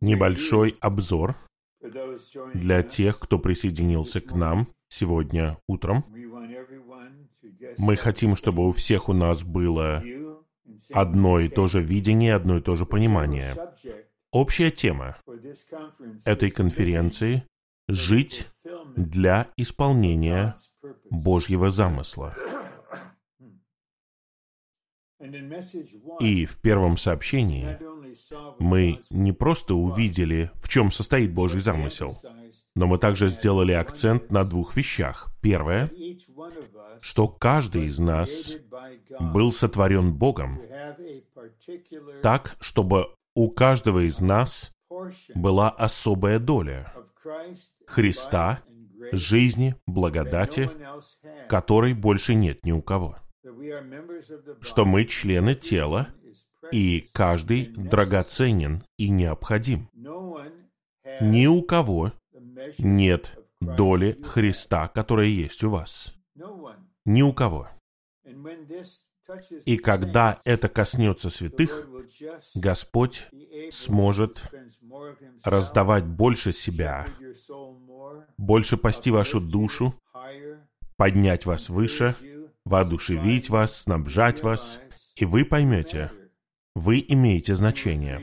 небольшой 0.00 0.76
обзор 0.80 1.36
для 2.54 2.82
тех, 2.82 3.18
кто 3.18 3.38
присоединился 3.38 4.20
к 4.20 4.34
нам 4.34 4.68
сегодня 4.88 5.58
утром. 5.68 6.04
Мы 7.78 7.96
хотим, 7.96 8.36
чтобы 8.36 8.66
у 8.66 8.72
всех 8.72 9.08
у 9.08 9.12
нас 9.12 9.42
было 9.42 10.02
одно 10.90 11.40
и 11.40 11.48
то 11.48 11.66
же 11.66 11.82
видение, 11.82 12.34
одно 12.34 12.58
и 12.58 12.60
то 12.60 12.74
же 12.76 12.86
понимание. 12.86 13.54
Общая 14.32 14.70
тема 14.70 15.16
этой 16.24 16.50
конференции— 16.50 17.44
жить 17.88 18.48
для 18.96 19.48
исполнения 19.56 20.56
Божьего 21.10 21.70
замысла. 21.70 22.34
И 26.20 26.46
в 26.46 26.60
первом 26.60 26.96
сообщении 26.96 27.78
мы 28.58 29.00
не 29.10 29.32
просто 29.32 29.74
увидели, 29.74 30.50
в 30.60 30.68
чем 30.68 30.90
состоит 30.90 31.32
Божий 31.32 31.60
замысел, 31.60 32.16
но 32.74 32.86
мы 32.86 32.98
также 32.98 33.28
сделали 33.28 33.72
акцент 33.72 34.30
на 34.30 34.44
двух 34.44 34.76
вещах. 34.76 35.30
Первое, 35.40 35.90
что 37.00 37.28
каждый 37.28 37.86
из 37.86 37.98
нас 37.98 38.52
был 39.20 39.52
сотворен 39.52 40.12
Богом 40.12 40.60
так, 42.22 42.56
чтобы 42.60 43.08
у 43.34 43.50
каждого 43.50 44.06
из 44.06 44.20
нас 44.20 44.72
была 45.34 45.70
особая 45.70 46.38
доля 46.38 46.92
Христа, 47.86 48.62
жизни, 49.12 49.74
благодати, 49.86 50.70
которой 51.48 51.94
больше 51.94 52.34
нет 52.34 52.64
ни 52.64 52.72
у 52.72 52.82
кого. 52.82 53.16
Что 54.60 54.84
мы 54.84 55.04
члены 55.04 55.54
тела, 55.54 56.08
и 56.72 57.08
каждый 57.12 57.66
драгоценен 57.66 58.82
и 58.96 59.08
необходим. 59.10 59.88
Ни 61.20 61.46
у 61.46 61.62
кого 61.62 62.12
нет 62.78 63.38
доли 63.60 64.18
Христа, 64.24 64.88
которая 64.88 65.26
есть 65.26 65.62
у 65.64 65.70
вас. 65.70 66.14
Ни 67.04 67.22
у 67.22 67.32
кого. 67.32 67.68
И 69.64 69.78
когда 69.78 70.38
это 70.44 70.68
коснется 70.68 71.30
святых, 71.30 71.88
Господь 72.54 73.28
сможет 73.70 74.50
раздавать 75.42 76.04
больше 76.04 76.52
себя, 76.52 77.06
больше 78.36 78.76
пасти 78.76 79.10
вашу 79.10 79.40
душу, 79.40 79.94
поднять 80.96 81.46
вас 81.46 81.68
выше, 81.70 82.14
воодушевить 82.64 83.50
вас, 83.50 83.82
снабжать 83.82 84.42
вас, 84.42 84.80
и 85.16 85.24
вы 85.24 85.44
поймете, 85.44 86.10
вы 86.74 87.04
имеете 87.06 87.54
значение. 87.54 88.20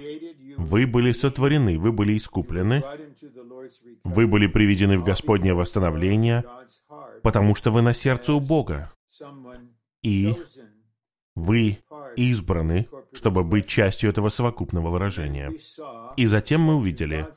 Вы 0.57 0.85
были 0.85 1.11
сотворены, 1.11 1.79
вы 1.79 1.91
были 1.91 2.17
искуплены, 2.17 2.83
вы 4.03 4.27
были 4.27 4.47
приведены 4.47 4.97
в 4.97 5.03
Господнее 5.03 5.53
восстановление, 5.53 6.43
потому 7.23 7.55
что 7.55 7.71
вы 7.71 7.81
на 7.81 7.93
сердце 7.93 8.33
у 8.33 8.39
Бога. 8.39 8.91
И 10.01 10.35
вы 11.35 11.77
избраны, 12.17 12.87
чтобы 13.13 13.43
быть 13.43 13.67
частью 13.67 14.09
этого 14.09 14.29
совокупного 14.29 14.89
выражения. 14.89 15.53
И 16.17 16.25
затем 16.25 16.61
мы 16.61 16.75
увидели, 16.75 17.27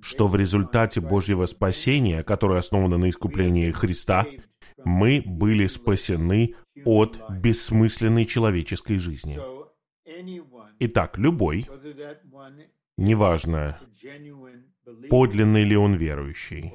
что 0.00 0.28
в 0.28 0.36
результате 0.36 1.00
Божьего 1.00 1.46
спасения, 1.46 2.22
которое 2.22 2.60
основано 2.60 2.96
на 2.96 3.10
искуплении 3.10 3.70
Христа, 3.70 4.26
мы 4.84 5.22
были 5.24 5.66
спасены 5.66 6.54
от 6.84 7.20
бессмысленной 7.30 8.24
человеческой 8.24 8.98
жизни. 8.98 9.38
Итак, 10.78 11.18
любой, 11.18 11.66
неважно, 12.96 13.80
подлинный 15.08 15.64
ли 15.64 15.76
он 15.76 15.94
верующий 15.94 16.72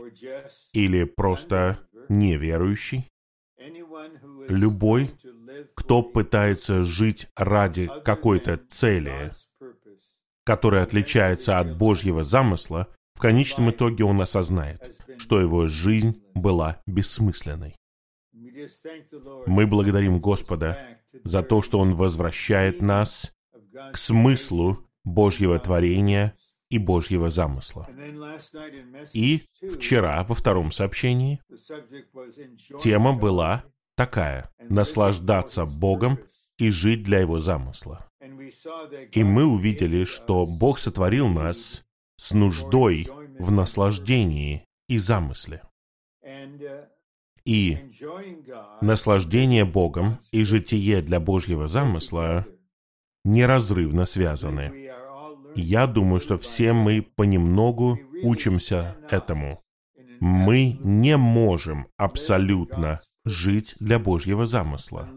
или 0.73 1.03
просто 1.03 1.79
неверующий, 2.09 3.07
любой, 4.47 5.11
кто 5.75 6.03
пытается 6.03 6.83
жить 6.83 7.27
ради 7.35 7.89
какой-то 8.05 8.57
цели, 8.57 9.31
которая 10.45 10.83
отличается 10.83 11.59
от 11.59 11.77
Божьего 11.77 12.23
замысла, 12.23 12.87
в 13.13 13.19
конечном 13.19 13.71
итоге 13.71 14.03
он 14.03 14.21
осознает, 14.21 14.95
что 15.17 15.41
его 15.41 15.67
жизнь 15.67 16.21
была 16.35 16.81
бессмысленной. 16.85 17.75
Мы 19.45 19.67
благодарим 19.67 20.19
Господа 20.19 20.99
за 21.23 21.43
то, 21.43 21.61
что 21.61 21.79
Он 21.79 21.95
возвращает 21.95 22.81
нас 22.81 23.33
к 23.93 23.97
смыслу 23.97 24.85
Божьего 25.03 25.59
творения 25.59 26.35
и 26.69 26.77
Божьего 26.77 27.29
замысла. 27.29 27.87
И 29.13 29.43
вчера, 29.61 30.23
во 30.23 30.35
втором 30.35 30.71
сообщении, 30.71 31.41
тема 32.79 33.13
была 33.13 33.63
такая— 33.95 34.51
наслаждаться 34.59 35.65
Богом 35.65 36.19
и 36.57 36.69
жить 36.69 37.03
для 37.03 37.19
Его 37.19 37.39
замысла. 37.39 38.09
И 39.11 39.23
мы 39.23 39.45
увидели, 39.45 40.03
что 40.05 40.45
Бог 40.45 40.79
сотворил 40.79 41.27
нас 41.27 41.83
с 42.17 42.33
нуждой 42.33 43.07
в 43.39 43.51
наслаждении 43.51 44.65
и 44.87 44.97
замысле. 44.97 45.61
И 47.47 47.77
наслаждение 48.81 49.63
Богом 49.63 50.19
и 50.33 50.43
житие 50.43 51.01
для 51.01 51.21
Божьего 51.21 51.69
замысла 51.69 52.45
неразрывно 53.23 54.03
связаны. 54.03 54.91
Я 55.55 55.87
думаю, 55.87 56.19
что 56.19 56.37
все 56.37 56.73
мы 56.73 57.01
понемногу 57.01 57.97
учимся 58.21 58.97
этому. 59.09 59.63
Мы 60.19 60.77
не 60.83 61.15
можем 61.15 61.87
абсолютно 61.95 62.99
жить 63.23 63.75
для 63.79 63.97
Божьего 63.97 64.45
замысла, 64.45 65.07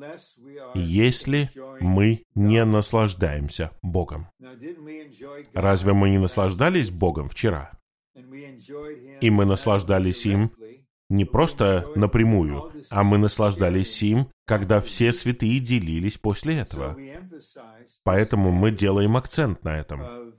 если 0.77 1.51
мы 1.81 2.23
не 2.37 2.65
наслаждаемся 2.65 3.73
Богом. 3.83 4.29
Разве 5.53 5.95
мы 5.95 6.11
не 6.11 6.19
наслаждались 6.19 6.91
Богом 6.91 7.29
вчера? 7.29 7.73
И 9.21 9.31
мы 9.31 9.45
наслаждались 9.47 10.27
им 10.27 10.53
не 11.11 11.25
просто 11.25 11.87
напрямую, 11.97 12.73
а 12.89 13.03
мы 13.03 13.19
наслаждались 13.19 14.03
им, 14.03 14.29
когда 14.47 14.81
все 14.81 15.13
святые 15.13 15.59
делились 15.59 16.17
после 16.17 16.59
этого. 16.61 16.97
Поэтому 18.05 18.53
мы 18.53 18.71
делаем 18.71 19.17
акцент 19.17 19.65
на 19.65 19.77
этом. 19.77 20.35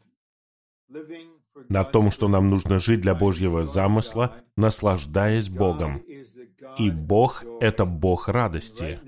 На 1.68 1.84
том, 1.84 2.10
что 2.10 2.28
нам 2.28 2.50
нужно 2.50 2.80
жить 2.80 3.02
для 3.02 3.14
Божьего 3.14 3.66
замысла, 3.66 4.38
наслаждаясь 4.56 5.50
Богом. 5.50 6.04
И 6.78 6.90
Бог— 6.90 7.44
это 7.60 7.86
Бог 7.86 8.30
радости. 8.30 9.00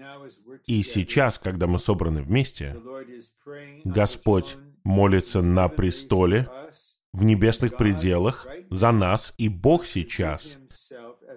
И 0.67 0.83
сейчас, 0.83 1.39
когда 1.39 1.65
мы 1.65 1.79
собраны 1.79 2.21
вместе, 2.21 2.77
Господь 3.85 4.57
молится 4.83 5.41
на 5.41 5.69
престоле, 5.69 6.49
в 7.13 7.23
небесных 7.23 7.77
пределах, 7.77 8.47
за 8.69 8.91
нас, 8.91 9.33
и 9.37 9.47
Бог 9.47 9.85
сейчас 9.85 10.57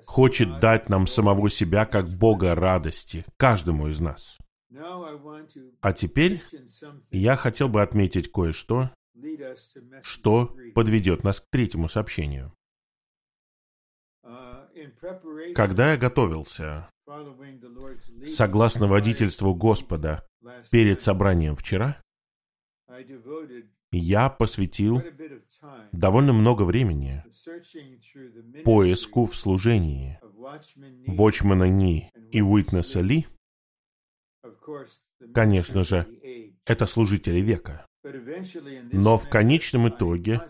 хочет 0.04 0.60
дать 0.60 0.88
нам 0.88 1.06
самого 1.06 1.50
себя 1.50 1.86
как 1.86 2.08
Бога 2.08 2.54
радости, 2.54 3.24
каждому 3.36 3.88
из 3.88 4.00
нас. 4.00 4.38
А 5.80 5.92
теперь 5.92 6.42
я 7.10 7.36
хотел 7.36 7.68
бы 7.68 7.82
отметить 7.82 8.30
кое-что, 8.30 8.90
что 10.02 10.54
подведет 10.74 11.24
нас 11.24 11.40
к 11.40 11.46
третьему 11.50 11.88
сообщению. 11.88 12.52
Когда 15.54 15.92
я 15.92 15.96
готовился, 15.96 16.90
согласно 18.26 18.86
водительству 18.86 19.54
Господа, 19.54 20.26
перед 20.70 21.00
собранием 21.00 21.56
вчера, 21.56 22.00
я 23.92 24.28
посвятил 24.28 25.02
довольно 25.92 26.32
много 26.32 26.62
времени 26.62 27.24
поиску 28.64 29.26
в 29.26 29.36
служении 29.36 30.18
Вочмана 31.06 31.64
Ни 31.64 32.10
и 32.30 32.42
Уитнеса 32.42 33.00
Ли. 33.00 33.26
Конечно 35.34 35.82
же, 35.82 36.06
это 36.64 36.86
служители 36.86 37.40
века. 37.40 37.86
Но 38.92 39.18
в 39.18 39.28
конечном 39.28 39.88
итоге 39.88 40.40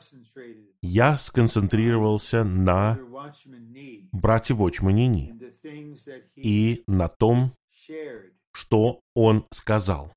я 0.83 1.17
сконцентрировался 1.17 2.45
на 2.45 2.99
брате 4.13 4.55
Вочмане 4.55 5.09
Ни 5.09 5.35
и 6.35 6.83
на 6.87 7.09
том, 7.09 7.55
что 8.53 9.01
он 9.15 9.47
сказал. 9.53 10.13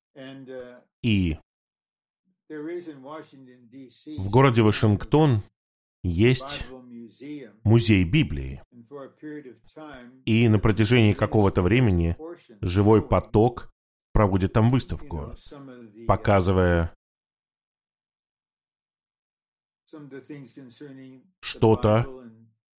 И 1.02 1.38
в 2.50 4.28
городе 4.28 4.62
Вашингтон 4.62 5.42
есть 6.02 6.66
музей 7.62 8.04
Библии. 8.04 8.62
И 10.24 10.48
на 10.48 10.58
протяжении 10.58 11.12
какого-то 11.12 11.62
времени 11.62 12.16
живой 12.60 13.06
поток 13.06 13.72
проводит 14.12 14.52
там 14.52 14.70
выставку, 14.70 15.34
показывая 16.08 16.92
что-то 21.40 22.06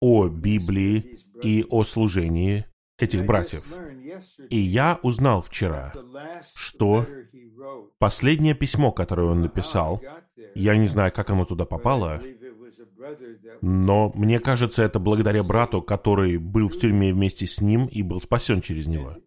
о 0.02 0.28
Библии 0.28 1.18
и 1.44 1.66
о 1.70 1.84
служении 1.84 2.66
этих 2.98 3.26
братьев. 3.26 3.74
И 4.50 4.58
я 4.58 5.00
узнал 5.02 5.42
вчера, 5.42 5.94
что 6.56 7.08
последнее 7.98 8.56
письмо, 8.56 8.92
которое 8.92 9.28
он 9.28 9.42
написал, 9.42 10.02
я 10.56 10.76
не 10.78 10.88
знаю, 10.88 11.12
как 11.12 11.30
оно 11.30 11.46
туда 11.46 11.66
попало, 11.66 12.22
но 13.62 14.12
мне 14.16 14.40
кажется, 14.40 14.84
это 14.84 15.00
благодаря 15.00 15.44
брату, 15.44 15.82
который 15.82 16.38
был 16.38 16.68
в 16.68 16.78
тюрьме 16.78 17.14
вместе 17.14 17.46
с 17.46 17.62
ним 17.62 17.88
и 17.88 18.02
был 18.02 18.20
спасен 18.20 18.62
через 18.62 18.88
него. 18.88 19.18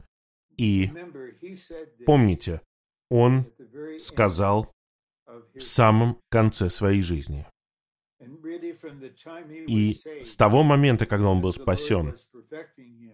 И 0.56 0.90
помните, 2.06 2.60
он 3.10 3.46
сказал 3.98 4.72
в 5.54 5.60
самом 5.60 6.18
конце 6.30 6.70
своей 6.70 7.02
жизни. 7.02 7.46
И 9.68 10.00
с 10.22 10.36
того 10.36 10.62
момента, 10.62 11.06
когда 11.06 11.28
он 11.28 11.40
был 11.40 11.52
спасен, 11.52 12.14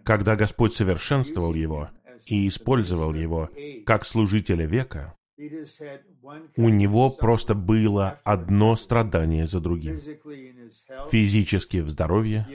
когда 0.03 0.35
Господь 0.35 0.73
совершенствовал 0.73 1.53
его 1.53 1.89
и 2.25 2.47
использовал 2.47 3.13
его 3.13 3.49
как 3.85 4.05
служителя 4.05 4.65
века, 4.65 5.15
у 6.55 6.69
него 6.69 7.09
просто 7.09 7.55
было 7.55 8.19
одно 8.23 8.75
страдание 8.75 9.47
за 9.47 9.59
другим. 9.59 9.99
Физически 11.09 11.77
в 11.77 11.89
здоровье 11.89 12.47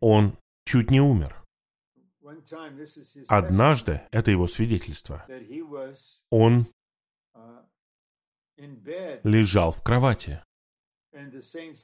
он 0.00 0.36
чуть 0.64 0.90
не 0.90 1.00
умер. 1.00 1.44
Однажды, 3.28 4.00
это 4.10 4.30
его 4.30 4.46
свидетельство, 4.46 5.26
он 6.30 6.66
лежал 9.22 9.70
в 9.70 9.82
кровати. 9.82 10.42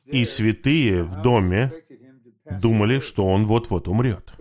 И 0.06 0.24
святые 0.24 1.04
в 1.04 1.22
доме 1.22 1.72
думали, 2.60 2.98
что 2.98 3.26
он 3.26 3.44
вот-вот 3.44 3.86
умрет. 3.86 4.32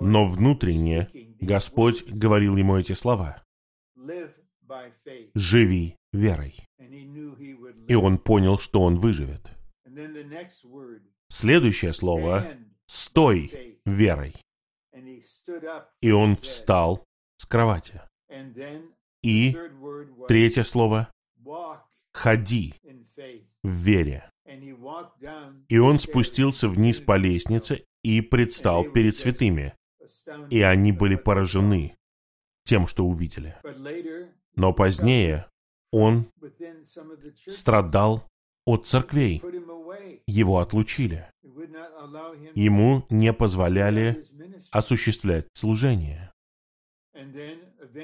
Но 0.00 0.26
внутренне 0.26 1.10
Господь 1.40 2.04
говорил 2.04 2.56
ему 2.56 2.76
эти 2.76 2.92
слова. 2.92 3.42
«Живи 5.34 5.96
верой». 6.12 6.56
И 7.88 7.94
он 7.94 8.18
понял, 8.18 8.58
что 8.58 8.82
он 8.82 8.96
выживет. 8.96 9.52
Следующее 11.28 11.92
слово 11.92 12.56
«стой 12.86 13.78
верой». 13.84 14.34
И 16.00 16.10
он 16.10 16.36
встал 16.36 17.04
с 17.36 17.46
кровати. 17.46 18.00
И 19.22 19.56
третье 20.28 20.64
слово 20.64 21.10
«ходи» 22.12 22.74
в 23.62 23.70
вере. 23.70 24.30
И 25.68 25.78
он 25.78 25.98
спустился 25.98 26.68
вниз 26.68 27.00
по 27.00 27.16
лестнице 27.16 27.84
и 28.02 28.20
предстал 28.20 28.84
перед 28.84 29.16
святыми. 29.16 29.74
И 30.50 30.62
они 30.62 30.92
были 30.92 31.16
поражены 31.16 31.96
тем, 32.64 32.86
что 32.86 33.04
увидели. 33.04 33.56
Но 34.56 34.72
позднее 34.72 35.46
он 35.90 36.30
страдал 37.46 38.28
от 38.64 38.86
церквей. 38.86 39.42
Его 40.26 40.58
отлучили. 40.58 41.26
Ему 42.54 43.04
не 43.10 43.32
позволяли 43.32 44.24
осуществлять 44.70 45.46
служение. 45.52 46.32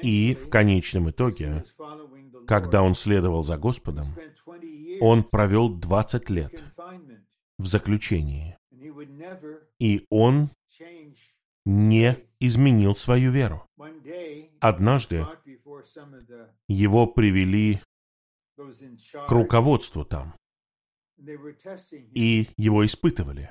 И 0.01 0.35
в 0.35 0.49
конечном 0.49 1.09
итоге, 1.09 1.65
когда 2.47 2.83
он 2.83 2.93
следовал 2.93 3.43
за 3.43 3.57
Господом, 3.57 4.05
он 5.01 5.23
провел 5.23 5.69
20 5.69 6.29
лет 6.29 6.63
в 7.57 7.65
заключении. 7.65 8.57
И 9.79 10.05
он 10.09 10.51
не 11.65 12.17
изменил 12.39 12.95
свою 12.95 13.31
веру. 13.31 13.67
Однажды 14.59 15.25
его 16.67 17.07
привели 17.07 17.81
к 18.57 19.31
руководству 19.31 20.05
там, 20.05 20.35
и 22.13 22.47
его 22.57 22.85
испытывали. 22.85 23.49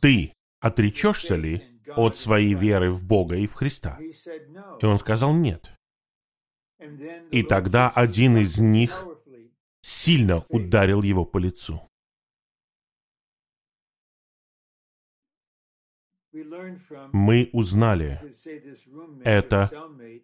Ты 0.00 0.32
отречешься 0.60 1.36
ли 1.36 1.80
от 1.96 2.16
своей 2.16 2.54
веры 2.54 2.90
в 2.90 3.04
Бога 3.04 3.36
и 3.36 3.46
в 3.46 3.54
Христа? 3.54 3.98
И 4.00 4.86
он 4.86 4.98
сказал 4.98 5.34
нет. 5.34 5.72
И 7.30 7.42
тогда 7.42 7.90
один 7.90 8.36
из 8.36 8.58
них 8.58 9.06
сильно 9.80 10.44
ударил 10.48 11.02
его 11.02 11.24
по 11.24 11.38
лицу. 11.38 11.88
Мы 17.12 17.50
узнали 17.52 18.20
это 19.24 19.70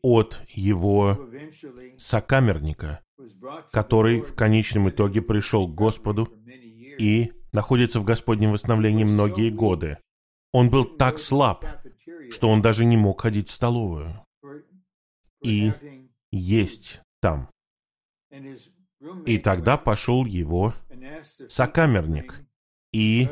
от 0.03 0.43
его 0.49 1.29
сокамерника, 1.99 3.01
который 3.73 4.23
в 4.23 4.35
конечном 4.35 4.89
итоге 4.89 5.21
пришел 5.23 5.69
к 5.69 5.75
Господу 5.75 6.33
и 6.99 7.33
находится 7.53 8.01
в 8.01 8.05
Господнем 8.05 8.53
восстановлении 8.53 9.05
многие 9.05 9.51
годы. 9.51 9.99
Он 10.53 10.71
был 10.71 10.85
так 10.85 11.19
слаб, 11.19 11.67
что 12.31 12.49
он 12.49 12.63
даже 12.63 12.85
не 12.85 12.97
мог 12.97 13.21
ходить 13.21 13.51
в 13.51 13.55
столовую 13.55 14.25
и 15.43 15.73
есть 16.31 17.01
там. 17.21 17.51
И 19.27 19.39
тогда 19.39 19.77
пошел 19.77 20.25
его 20.25 20.75
сокамерник 21.49 22.41
и 22.93 23.29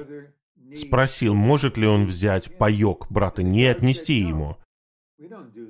спросил, 0.74 1.34
может 1.34 1.76
ли 1.76 1.86
он 1.86 2.04
взять 2.04 2.56
паек 2.58 3.10
брата, 3.10 3.42
не 3.42 3.64
отнести 3.64 4.14
ему. 4.14 4.56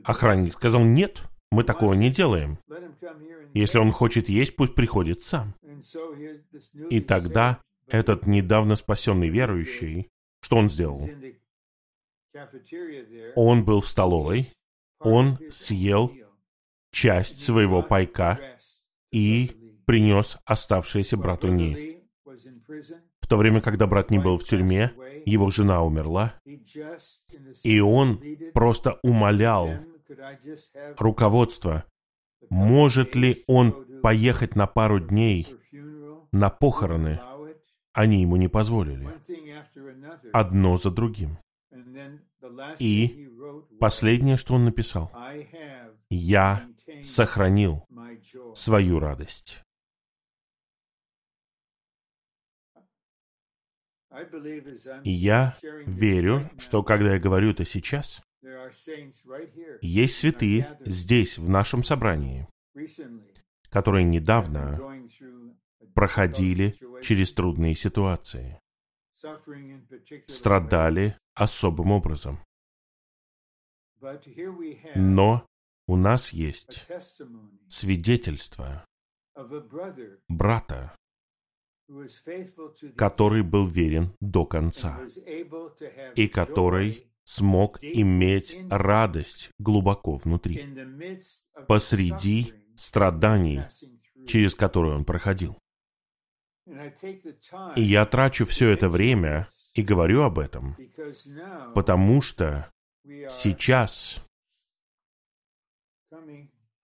Охранник 0.04 0.54
сказал, 0.54 0.82
нет, 0.82 1.22
мы 1.50 1.64
такого 1.64 1.94
не 1.94 2.10
делаем. 2.10 2.58
Если 3.54 3.78
он 3.78 3.92
хочет 3.92 4.28
есть, 4.28 4.56
пусть 4.56 4.74
приходит 4.74 5.22
сам. 5.22 5.54
И 6.90 7.00
тогда 7.00 7.60
этот 7.86 8.26
недавно 8.26 8.76
спасенный 8.76 9.28
верующий, 9.28 10.08
что 10.40 10.56
он 10.56 10.68
сделал? 10.68 11.08
Он 13.34 13.64
был 13.64 13.80
в 13.80 13.88
столовой, 13.88 14.52
он 14.98 15.38
съел 15.50 16.12
часть 16.90 17.40
своего 17.40 17.82
пайка 17.82 18.40
и 19.12 19.82
принес 19.86 20.38
оставшееся 20.44 21.16
брату 21.16 21.48
Ни. 21.48 22.02
В 23.26 23.28
то 23.28 23.38
время, 23.38 23.60
когда 23.60 23.88
брат 23.88 24.12
Ни 24.12 24.18
был 24.18 24.38
в 24.38 24.44
тюрьме, 24.44 24.92
его 25.24 25.50
жена 25.50 25.82
умерла, 25.82 26.34
и 27.64 27.80
он 27.80 28.22
просто 28.54 29.00
умолял 29.02 29.68
руководство, 30.96 31.82
может 32.50 33.16
ли 33.16 33.42
он 33.48 33.84
поехать 34.00 34.54
на 34.54 34.68
пару 34.68 35.00
дней 35.00 35.48
на 36.30 36.50
похороны. 36.50 37.20
Они 37.92 38.22
ему 38.22 38.36
не 38.36 38.46
позволили. 38.46 39.08
Одно 40.32 40.76
за 40.76 40.92
другим. 40.92 41.36
И 42.78 43.28
последнее, 43.80 44.36
что 44.36 44.54
он 44.54 44.66
написал, 44.66 45.10
«Я 46.10 46.68
сохранил 47.02 47.84
свою 48.54 49.00
радость». 49.00 49.65
И 55.04 55.10
я 55.10 55.56
верю, 55.86 56.50
что 56.58 56.82
когда 56.82 57.14
я 57.14 57.20
говорю 57.20 57.50
это 57.50 57.64
сейчас, 57.64 58.22
есть 59.80 60.18
святые 60.18 60.78
здесь, 60.84 61.38
в 61.38 61.48
нашем 61.48 61.82
собрании, 61.82 62.48
которые 63.68 64.04
недавно 64.04 64.80
проходили 65.94 66.76
через 67.02 67.32
трудные 67.32 67.74
ситуации, 67.74 68.60
страдали 70.26 71.18
особым 71.34 71.92
образом. 71.92 72.38
Но 74.94 75.46
у 75.86 75.96
нас 75.96 76.32
есть 76.32 76.86
свидетельство 77.68 78.84
брата, 80.28 80.96
который 82.96 83.42
был 83.42 83.66
верен 83.66 84.12
до 84.20 84.44
конца 84.44 85.00
и 86.14 86.28
который 86.28 87.06
смог 87.24 87.82
иметь 87.82 88.56
радость 88.70 89.50
глубоко 89.58 90.16
внутри, 90.16 90.64
посреди 91.66 92.52
страданий, 92.76 93.62
через 94.26 94.54
которые 94.54 94.94
он 94.94 95.04
проходил. 95.04 95.56
И 97.76 97.82
я 97.82 98.06
трачу 98.06 98.44
все 98.46 98.70
это 98.70 98.88
время 98.88 99.48
и 99.74 99.82
говорю 99.82 100.22
об 100.22 100.38
этом, 100.38 100.76
потому 101.74 102.22
что 102.22 102.70
сейчас 103.28 104.20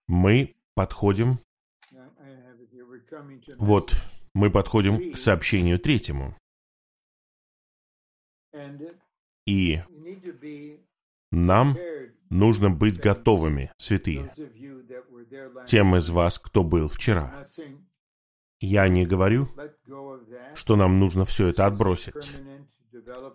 мы 0.07 0.55
подходим, 0.75 1.41
вот 3.59 3.95
мы 4.35 4.51
подходим 4.51 5.13
к 5.13 5.17
сообщению 5.17 5.79
третьему. 5.79 6.37
И 9.47 9.83
нам 11.31 11.77
нужно 12.31 12.71
быть 12.71 12.99
готовыми, 12.99 13.73
святые, 13.77 14.31
тем 15.67 15.97
из 15.97 16.09
вас, 16.11 16.39
кто 16.39 16.63
был 16.63 16.89
вчера. 16.89 17.47
Я 18.61 18.89
не 18.89 19.05
говорю, 19.05 19.49
что 20.55 20.77
нам 20.77 21.01
нужно 21.01 21.25
все 21.25 21.49
это 21.49 21.67
отбросить. 21.67 22.31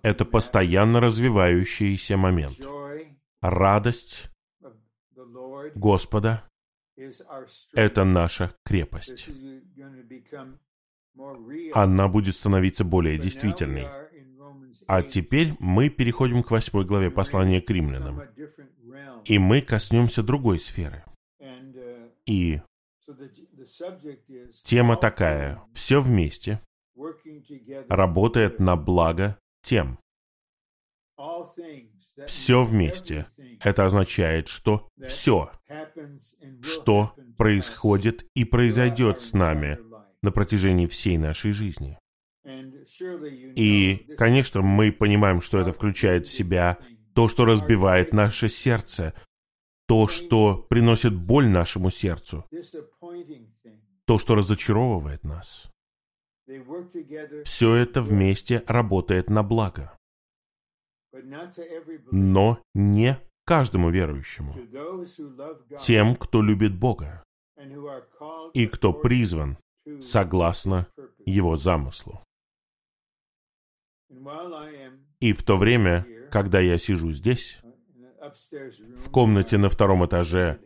Это 0.03 0.23
постоянно 0.23 1.01
развивающийся 1.01 2.15
момент. 2.15 2.59
Радость 3.41 4.29
Господа— 5.75 6.47
это 7.73 8.03
наша 8.05 8.55
крепость. 8.63 9.29
Она 11.73 12.07
будет 12.07 12.35
становиться 12.35 12.83
более 12.83 13.17
действительной. 13.17 13.87
А 14.87 15.01
теперь 15.01 15.53
мы 15.59 15.89
переходим 15.89 16.43
к 16.43 16.51
восьмой 16.51 16.85
главе 16.85 17.11
послания 17.11 17.61
к 17.61 17.69
римлянам. 17.69 18.21
И 19.25 19.39
мы 19.39 19.61
коснемся 19.61 20.23
другой 20.23 20.59
сферы. 20.59 21.03
И 22.25 22.61
тема 24.63 24.95
такая. 24.95 25.61
Все 25.73 25.99
вместе 25.99 26.61
работает 27.89 28.59
на 28.59 28.75
благо 28.75 29.37
тем. 29.61 29.99
Все 32.25 32.63
вместе. 32.63 33.27
Это 33.59 33.85
означает, 33.85 34.47
что 34.47 34.89
все, 35.03 35.51
что 36.61 37.15
происходит 37.37 38.25
и 38.33 38.43
произойдет 38.43 39.21
с 39.21 39.33
нами 39.33 39.77
на 40.21 40.31
протяжении 40.31 40.87
всей 40.87 41.17
нашей 41.17 41.51
жизни. 41.51 41.97
И, 43.55 44.15
конечно, 44.17 44.61
мы 44.61 44.91
понимаем, 44.91 45.41
что 45.41 45.59
это 45.59 45.73
включает 45.73 46.27
в 46.27 46.31
себя 46.31 46.77
то, 47.13 47.27
что 47.27 47.45
разбивает 47.45 48.13
наше 48.13 48.47
сердце, 48.47 49.13
то, 49.87 50.07
что 50.07 50.65
приносит 50.69 51.15
боль 51.15 51.47
нашему 51.47 51.89
сердцу, 51.89 52.45
то, 54.05 54.17
что 54.17 54.35
разочаровывает 54.35 55.23
нас. 55.23 55.69
Все 57.43 57.75
это 57.75 58.01
вместе 58.01 58.63
работает 58.67 59.29
на 59.29 59.43
благо. 59.43 59.97
Но 62.11 62.61
не 62.73 63.17
каждому 63.43 63.89
верующему. 63.89 64.55
Тем, 65.77 66.15
кто 66.15 66.41
любит 66.41 66.77
Бога 66.77 67.23
и 68.53 68.67
кто 68.67 68.93
призван 68.93 69.57
согласно 69.99 70.87
Его 71.25 71.55
замыслу. 71.55 72.21
И 75.19 75.33
в 75.33 75.43
то 75.43 75.57
время, 75.57 76.05
когда 76.31 76.59
я 76.59 76.77
сижу 76.77 77.11
здесь, 77.11 77.59
в 78.95 79.11
комнате 79.11 79.57
на 79.57 79.69
втором 79.69 80.05
этаже 80.05 80.59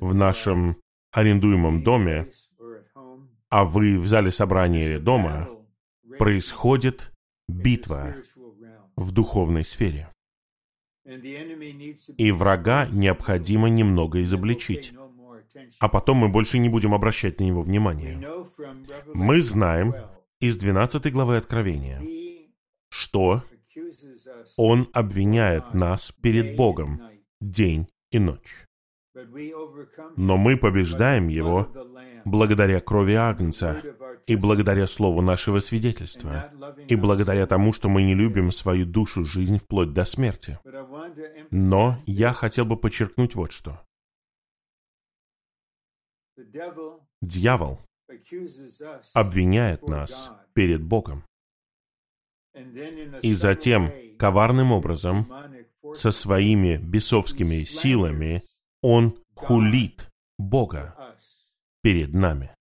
в 0.00 0.14
нашем 0.14 0.76
арендуемом 1.12 1.82
доме, 1.82 2.30
а 3.48 3.64
вы 3.64 3.98
в 3.98 4.06
зале 4.06 4.30
собрания 4.30 4.90
или 4.90 4.98
дома, 4.98 5.48
происходит 6.18 7.12
битва 7.48 8.16
в 8.96 9.12
духовной 9.12 9.64
сфере. 9.64 10.12
И 11.04 12.32
врага 12.32 12.88
необходимо 12.90 13.68
немного 13.68 14.22
изобличить. 14.22 14.94
А 15.78 15.88
потом 15.88 16.18
мы 16.18 16.28
больше 16.28 16.58
не 16.58 16.68
будем 16.68 16.94
обращать 16.94 17.40
на 17.40 17.44
него 17.44 17.62
внимания. 17.62 18.22
Мы 19.12 19.42
знаем 19.42 19.94
из 20.40 20.56
12 20.56 21.12
главы 21.12 21.36
Откровения, 21.36 22.02
что 22.88 23.42
он 24.56 24.88
обвиняет 24.92 25.74
нас 25.74 26.12
перед 26.20 26.56
Богом 26.56 27.00
день 27.40 27.88
и 28.10 28.18
ночь. 28.18 28.66
Но 30.16 30.36
мы 30.36 30.56
побеждаем 30.56 31.28
его 31.28 31.68
благодаря 32.24 32.80
крови 32.80 33.14
Агнца 33.14 33.82
и 34.26 34.36
благодаря 34.36 34.86
слову 34.86 35.20
нашего 35.20 35.60
свидетельства, 35.60 36.50
и 36.88 36.96
благодаря 36.96 37.46
тому, 37.46 37.72
что 37.72 37.88
мы 37.88 38.02
не 38.02 38.14
любим 38.14 38.50
свою 38.50 38.86
душу, 38.86 39.24
жизнь 39.24 39.58
вплоть 39.58 39.92
до 39.92 40.04
смерти. 40.04 40.58
Но 41.50 41.98
я 42.06 42.32
хотел 42.32 42.64
бы 42.64 42.76
подчеркнуть 42.76 43.34
вот 43.34 43.52
что. 43.52 43.80
Дьявол 47.20 47.80
обвиняет 49.12 49.88
нас 49.88 50.30
перед 50.52 50.82
Богом. 50.82 51.24
И 53.22 53.32
затем, 53.32 53.92
коварным 54.18 54.70
образом, 54.70 55.32
со 55.94 56.12
своими 56.12 56.76
бесовскими 56.76 57.64
силами, 57.64 58.42
он 58.82 59.18
хулит 59.34 60.08
Бога 60.38 61.16
перед 61.82 62.14
нами. 62.14 62.54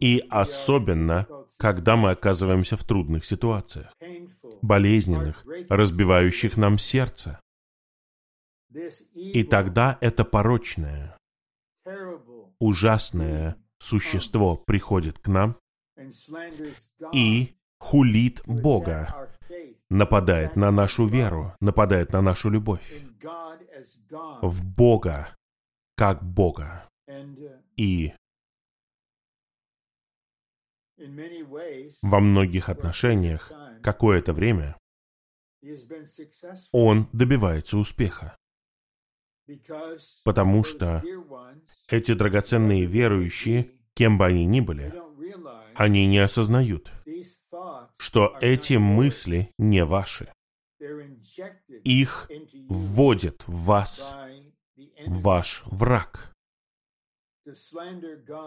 И 0.00 0.24
особенно, 0.30 1.26
когда 1.58 1.96
мы 1.96 2.10
оказываемся 2.10 2.76
в 2.78 2.84
трудных 2.84 3.24
ситуациях, 3.26 3.94
болезненных, 4.62 5.44
разбивающих 5.68 6.56
нам 6.56 6.78
сердце. 6.78 7.38
И 9.14 9.44
тогда 9.44 9.98
это 10.00 10.24
порочное, 10.24 11.19
ужасное 12.60 13.56
существо 13.78 14.56
приходит 14.56 15.18
к 15.18 15.26
нам 15.26 15.56
и 17.12 17.56
хулит 17.78 18.42
Бога, 18.46 19.30
нападает 19.88 20.54
на 20.54 20.70
нашу 20.70 21.06
веру, 21.06 21.56
нападает 21.60 22.12
на 22.12 22.20
нашу 22.20 22.50
любовь, 22.50 23.02
в 24.42 24.64
Бога, 24.64 25.34
как 25.96 26.22
Бога. 26.22 26.88
И 27.76 28.12
во 32.02 32.20
многих 32.20 32.68
отношениях 32.68 33.50
какое-то 33.82 34.32
время 34.34 34.76
он 36.72 37.08
добивается 37.12 37.78
успеха. 37.78 38.36
Потому 40.24 40.64
что 40.64 41.02
эти 41.88 42.14
драгоценные 42.14 42.86
верующие, 42.86 43.72
кем 43.94 44.18
бы 44.18 44.26
они 44.26 44.44
ни 44.44 44.60
были, 44.60 44.94
они 45.74 46.06
не 46.06 46.18
осознают, 46.18 46.92
что 47.98 48.36
эти 48.40 48.74
мысли 48.74 49.52
не 49.58 49.84
ваши. 49.84 50.32
Их 51.84 52.30
вводит 52.68 53.46
в 53.46 53.64
вас 53.64 54.14
ваш 55.06 55.62
враг. 55.66 56.32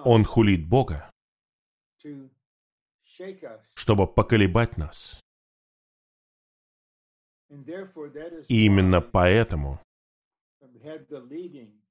Он 0.05 0.23
хулит 0.23 0.67
Бога, 0.67 1.11
чтобы 3.75 4.07
поколебать 4.07 4.77
нас. 4.77 5.19
И 8.47 8.65
именно 8.65 9.01
поэтому 9.01 9.79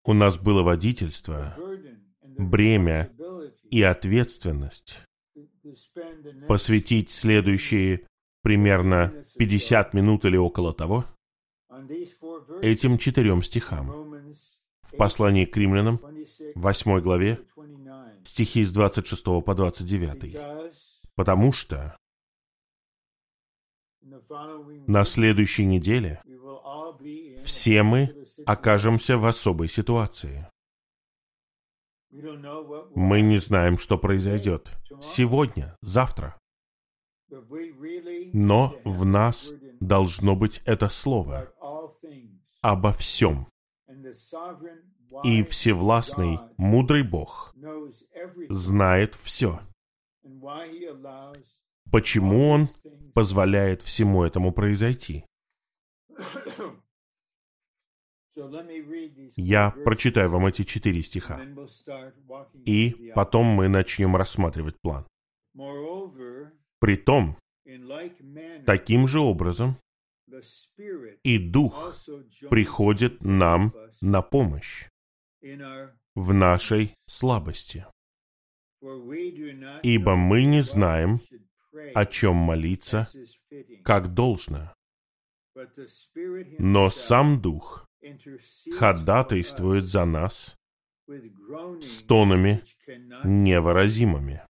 у 0.05 0.13
нас 0.13 0.39
было 0.39 0.63
водительство, 0.63 1.57
бремя 2.23 3.13
и 3.71 3.83
ответственность 3.83 5.01
посвятить 6.49 7.11
следующие 7.11 8.07
примерно 8.43 9.25
50 9.39 9.95
минут 9.95 10.25
или 10.25 10.37
около 10.37 10.73
того 10.75 11.07
этим 12.61 12.99
четырем 12.99 13.43
стихам. 13.43 14.13
В 14.83 14.97
послании 14.97 15.45
к 15.45 15.57
римлянам, 15.57 16.01
8 16.57 17.01
главе, 17.01 17.39
стихи 18.25 18.65
с 18.65 18.73
26 18.73 19.25
по 19.45 19.55
29. 19.55 20.37
Потому 21.15 21.53
что 21.53 21.97
на 24.01 25.05
следующей 25.05 25.65
неделе 25.65 26.21
все 27.45 27.83
мы 27.85 28.22
окажемся 28.47 29.19
в 29.19 29.27
особой 29.27 29.69
ситуации. 29.69 30.47
Мы 32.11 33.23
не 33.23 33.39
знаем, 33.39 33.79
что 33.79 33.97
произойдет 33.99 34.73
сегодня, 35.01 35.77
завтра. 35.81 36.39
Но 38.35 38.77
в 38.85 39.07
нас 39.07 39.51
должно 39.81 40.37
быть 40.37 40.61
это 40.67 40.89
слово 40.91 41.53
обо 42.61 42.93
всем. 42.93 43.49
И 45.25 45.43
всевластный, 45.43 46.39
мудрый 46.57 47.03
Бог 47.03 47.55
знает 48.49 49.15
все. 49.15 49.61
Почему 51.91 52.49
Он 52.49 52.69
позволяет 53.15 53.83
всему 53.83 54.23
этому 54.23 54.53
произойти? 54.53 55.25
Я 59.37 59.71
прочитаю 59.85 60.31
вам 60.31 60.47
эти 60.47 60.63
четыре 60.63 61.03
стиха, 61.03 61.41
и 62.65 63.13
потом 63.15 63.47
мы 63.47 63.69
начнем 63.69 64.17
рассматривать 64.17 64.81
план. 64.81 65.07
Притом, 66.81 67.37
таким 68.67 69.07
же 69.07 69.21
образом 69.21 69.77
и 71.23 71.39
Дух 71.39 71.95
приходит 72.49 73.23
нам 73.23 73.75
на 74.01 74.23
помощь 74.23 74.89
в 76.15 76.33
нашей 76.33 76.95
слабости. 77.07 77.87
Ибо 79.83 80.17
мы 80.17 80.45
не 80.45 80.63
знаем, 80.63 81.21
о 81.95 82.07
чем 82.07 82.37
молиться, 82.37 83.09
как 83.85 84.15
должно. 84.15 84.75
Но 86.59 86.91
сам 86.91 87.41
Дух 87.41 87.87
ходатайствует 88.79 89.87
за 89.87 90.05
нас 90.05 90.57
стонами 91.81 92.63
невыразимыми. 93.25 94.47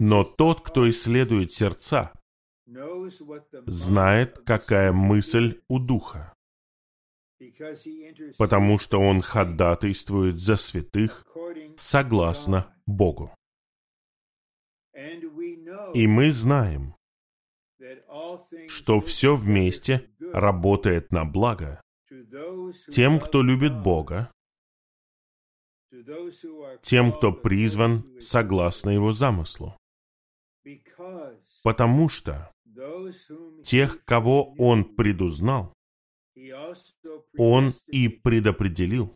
Но 0.00 0.24
тот, 0.24 0.62
кто 0.62 0.88
исследует 0.90 1.52
сердца, 1.52 2.12
знает, 3.66 4.38
какая 4.38 4.92
мысль 4.92 5.60
у 5.68 5.78
Духа, 5.78 6.34
потому 8.38 8.78
что 8.78 8.98
он 8.98 9.20
ходатайствует 9.22 10.38
за 10.38 10.56
святых 10.56 11.24
согласно 11.76 12.74
Богу. 12.86 13.32
И 15.94 16.06
мы 16.06 16.30
знаем, 16.30 16.96
что 18.68 19.00
все 19.00 19.34
вместе 19.34 20.10
работает 20.32 21.12
на 21.12 21.24
благо 21.24 21.80
тем, 22.90 23.20
кто 23.20 23.42
любит 23.42 23.82
Бога, 23.82 24.30
тем, 26.82 27.12
кто 27.12 27.32
призван 27.32 28.20
согласно 28.20 28.90
Его 28.90 29.12
замыслу. 29.12 29.76
Потому 31.62 32.08
что 32.08 32.52
тех, 33.64 34.04
кого 34.04 34.54
Он 34.58 34.84
предузнал, 34.84 35.72
Он 37.38 37.72
и 37.86 38.08
предопределил 38.08 39.14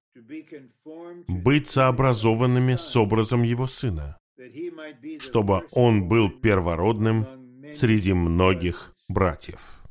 быть 1.28 1.66
сообразованными 1.66 2.76
с 2.76 2.96
образом 2.96 3.42
Его 3.42 3.66
Сына, 3.66 4.18
чтобы 5.18 5.66
Он 5.72 6.08
был 6.08 6.30
первородным 6.30 7.39
среди 7.72 8.12
многих 8.12 8.94
братьев. 9.08 9.82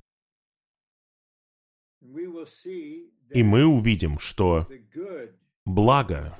И 3.31 3.43
мы 3.43 3.65
увидим, 3.65 4.17
что 4.19 4.67
благо, 5.65 6.37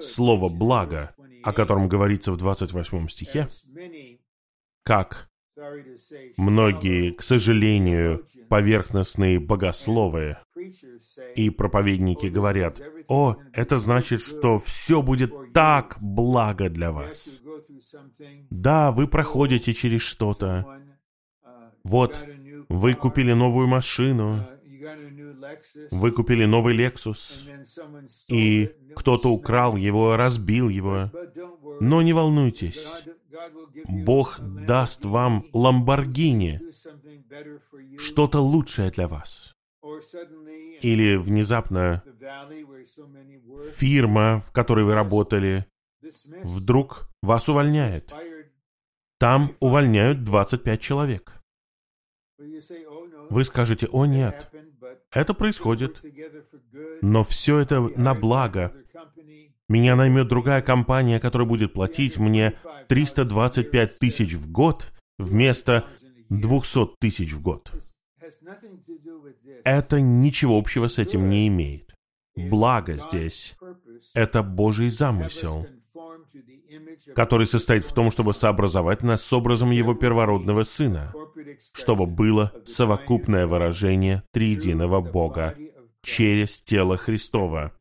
слово 0.00 0.48
«благо», 0.48 1.14
о 1.42 1.52
котором 1.52 1.88
говорится 1.88 2.32
в 2.32 2.36
28 2.36 3.08
стихе, 3.08 3.48
как 4.84 5.31
многие, 6.36 7.12
к 7.12 7.22
сожалению, 7.22 8.26
поверхностные 8.48 9.38
богословы 9.38 10.38
и 11.36 11.50
проповедники 11.50 12.26
говорят, 12.26 12.80
«О, 13.08 13.36
это 13.52 13.78
значит, 13.78 14.22
что 14.22 14.58
все 14.58 15.02
будет 15.02 15.52
так 15.52 15.96
благо 16.00 16.68
для 16.68 16.92
вас». 16.92 17.40
Да, 18.50 18.90
вы 18.90 19.08
проходите 19.08 19.74
через 19.74 20.02
что-то. 20.02 20.80
Вот, 21.84 22.22
вы 22.68 22.94
купили 22.94 23.32
новую 23.32 23.66
машину, 23.66 24.46
вы 25.90 26.12
купили 26.12 26.44
новый 26.44 26.76
Lexus, 26.76 27.48
и 28.28 28.70
кто-то 28.94 29.30
украл 29.30 29.76
его, 29.76 30.16
разбил 30.16 30.68
его. 30.68 31.10
Но 31.80 32.02
не 32.02 32.12
волнуйтесь, 32.12 32.86
Бог 33.88 34.38
даст 34.40 35.04
вам 35.04 35.46
Ламборгини, 35.52 36.60
что-то 37.98 38.40
лучшее 38.40 38.90
для 38.90 39.08
вас. 39.08 39.54
Или 40.80 41.16
внезапно 41.16 42.02
фирма, 43.74 44.40
в 44.40 44.52
которой 44.52 44.84
вы 44.84 44.94
работали, 44.94 45.66
вдруг 46.42 47.08
вас 47.22 47.48
увольняет. 47.48 48.12
Там 49.18 49.56
увольняют 49.60 50.24
25 50.24 50.80
человек. 50.80 51.40
Вы 53.30 53.44
скажете, 53.44 53.86
о 53.86 54.04
нет, 54.04 54.50
это 55.12 55.32
происходит, 55.34 56.02
но 57.02 57.22
все 57.22 57.58
это 57.58 57.80
на 57.80 58.14
благо. 58.14 58.74
Меня 59.68 59.96
наймет 59.96 60.28
другая 60.28 60.60
компания, 60.62 61.20
которая 61.20 61.48
будет 61.48 61.72
платить 61.72 62.18
мне 62.18 62.54
325 62.88 63.98
тысяч 63.98 64.34
в 64.34 64.50
год 64.50 64.92
вместо 65.18 65.88
200 66.28 66.96
тысяч 66.98 67.32
в 67.32 67.40
год. 67.40 67.72
Это 69.64 70.00
ничего 70.00 70.58
общего 70.58 70.88
с 70.88 70.98
этим 70.98 71.28
не 71.28 71.48
имеет. 71.48 71.94
Благо 72.36 72.94
здесь— 72.94 73.56
это 74.14 74.42
Божий 74.42 74.88
замысел, 74.88 75.66
который 77.14 77.46
состоит 77.46 77.84
в 77.84 77.92
том, 77.92 78.10
чтобы 78.10 78.32
сообразовать 78.32 79.02
нас 79.02 79.22
с 79.22 79.32
образом 79.32 79.70
Его 79.70 79.94
первородного 79.94 80.62
Сына, 80.64 81.12
чтобы 81.72 82.06
было 82.06 82.52
совокупное 82.64 83.46
выражение 83.46 84.22
триединого 84.32 85.00
Бога 85.00 85.56
через 86.02 86.62
тело 86.62 86.96
Христова, 86.96 87.72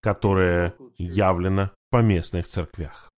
которое 0.00 0.74
явлено 0.96 1.66
в 1.66 1.90
поместных 1.90 2.46
церквях. 2.46 3.10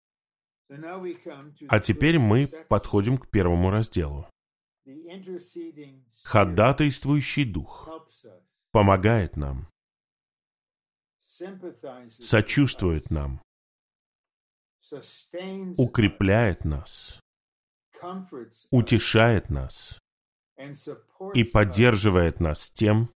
А 1.67 1.79
теперь 1.79 2.19
мы 2.19 2.47
подходим 2.69 3.17
к 3.17 3.29
первому 3.29 3.71
разделу. 3.71 4.27
Ходатайствующий 6.23 7.45
дух 7.45 7.89
помогает 8.71 9.35
нам, 9.35 9.67
сочувствует 12.09 13.09
нам, 13.09 13.41
укрепляет 15.77 16.65
нас, 16.65 17.19
утешает 18.71 19.49
нас 19.49 19.99
и 21.33 21.43
поддерживает 21.43 22.39
нас 22.39 22.71
тем, 22.71 23.11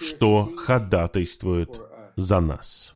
что 0.00 0.54
ходатайствует 0.56 1.80
за 2.16 2.40
нас. 2.40 2.94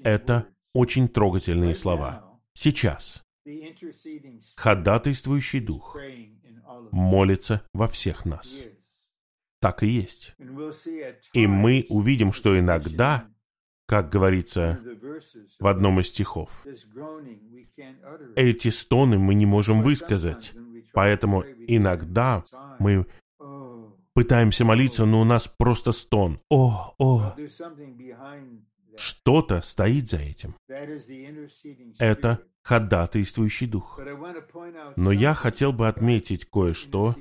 Это 0.00 0.48
очень 0.72 1.08
трогательные 1.08 1.74
слова. 1.74 2.40
Сейчас 2.54 3.22
ходатайствующий 4.56 5.60
дух 5.60 5.96
молится 6.90 7.62
во 7.72 7.86
всех 7.86 8.24
нас. 8.24 8.64
Так 9.60 9.82
и 9.82 9.88
есть. 9.88 10.34
И 11.32 11.46
мы 11.46 11.86
увидим, 11.88 12.32
что 12.32 12.58
иногда 12.58 13.28
как 13.86 14.10
говорится 14.10 14.80
в 15.60 15.66
одном 15.66 16.00
из 16.00 16.08
стихов. 16.08 16.66
Эти 18.34 18.68
стоны 18.68 19.18
мы 19.18 19.34
не 19.34 19.46
можем 19.46 19.80
высказать, 19.80 20.54
поэтому 20.92 21.44
иногда 21.68 22.44
мы 22.78 23.06
пытаемся 24.14 24.64
молиться, 24.64 25.04
но 25.04 25.20
у 25.20 25.24
нас 25.24 25.46
просто 25.46 25.92
стон. 25.92 26.40
О, 26.50 26.94
о! 26.98 27.34
Что-то 28.96 29.60
стоит 29.62 30.08
за 30.08 30.18
этим. 30.18 30.54
Это 31.98 32.42
ходатайствующий 32.62 33.66
дух. 33.66 34.00
Но 34.96 35.12
я 35.12 35.34
хотел 35.34 35.72
бы 35.72 35.86
отметить 35.86 36.46
кое-что 36.46 37.14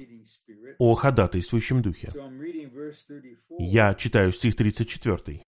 о 0.80 0.96
ходатайствующем 0.96 1.82
духе. 1.82 2.14
Я 3.60 3.94
читаю 3.94 4.32
стих 4.32 4.56
34. 4.56 5.44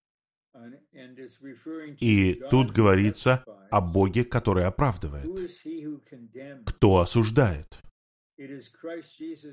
И 2.00 2.42
тут 2.50 2.72
говорится 2.72 3.44
о 3.70 3.82
Боге, 3.82 4.24
который 4.24 4.66
оправдывает. 4.66 5.28
Кто 6.66 7.00
осуждает? 7.00 7.80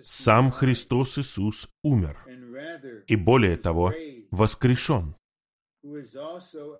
Сам 0.02 0.50
Христос 0.50 1.18
Иисус 1.18 1.68
умер, 1.82 2.18
и 3.06 3.16
более 3.16 3.56
того, 3.56 3.92
воскрешен. 4.30 5.16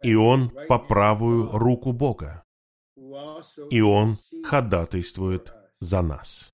И 0.03 0.15
Он 0.15 0.51
по 0.69 0.79
правую 0.79 1.51
руку 1.53 1.93
Бога, 1.93 2.45
и 3.71 3.81
Он 3.81 4.17
ходатайствует 4.45 5.53
за 5.81 6.03
нас. 6.03 6.51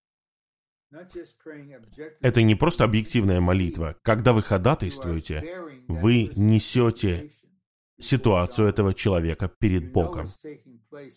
Это 2.20 2.42
не 2.42 2.54
просто 2.56 2.84
объективная 2.84 3.40
молитва. 3.40 3.96
Когда 4.02 4.32
вы 4.32 4.42
ходатайствуете, 4.42 5.44
вы 5.86 6.32
несете 6.34 7.30
ситуацию 8.00 8.68
этого 8.68 8.94
человека 8.94 9.48
перед 9.48 9.92
Богом. 9.92 10.26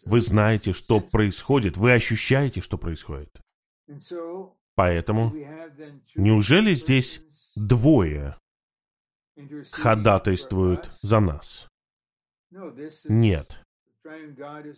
Вы 0.05 0.21
знаете, 0.21 0.73
что 0.73 0.99
происходит, 0.99 1.77
вы 1.77 1.93
ощущаете, 1.93 2.61
что 2.61 2.77
происходит. 2.77 3.41
Поэтому 4.75 5.31
неужели 6.15 6.73
здесь 6.73 7.21
двое 7.55 8.37
ходатайствуют 9.71 10.91
за 11.01 11.19
нас? 11.19 11.67
Нет. 13.05 13.59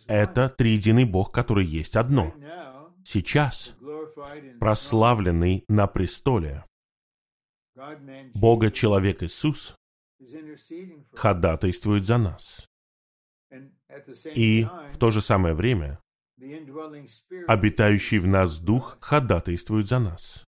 Это 0.06 0.48
триединый 0.48 1.04
Бог, 1.04 1.32
который 1.32 1.64
есть 1.64 1.96
одно. 1.96 2.34
Сейчас, 3.04 3.74
прославленный 4.60 5.64
на 5.68 5.86
престоле, 5.86 6.64
Бога 8.34 8.70
человек 8.70 9.22
Иисус 9.22 9.76
ходатайствует 11.12 12.06
за 12.06 12.18
нас. 12.18 12.66
И 14.34 14.66
в 14.88 14.98
то 14.98 15.10
же 15.10 15.20
самое 15.20 15.54
время 15.54 16.00
обитающий 17.46 18.18
в 18.18 18.26
нас 18.26 18.58
Дух 18.58 18.98
ходатайствует 19.00 19.88
за 19.88 19.98
нас. 19.98 20.44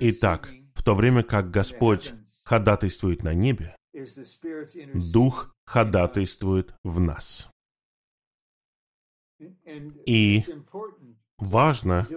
Итак, 0.00 0.50
в 0.74 0.82
то 0.82 0.94
время 0.94 1.22
как 1.22 1.50
Господь 1.50 2.14
ходатайствует 2.44 3.22
на 3.22 3.34
небе, 3.34 3.76
Дух 4.94 5.54
ходатайствует 5.66 6.74
в 6.84 7.00
нас. 7.00 7.48
И 10.06 10.42
важно, 11.38 12.08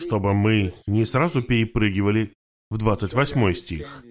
чтобы 0.00 0.34
мы 0.34 0.74
не 0.86 1.04
сразу 1.04 1.42
перепрыгивали 1.42 2.32
в 2.70 2.78
28 2.78 3.52
стих 3.54 4.04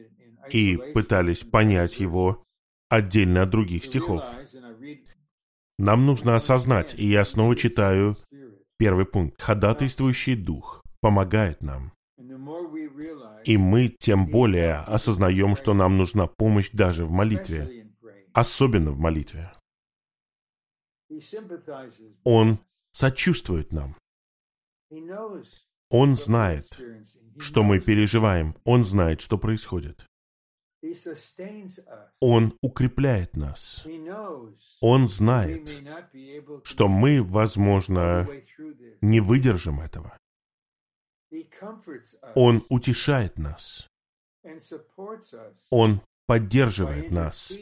и 0.50 0.78
пытались 0.94 1.44
понять 1.44 2.00
его 2.00 2.44
отдельно 2.90 3.44
от 3.44 3.50
других 3.50 3.86
стихов. 3.86 4.24
Нам 5.78 6.06
нужно 6.06 6.36
осознать, 6.36 6.94
и 6.98 7.06
я 7.06 7.26
снова 7.26 7.56
читаю 7.56 8.16
первый 8.78 9.06
пункт. 9.06 9.42
Ходатайствующий 9.42 10.36
дух 10.36 10.84
помогает 11.02 11.62
нам. 11.62 11.94
И 13.46 13.58
мы 13.58 13.88
тем 13.88 14.28
более 14.28 14.76
осознаем, 14.76 15.56
что 15.56 15.74
нам 15.74 15.98
нужна 15.98 16.28
помощь 16.28 16.70
даже 16.72 17.06
в 17.06 17.12
молитве, 17.12 17.88
особенно 18.34 18.92
в 18.92 19.00
молитве. 19.00 19.52
Он 22.24 22.60
сочувствует 22.92 23.72
нам. 23.72 23.96
Он 25.90 26.16
знает, 26.16 26.80
что 27.38 27.64
мы 27.64 27.80
переживаем. 27.80 28.56
Он 28.64 28.84
знает, 28.84 29.22
что 29.22 29.38
происходит. 29.38 30.06
Он 32.20 32.58
укрепляет 32.62 33.36
нас. 33.36 33.86
Он 34.82 35.08
знает, 35.08 35.70
что 36.64 36.88
мы, 36.88 37.24
возможно, 37.24 38.28
не 39.02 39.20
выдержим 39.20 39.80
этого. 39.80 40.18
Он 42.36 42.66
утешает 42.70 43.38
нас. 43.38 43.90
Он 45.70 46.02
поддерживает 46.26 47.12
нас 47.12 47.54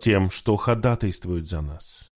тем, 0.00 0.30
что 0.30 0.56
ходатайствует 0.56 1.48
за 1.48 1.60
нас. 1.60 2.08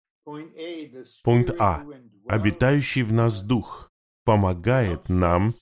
Пункт 1.25 1.55
А. 1.59 1.85
Обитающий 2.29 3.03
в 3.03 3.13
нас 3.13 3.43
Дух 3.43 3.91
помогает 4.25 5.09
нам 5.09 5.55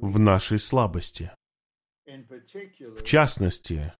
в 0.00 0.18
нашей 0.18 0.58
слабости. 0.58 1.32
В 2.06 3.02
частности, 3.04 3.92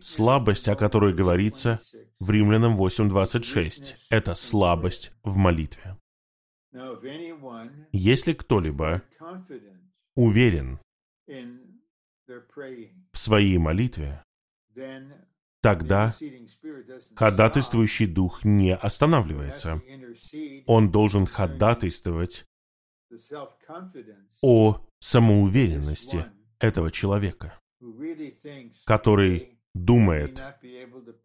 слабость, 0.00 0.68
о 0.68 0.76
которой 0.76 1.14
говорится 1.14 1.80
в 2.18 2.30
Римлянам 2.30 2.80
8.26, 2.80 3.96
это 4.10 4.34
слабость 4.34 5.12
в 5.22 5.36
молитве. 5.36 5.96
Если 7.92 8.32
кто-либо 8.32 9.02
уверен 10.14 10.80
в 12.26 13.18
своей 13.18 13.58
молитве, 13.58 14.24
тогда 15.60 16.14
ходатайствующий 17.14 18.06
дух 18.06 18.44
не 18.44 18.74
останавливается. 18.74 19.82
Он 20.66 20.90
должен 20.90 21.26
ходатайствовать 21.26 22.46
о 24.42 24.80
самоуверенности 24.98 26.26
этого 26.64 26.90
человека, 26.90 27.60
который 28.84 29.58
думает, 29.74 30.42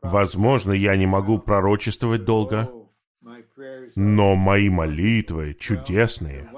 возможно, 0.02 0.74
я 0.74 0.96
не 0.96 1.06
могу 1.06 1.40
пророчествовать 1.40 2.26
долго, 2.26 2.70
но 3.96 4.36
мои 4.36 4.70
молитвы 4.70 5.56
чудесные. 5.60 6.50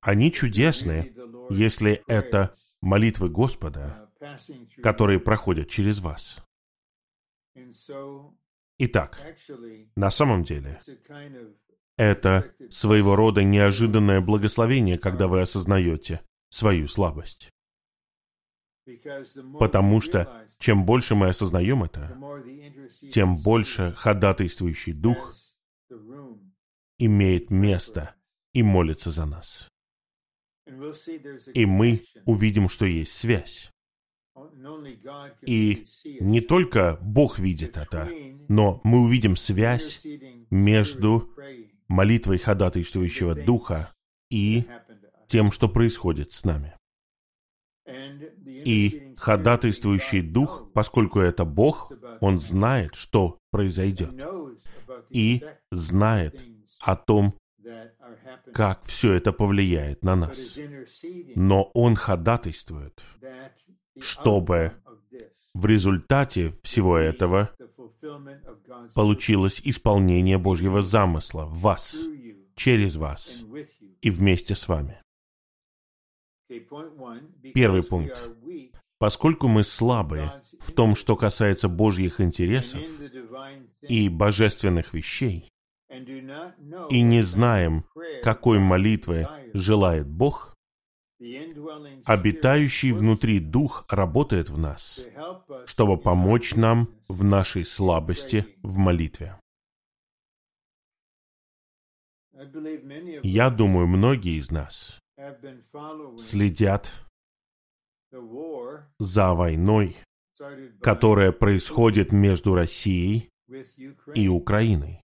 Они 0.00 0.32
чудесные, 0.32 1.12
если 1.50 2.02
это 2.06 2.54
молитвы 2.80 3.28
Господа, 3.28 4.10
которые 4.82 5.20
проходят 5.20 5.68
через 5.68 6.00
вас. 6.00 6.38
Итак, 8.78 9.20
на 9.96 10.10
самом 10.10 10.44
деле, 10.44 10.80
это 11.96 12.54
своего 12.70 13.16
рода 13.16 13.42
неожиданное 13.42 14.20
благословение, 14.20 14.98
когда 14.98 15.26
вы 15.26 15.40
осознаете 15.40 16.20
свою 16.48 16.86
слабость. 16.86 17.50
Потому 19.58 20.00
что 20.00 20.46
чем 20.58 20.84
больше 20.84 21.14
мы 21.14 21.28
осознаем 21.28 21.84
это, 21.84 22.16
тем 23.10 23.36
больше 23.36 23.92
ходатайствующий 23.96 24.92
дух 24.92 25.34
имеет 26.98 27.50
место 27.50 28.14
и 28.52 28.62
молится 28.62 29.10
за 29.10 29.26
нас. 29.26 29.68
И 31.54 31.66
мы 31.66 32.02
увидим, 32.26 32.68
что 32.68 32.84
есть 32.86 33.12
связь. 33.12 33.70
И 35.42 35.86
не 36.20 36.40
только 36.40 36.98
Бог 37.00 37.38
видит 37.38 37.76
это, 37.76 38.08
но 38.48 38.80
мы 38.84 39.00
увидим 39.00 39.36
связь 39.36 40.04
между 40.50 41.30
молитвой 41.88 42.38
ходатайствующего 42.38 43.34
Духа 43.34 43.92
и 44.30 44.64
тем, 45.26 45.50
что 45.50 45.68
происходит 45.68 46.32
с 46.32 46.44
нами. 46.44 46.77
И 48.64 49.14
ходатайствующий 49.16 50.22
дух, 50.22 50.70
поскольку 50.72 51.20
это 51.20 51.44
Бог, 51.44 51.92
он 52.20 52.38
знает, 52.38 52.94
что 52.94 53.38
произойдет. 53.50 54.12
И 55.10 55.44
знает 55.70 56.44
о 56.80 56.96
том, 56.96 57.34
как 58.52 58.84
все 58.84 59.14
это 59.14 59.32
повлияет 59.32 60.02
на 60.02 60.16
нас. 60.16 60.58
Но 61.34 61.70
он 61.74 61.94
ходатайствует, 61.96 63.02
чтобы 64.00 64.72
в 65.54 65.66
результате 65.66 66.52
всего 66.62 66.96
этого 66.96 67.50
получилось 68.94 69.60
исполнение 69.64 70.38
Божьего 70.38 70.82
замысла 70.82 71.46
в 71.46 71.60
вас, 71.60 71.96
через 72.54 72.96
вас 72.96 73.42
и 74.00 74.10
вместе 74.10 74.54
с 74.54 74.68
вами. 74.68 75.02
Первый 77.54 77.82
пункт. 77.82 78.30
Поскольку 78.98 79.46
мы 79.46 79.62
слабы 79.62 80.32
в 80.58 80.72
том, 80.72 80.96
что 80.96 81.16
касается 81.16 81.68
Божьих 81.68 82.20
интересов 82.20 82.82
и 83.82 84.08
божественных 84.08 84.92
вещей, 84.92 85.48
и 85.88 87.02
не 87.02 87.22
знаем, 87.22 87.84
какой 88.22 88.58
молитвы 88.58 89.28
желает 89.54 90.08
Бог, 90.08 90.56
обитающий 92.04 92.92
внутри 92.92 93.40
Дух 93.40 93.84
работает 93.88 94.48
в 94.48 94.58
нас, 94.58 95.04
чтобы 95.66 95.96
помочь 95.96 96.54
нам 96.54 96.88
в 97.08 97.24
нашей 97.24 97.64
слабости 97.64 98.46
в 98.62 98.78
молитве. 98.78 99.38
Я 103.22 103.50
думаю, 103.50 103.86
многие 103.88 104.38
из 104.38 104.50
нас 104.50 105.00
следят 106.16 106.92
за 108.98 109.34
войной, 109.34 109.96
которая 110.80 111.32
происходит 111.32 112.12
между 112.12 112.54
Россией 112.54 113.30
и 114.14 114.28
Украиной. 114.28 115.00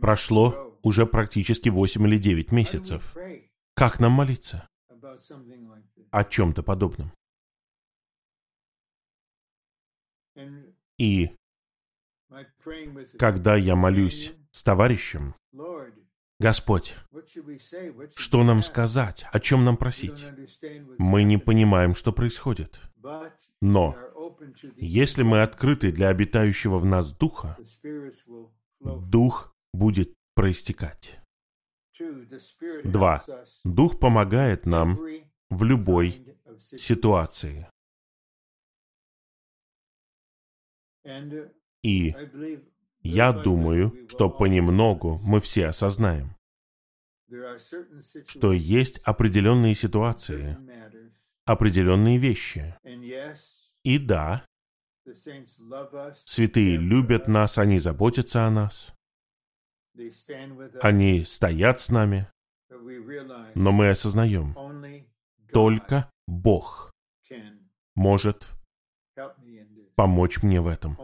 Прошло 0.00 0.78
уже 0.82 1.06
практически 1.06 1.68
8 1.68 2.06
или 2.06 2.18
9 2.18 2.52
месяцев. 2.52 3.16
Как 3.74 4.00
нам 4.00 4.12
молиться 4.12 4.68
о 6.10 6.24
чем-то 6.24 6.62
подобном? 6.62 7.12
И 10.98 11.30
когда 13.18 13.56
я 13.56 13.76
молюсь 13.76 14.34
с 14.50 14.64
товарищем, 14.64 15.34
Господь, 16.40 16.96
что 18.16 18.42
нам 18.42 18.62
сказать, 18.62 19.24
о 19.32 19.40
чем 19.40 19.64
нам 19.64 19.76
просить? 19.76 20.26
Мы 20.98 21.22
не 21.22 21.38
понимаем, 21.38 21.94
что 21.94 22.12
происходит. 22.12 22.80
Но 23.60 23.96
если 24.76 25.22
мы 25.22 25.42
открыты 25.42 25.92
для 25.92 26.08
обитающего 26.08 26.78
в 26.78 26.84
нас 26.84 27.12
Духа, 27.12 27.56
Дух 28.80 29.54
будет 29.72 30.14
проистекать. 30.34 31.20
Два. 32.84 33.24
Дух 33.64 34.00
помогает 34.00 34.66
нам 34.66 34.98
в 35.50 35.62
любой 35.62 36.36
ситуации. 36.58 37.68
И 41.82 42.14
я 43.04 43.32
думаю, 43.32 44.08
что 44.08 44.30
понемногу 44.30 45.20
мы 45.22 45.40
все 45.40 45.68
осознаем, 45.68 46.34
что 48.26 48.52
есть 48.52 48.98
определенные 49.04 49.74
ситуации, 49.74 50.56
определенные 51.44 52.18
вещи. 52.18 52.74
И 53.82 53.98
да, 53.98 54.46
святые 56.24 56.78
любят 56.78 57.28
нас, 57.28 57.58
они 57.58 57.78
заботятся 57.78 58.46
о 58.46 58.50
нас, 58.50 58.94
они 60.80 61.24
стоят 61.24 61.80
с 61.80 61.90
нами, 61.90 62.26
но 63.54 63.72
мы 63.72 63.90
осознаем, 63.90 64.56
только 65.52 66.10
Бог 66.26 66.90
может 67.94 68.48
помочь 69.94 70.42
мне 70.42 70.60
в 70.60 70.66
этом. 70.66 70.96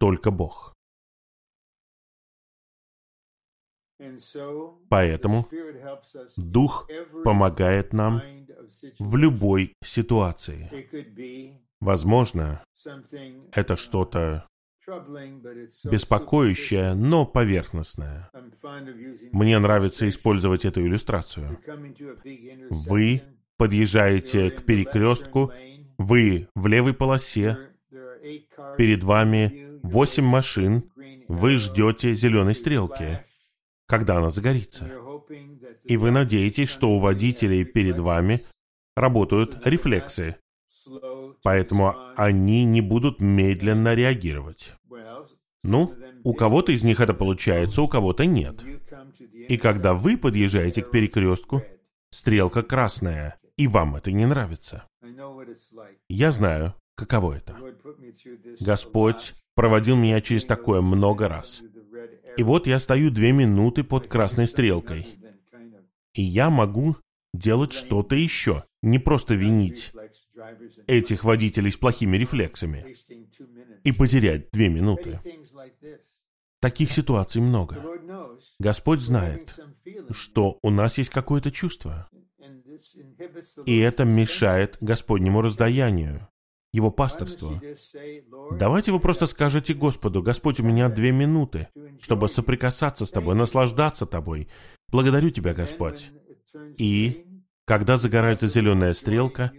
Только 0.00 0.30
Бог. 0.30 0.74
Поэтому 4.88 5.48
Дух 6.36 6.88
помогает 7.24 7.92
нам 7.92 8.22
в 8.98 9.16
любой 9.16 9.72
ситуации. 9.82 10.70
Возможно, 11.80 12.62
это 13.52 13.76
что-то 13.76 14.46
беспокоящее, 15.84 16.94
но 16.94 17.26
поверхностное. 17.26 18.30
Мне 19.32 19.58
нравится 19.58 20.08
использовать 20.08 20.64
эту 20.64 20.80
иллюстрацию. 20.80 21.58
Вы 22.70 23.22
подъезжаете 23.56 24.50
к 24.50 24.64
перекрестку, 24.64 25.52
вы 25.98 26.48
в 26.54 26.66
левой 26.66 26.94
полосе, 26.94 27.58
перед 28.76 29.02
вами 29.02 29.80
восемь 29.82 30.24
машин, 30.24 30.90
вы 31.28 31.56
ждете 31.56 32.14
зеленой 32.14 32.54
стрелки, 32.54 33.20
когда 33.88 34.18
она 34.18 34.30
загорится. 34.30 34.88
И 35.84 35.96
вы 35.96 36.10
надеетесь, 36.10 36.68
что 36.68 36.90
у 36.90 36.98
водителей 36.98 37.64
перед 37.64 37.98
вами 37.98 38.44
работают 38.94 39.58
рефлексы, 39.64 40.36
поэтому 41.42 41.96
они 42.16 42.64
не 42.64 42.80
будут 42.80 43.20
медленно 43.20 43.94
реагировать. 43.94 44.74
Ну, 45.64 45.94
у 46.24 46.34
кого-то 46.34 46.72
из 46.72 46.84
них 46.84 47.00
это 47.00 47.14
получается, 47.14 47.82
у 47.82 47.88
кого-то 47.88 48.26
нет. 48.26 48.64
И 49.48 49.56
когда 49.56 49.94
вы 49.94 50.16
подъезжаете 50.16 50.82
к 50.82 50.90
перекрестку, 50.90 51.62
стрелка 52.10 52.62
красная, 52.62 53.38
и 53.56 53.66
вам 53.66 53.96
это 53.96 54.12
не 54.12 54.26
нравится. 54.26 54.84
Я 56.08 56.32
знаю, 56.32 56.74
каково 56.94 57.34
это. 57.34 57.56
Господь 58.60 59.34
проводил 59.54 59.96
меня 59.96 60.20
через 60.20 60.44
такое 60.44 60.80
много 60.80 61.28
раз. 61.28 61.62
И 62.38 62.42
вот 62.44 62.68
я 62.68 62.78
стою 62.78 63.10
две 63.10 63.32
минуты 63.32 63.82
под 63.82 64.06
красной 64.06 64.46
стрелкой. 64.46 65.08
И 66.14 66.22
я 66.22 66.50
могу 66.50 66.96
делать 67.34 67.72
что-то 67.72 68.14
еще, 68.14 68.62
не 68.80 69.00
просто 69.00 69.34
винить 69.34 69.92
этих 70.86 71.24
водителей 71.24 71.72
с 71.72 71.76
плохими 71.76 72.16
рефлексами 72.16 72.94
и 73.82 73.90
потерять 73.90 74.50
две 74.52 74.68
минуты. 74.68 75.20
Таких 76.60 76.92
ситуаций 76.92 77.42
много. 77.42 77.84
Господь 78.60 79.00
знает, 79.00 79.58
что 80.12 80.60
у 80.62 80.70
нас 80.70 80.96
есть 80.98 81.10
какое-то 81.10 81.50
чувство, 81.50 82.08
и 83.66 83.78
это 83.78 84.04
мешает 84.04 84.76
Господнему 84.80 85.42
раздаянию, 85.42 86.28
Его 86.72 86.90
пасторству. 86.90 87.60
Давайте 88.52 88.92
вы 88.92 89.00
просто 89.00 89.26
скажете 89.26 89.72
Господу, 89.72 90.22
Господь, 90.22 90.60
у 90.60 90.64
меня 90.64 90.88
две 90.88 91.12
минуты, 91.12 91.68
чтобы 92.00 92.28
соприкасаться 92.28 93.06
с 93.06 93.10
Тобой, 93.10 93.34
наслаждаться 93.34 94.04
Тобой. 94.06 94.48
Благодарю 94.88 95.30
Тебя, 95.30 95.54
Господь. 95.54 96.10
И 96.76 97.26
когда 97.64 97.96
загорается 97.96 98.48
зеленая 98.48 98.94
стрелка, 98.94 99.52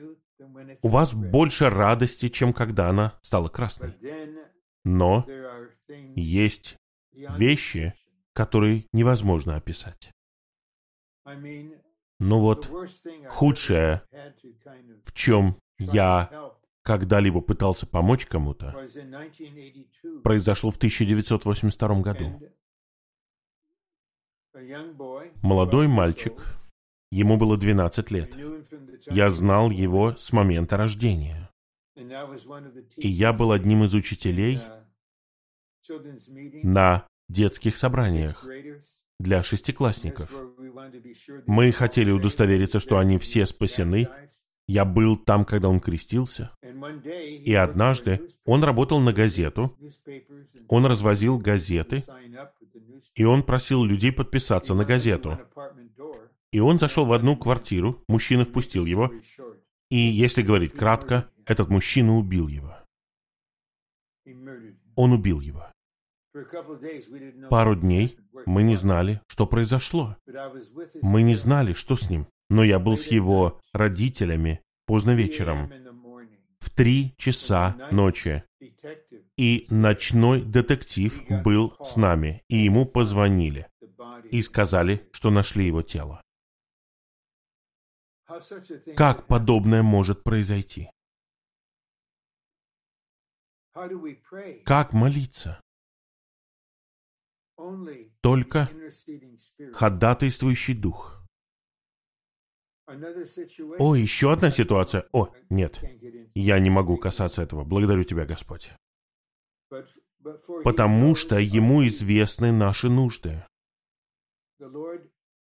у 0.81 0.87
вас 0.87 1.13
больше 1.13 1.69
радости, 1.69 2.29
чем 2.29 2.53
когда 2.53 2.89
она 2.89 3.17
стала 3.21 3.49
красной. 3.49 3.95
Но 4.83 5.25
есть 6.15 6.77
вещи, 7.13 7.93
которые 8.33 8.85
невозможно 8.93 9.55
описать. 9.55 10.11
Ну 12.19 12.39
вот, 12.39 12.71
худшее, 13.29 14.03
в 15.03 15.13
чем 15.13 15.57
я 15.77 16.51
когда-либо 16.89 17.39
пытался 17.39 17.85
помочь 17.85 18.25
кому-то, 18.25 18.75
произошло 20.23 20.71
в 20.71 20.77
1982 20.77 22.01
году. 22.01 22.41
Молодой 25.43 25.87
мальчик, 25.87 26.33
ему 27.11 27.37
было 27.37 27.57
12 27.57 28.09
лет. 28.09 28.35
Я 29.05 29.29
знал 29.29 29.69
его 29.69 30.15
с 30.15 30.33
момента 30.33 30.77
рождения. 30.77 31.51
И 32.95 33.07
я 33.07 33.33
был 33.33 33.51
одним 33.51 33.83
из 33.83 33.93
учителей 33.93 34.59
на 36.63 37.07
детских 37.27 37.77
собраниях 37.77 38.43
для 39.19 39.43
шестиклассников. 39.43 40.33
Мы 41.45 41.71
хотели 41.71 42.09
удостовериться, 42.09 42.79
что 42.79 42.97
они 42.97 43.19
все 43.19 43.45
спасены. 43.45 44.09
Я 44.69 44.85
был 44.85 45.17
там, 45.17 45.45
когда 45.45 45.67
он 45.67 45.79
крестился. 45.79 46.51
И 46.61 47.55
однажды 47.55 48.29
он 48.45 48.63
работал 48.63 48.99
на 48.99 49.11
газету, 49.11 49.75
он 50.67 50.85
развозил 50.85 51.39
газеты, 51.39 52.03
и 53.15 53.23
он 53.23 53.41
просил 53.41 53.83
людей 53.83 54.11
подписаться 54.11 54.75
на 54.75 54.85
газету. 54.85 55.39
И 56.51 56.59
он 56.59 56.77
зашел 56.77 57.07
в 57.07 57.13
одну 57.13 57.35
квартиру, 57.35 58.03
мужчина 58.07 58.45
впустил 58.45 58.85
его, 58.85 59.11
и, 59.89 59.97
если 59.97 60.43
говорить 60.43 60.73
кратко, 60.73 61.31
этот 61.47 61.69
мужчина 61.69 62.15
убил 62.15 62.47
его. 62.47 62.77
Он 64.95 65.13
убил 65.13 65.39
его. 65.39 65.65
Пару 67.49 67.75
дней 67.75 68.19
мы 68.45 68.61
не 68.61 68.75
знали, 68.75 69.19
что 69.25 69.47
произошло. 69.47 70.15
Мы 71.01 71.23
не 71.23 71.33
знали, 71.33 71.73
что 71.73 71.95
с 71.95 72.07
ним. 72.07 72.27
Но 72.49 72.63
я 72.63 72.79
был 72.79 72.97
с 72.97 73.07
его 73.07 73.61
родителями 73.73 74.61
поздно 74.85 75.11
вечером, 75.11 75.71
в 76.59 76.69
три 76.71 77.13
часа 77.17 77.89
ночи. 77.91 78.43
И 79.37 79.67
ночной 79.69 80.43
детектив 80.43 81.21
был 81.43 81.77
с 81.81 81.95
нами, 81.95 82.43
и 82.49 82.57
ему 82.57 82.85
позвонили 82.85 83.67
и 84.31 84.41
сказали, 84.41 85.07
что 85.13 85.29
нашли 85.29 85.65
его 85.65 85.81
тело. 85.81 86.21
Как 88.95 89.27
подобное 89.27 89.81
может 89.81 90.23
произойти? 90.23 90.89
Как 94.65 94.93
молиться? 94.93 95.61
Только 98.21 98.69
ходатайствующий 99.73 100.75
дух. 100.75 101.18
О, 103.77 103.95
еще 103.95 104.31
одна 104.31 104.49
ситуация. 104.49 105.05
О, 105.11 105.29
нет, 105.49 105.83
я 106.33 106.59
не 106.59 106.69
могу 106.69 106.97
касаться 106.97 107.43
этого. 107.43 107.63
Благодарю 107.63 108.03
тебя, 108.03 108.25
Господь. 108.25 108.71
Потому 110.63 111.15
что 111.15 111.39
Ему 111.39 111.85
известны 111.85 112.51
наши 112.51 112.89
нужды. 112.89 113.43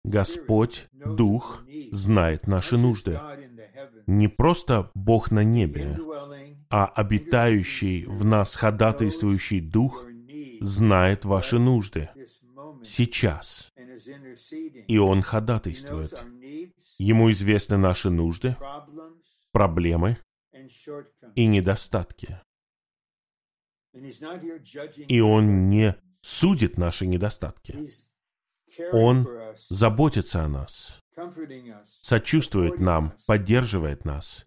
Господь, 0.05 0.89
Дух, 0.93 1.65
знает 1.91 2.47
наши 2.47 2.77
нужды. 2.77 3.21
Не 4.07 4.29
просто 4.29 4.91
Бог 4.95 5.31
на 5.31 5.43
небе, 5.43 5.99
а 6.71 6.87
обитающий 6.87 8.05
в 8.05 8.25
нас 8.25 8.57
ходатайствующий 8.57 9.61
Дух 9.61 10.05
знает 10.61 11.25
ваши 11.25 11.59
нужды 11.59 12.11
сейчас. 12.83 13.73
И 14.87 14.99
Он 14.99 15.23
ходатайствует. 15.23 16.25
Ему 16.99 17.31
известны 17.31 17.77
наши 17.77 18.11
нужды, 18.11 18.57
проблемы 19.53 20.19
и 21.35 21.47
недостатки. 21.47 22.41
И 25.09 25.21
Он 25.21 25.69
не 25.69 25.97
судит 26.21 26.77
наши 26.77 27.07
недостатки. 27.07 27.79
Он 28.93 29.29
заботится 29.69 30.45
о 30.45 30.49
нас, 30.49 31.01
сочувствует 32.03 32.79
нам, 32.79 33.15
поддерживает 33.27 34.05
нас, 34.05 34.45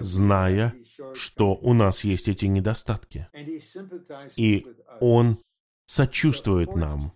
зная, 0.00 0.74
что 1.14 1.54
у 1.54 1.74
нас 1.74 2.04
есть 2.04 2.28
эти 2.28 2.46
недостатки. 2.46 3.28
И 4.36 4.66
Он 5.00 5.42
сочувствует 5.86 6.74
нам 6.74 7.12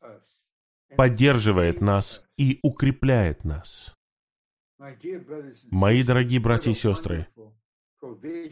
поддерживает 0.97 1.81
нас 1.81 2.23
и 2.37 2.59
укрепляет 2.63 3.45
нас. 3.45 3.95
Мои 5.71 6.03
дорогие 6.03 6.41
братья 6.41 6.73
и 6.73 6.75
сестры, 6.75 7.29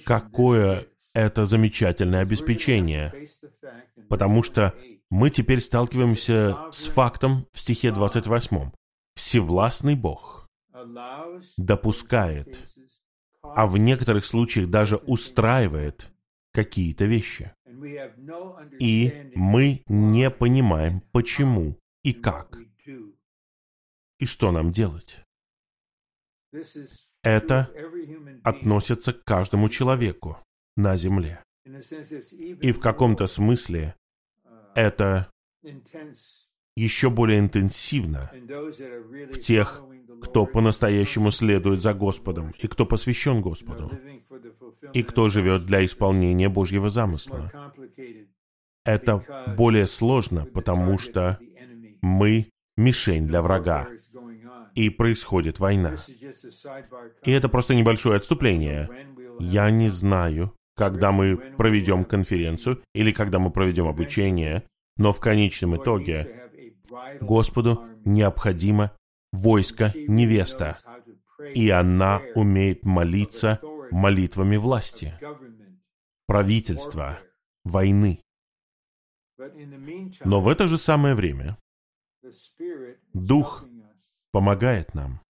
какое 0.04 0.86
это 1.12 1.44
замечательное 1.44 2.20
обеспечение, 2.20 3.28
потому 4.08 4.44
что 4.44 4.74
мы 5.10 5.30
теперь 5.30 5.60
сталкиваемся 5.60 6.56
с 6.70 6.86
фактом 6.86 7.48
в 7.50 7.58
стихе 7.58 7.90
28. 7.90 8.70
Всевластный 9.14 9.96
Бог 9.96 10.48
допускает, 11.56 12.64
а 13.42 13.66
в 13.66 13.76
некоторых 13.76 14.24
случаях 14.24 14.70
даже 14.70 14.96
устраивает 14.98 16.12
какие-то 16.52 17.06
вещи. 17.06 17.52
И 18.78 19.32
мы 19.34 19.82
не 19.88 20.30
понимаем, 20.30 21.00
почему 21.10 21.76
и 22.04 22.12
как, 22.12 22.56
и 24.18 24.26
что 24.26 24.52
нам 24.52 24.70
делать. 24.70 25.24
Это 27.22 27.70
относится 28.42 29.12
к 29.12 29.24
каждому 29.24 29.68
человеку 29.68 30.38
на 30.76 30.96
земле. 30.96 31.42
И 32.62 32.72
в 32.72 32.80
каком-то 32.80 33.26
смысле 33.26 33.94
это 34.74 35.30
еще 36.76 37.10
более 37.10 37.38
интенсивно 37.38 38.30
в 38.32 39.38
тех, 39.38 39.82
кто 40.22 40.46
по-настоящему 40.46 41.30
следует 41.30 41.82
за 41.82 41.94
Господом, 41.94 42.54
и 42.58 42.66
кто 42.66 42.86
посвящен 42.86 43.40
Господу, 43.40 43.90
и 44.92 45.02
кто 45.02 45.28
живет 45.28 45.66
для 45.66 45.84
исполнения 45.84 46.48
Божьего 46.48 46.90
замысла. 46.90 47.52
Это 48.84 49.54
более 49.56 49.86
сложно, 49.86 50.46
потому 50.46 50.98
что 50.98 51.38
мы 52.00 52.50
мишень 52.76 53.26
для 53.26 53.42
врага, 53.42 53.88
и 54.74 54.90
происходит 54.90 55.58
война. 55.58 55.96
И 57.24 57.30
это 57.30 57.48
просто 57.48 57.74
небольшое 57.74 58.16
отступление. 58.16 58.88
Я 59.38 59.70
не 59.70 59.88
знаю, 59.88 60.54
когда 60.76 61.12
мы 61.12 61.36
проведем 61.36 62.04
конференцию 62.04 62.82
или 62.94 63.12
когда 63.12 63.38
мы 63.38 63.50
проведем 63.50 63.86
обучение, 63.86 64.64
но 64.96 65.12
в 65.12 65.20
конечном 65.20 65.76
итоге 65.76 66.50
Господу 67.20 67.84
необходимо 68.04 68.92
войско 69.32 69.92
невеста, 70.08 70.78
и 71.54 71.70
она 71.70 72.20
умеет 72.34 72.84
молиться 72.84 73.60
молитвами 73.90 74.56
власти, 74.56 75.14
правительства, 76.26 77.20
войны. 77.64 78.20
Но 80.24 80.40
в 80.40 80.48
это 80.48 80.66
же 80.66 80.78
самое 80.78 81.14
время 81.14 81.56
Дух 83.14 83.64
помогает 84.32 84.94
нам, 84.94 85.20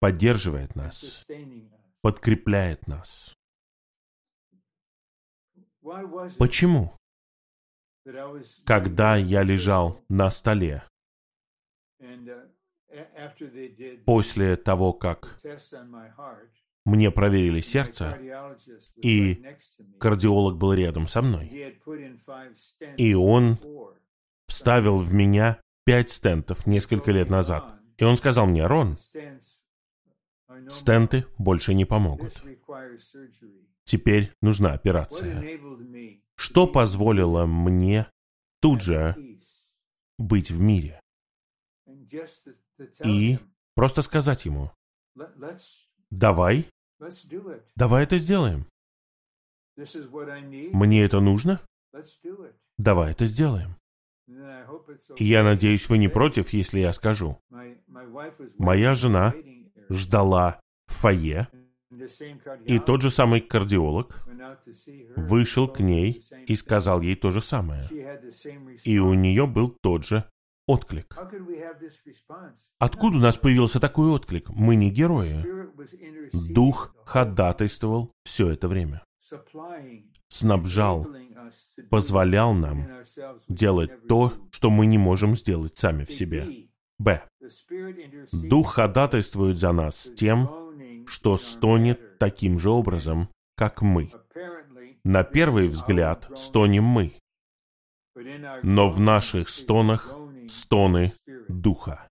поддерживает 0.00 0.74
нас, 0.76 1.24
подкрепляет 2.02 2.86
нас. 2.86 3.34
Почему? 6.38 6.94
Когда 8.64 9.16
я 9.16 9.42
лежал 9.42 10.00
на 10.08 10.30
столе, 10.30 10.82
после 14.06 14.56
того, 14.56 14.92
как 14.92 15.40
мне 16.84 17.10
проверили 17.10 17.60
сердце, 17.60 18.18
и 18.96 19.44
кардиолог 20.00 20.56
был 20.56 20.72
рядом 20.72 21.06
со 21.06 21.20
мной, 21.20 21.76
и 22.96 23.14
он 23.14 23.58
вставил 24.46 24.98
в 24.98 25.12
меня 25.12 25.60
пять 25.88 26.10
стентов 26.10 26.66
несколько 26.66 27.10
лет 27.12 27.30
назад. 27.30 27.80
И 27.96 28.04
он 28.04 28.18
сказал 28.18 28.46
мне, 28.46 28.66
Рон, 28.66 28.98
стенты 30.68 31.24
больше 31.38 31.72
не 31.72 31.86
помогут. 31.86 32.42
Теперь 33.84 34.30
нужна 34.42 34.72
операция. 34.72 35.58
Что 36.34 36.66
позволило 36.66 37.46
мне 37.46 38.06
тут 38.60 38.82
же 38.82 39.16
быть 40.18 40.50
в 40.50 40.60
мире? 40.60 41.00
И 43.02 43.38
просто 43.74 44.02
сказать 44.02 44.44
ему, 44.44 44.70
давай, 46.10 46.68
давай 47.76 48.04
это 48.04 48.18
сделаем. 48.18 48.66
Мне 49.74 51.02
это 51.02 51.20
нужно? 51.20 51.62
Давай 52.76 53.12
это 53.12 53.24
сделаем. 53.24 53.78
Я 55.18 55.42
надеюсь, 55.42 55.88
вы 55.88 55.98
не 55.98 56.08
против, 56.08 56.50
если 56.50 56.80
я 56.80 56.92
скажу. 56.92 57.38
Моя 58.58 58.94
жена 58.94 59.34
ждала 59.88 60.60
в 60.86 60.92
фойе, 60.92 61.48
и 62.66 62.78
тот 62.78 63.02
же 63.02 63.10
самый 63.10 63.40
кардиолог 63.40 64.22
вышел 65.16 65.68
к 65.68 65.80
ней 65.80 66.22
и 66.46 66.56
сказал 66.56 67.00
ей 67.00 67.16
то 67.16 67.30
же 67.30 67.40
самое. 67.40 67.84
И 68.84 68.98
у 68.98 69.14
нее 69.14 69.46
был 69.46 69.76
тот 69.82 70.04
же 70.04 70.24
отклик. 70.66 71.16
Откуда 72.78 73.16
у 73.16 73.20
нас 73.20 73.38
появился 73.38 73.80
такой 73.80 74.10
отклик? 74.10 74.50
Мы 74.50 74.76
не 74.76 74.90
герои. 74.90 75.44
Дух 76.52 76.94
ходатайствовал 77.04 78.12
все 78.24 78.50
это 78.50 78.68
время. 78.68 79.02
Снабжал, 80.28 81.06
позволял 81.90 82.54
нам 82.54 82.88
делать 83.48 84.06
то, 84.06 84.32
что 84.50 84.70
мы 84.70 84.86
не 84.86 84.98
можем 84.98 85.34
сделать 85.34 85.76
сами 85.76 86.04
в 86.04 86.12
себе. 86.12 86.68
Б. 86.98 87.22
Дух 88.32 88.74
ходатайствует 88.74 89.56
за 89.56 89.72
нас 89.72 90.10
тем, 90.16 91.04
что 91.06 91.36
стонет 91.38 92.18
таким 92.18 92.58
же 92.58 92.70
образом, 92.70 93.28
как 93.56 93.82
мы. 93.82 94.10
На 95.04 95.24
первый 95.24 95.68
взгляд 95.68 96.28
стонем 96.36 96.84
мы, 96.84 97.14
но 98.62 98.90
в 98.90 99.00
наших 99.00 99.48
стонах 99.48 100.12
стоны 100.48 101.12
Духа. 101.48 102.08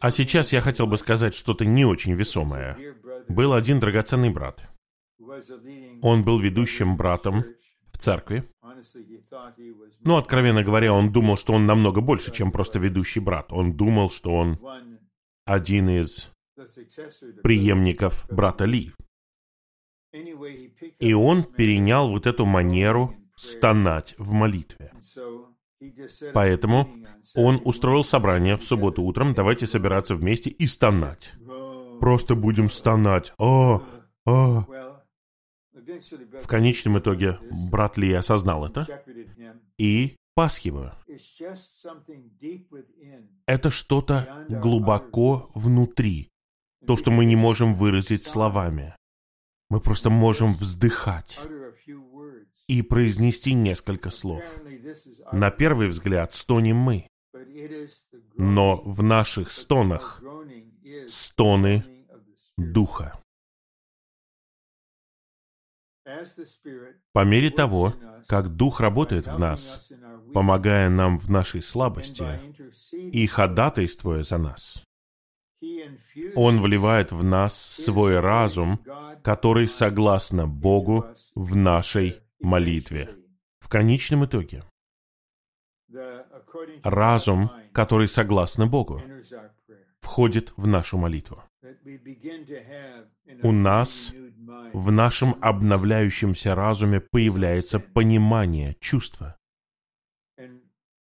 А 0.00 0.10
сейчас 0.10 0.52
я 0.52 0.60
хотел 0.60 0.86
бы 0.86 0.98
сказать 0.98 1.34
что-то 1.34 1.64
не 1.64 1.84
очень 1.84 2.14
весомое. 2.14 2.76
Был 3.28 3.52
один 3.52 3.80
драгоценный 3.80 4.30
брат. 4.30 4.68
Он 6.02 6.24
был 6.24 6.38
ведущим 6.38 6.96
братом 6.96 7.44
в 7.92 7.98
церкви. 7.98 8.48
Но, 10.00 10.16
откровенно 10.16 10.62
говоря, 10.62 10.92
он 10.92 11.12
думал, 11.12 11.36
что 11.36 11.52
он 11.54 11.66
намного 11.66 12.00
больше, 12.00 12.32
чем 12.32 12.52
просто 12.52 12.78
ведущий 12.78 13.20
брат. 13.20 13.52
Он 13.52 13.76
думал, 13.76 14.10
что 14.10 14.34
он 14.34 14.58
один 15.44 15.88
из 15.88 16.30
преемников 17.42 18.26
брата 18.30 18.64
Ли. 18.64 18.92
И 20.98 21.12
он 21.12 21.42
перенял 21.42 22.08
вот 22.08 22.26
эту 22.26 22.46
манеру 22.46 23.14
стонать 23.36 24.14
в 24.18 24.32
молитве. 24.32 24.92
Поэтому 26.34 26.88
он 27.34 27.60
устроил 27.64 28.02
собрание 28.04 28.56
в 28.56 28.64
субботу 28.64 29.02
утром, 29.02 29.34
давайте 29.34 29.66
собираться 29.66 30.16
вместе 30.16 30.50
и 30.50 30.66
стонать. 30.66 31.32
Просто 32.00 32.34
будем 32.34 32.68
стонать. 32.68 33.32
О, 33.38 33.82
о. 34.24 34.64
В 36.42 36.46
конечном 36.46 36.98
итоге 36.98 37.38
брат 37.70 37.96
Ли 37.96 38.12
осознал 38.12 38.66
это 38.66 38.86
и 39.78 40.16
пас 40.34 40.58
его. 40.60 40.92
Это 43.46 43.70
что-то 43.70 44.46
глубоко 44.48 45.50
внутри, 45.54 46.28
то, 46.86 46.96
что 46.96 47.10
мы 47.10 47.24
не 47.24 47.36
можем 47.36 47.74
выразить 47.74 48.24
словами. 48.24 48.94
Мы 49.70 49.80
просто 49.80 50.10
можем 50.10 50.54
вздыхать 50.54 51.38
и 52.68 52.82
произнести 52.82 53.52
несколько 53.54 54.10
слов. 54.10 54.44
На 55.32 55.50
первый 55.50 55.88
взгляд 55.88 56.32
стонем 56.32 56.76
мы, 56.76 57.08
но 58.36 58.80
в 58.84 59.02
наших 59.02 59.50
стонах 59.50 60.22
стоны 61.06 61.84
Духа. 62.56 63.20
По 67.12 67.24
мере 67.24 67.50
того, 67.50 67.94
как 68.26 68.48
Дух 68.48 68.80
работает 68.80 69.26
в 69.26 69.38
нас, 69.38 69.90
помогая 70.32 70.88
нам 70.88 71.16
в 71.18 71.28
нашей 71.30 71.62
слабости 71.62 72.24
и 72.92 73.26
ходатайствуя 73.26 74.22
за 74.22 74.38
нас, 74.38 74.84
Он 76.34 76.60
вливает 76.60 77.12
в 77.12 77.24
нас 77.24 77.60
свой 77.60 78.20
разум, 78.20 78.80
который 79.22 79.68
согласно 79.68 80.46
Богу 80.46 81.06
в 81.34 81.56
нашей 81.56 82.20
молитве. 82.40 83.08
В 83.60 83.68
конечном 83.68 84.24
итоге, 84.24 84.64
разум, 86.84 87.50
который 87.72 88.08
согласно 88.08 88.66
Богу, 88.66 89.02
входит 90.00 90.52
в 90.56 90.66
нашу 90.66 90.96
молитву. 90.96 91.42
У 93.42 93.52
нас 93.52 94.12
в 94.72 94.90
нашем 94.90 95.36
обновляющемся 95.40 96.54
разуме 96.54 97.00
появляется 97.00 97.80
понимание, 97.80 98.76
чувство. 98.80 99.36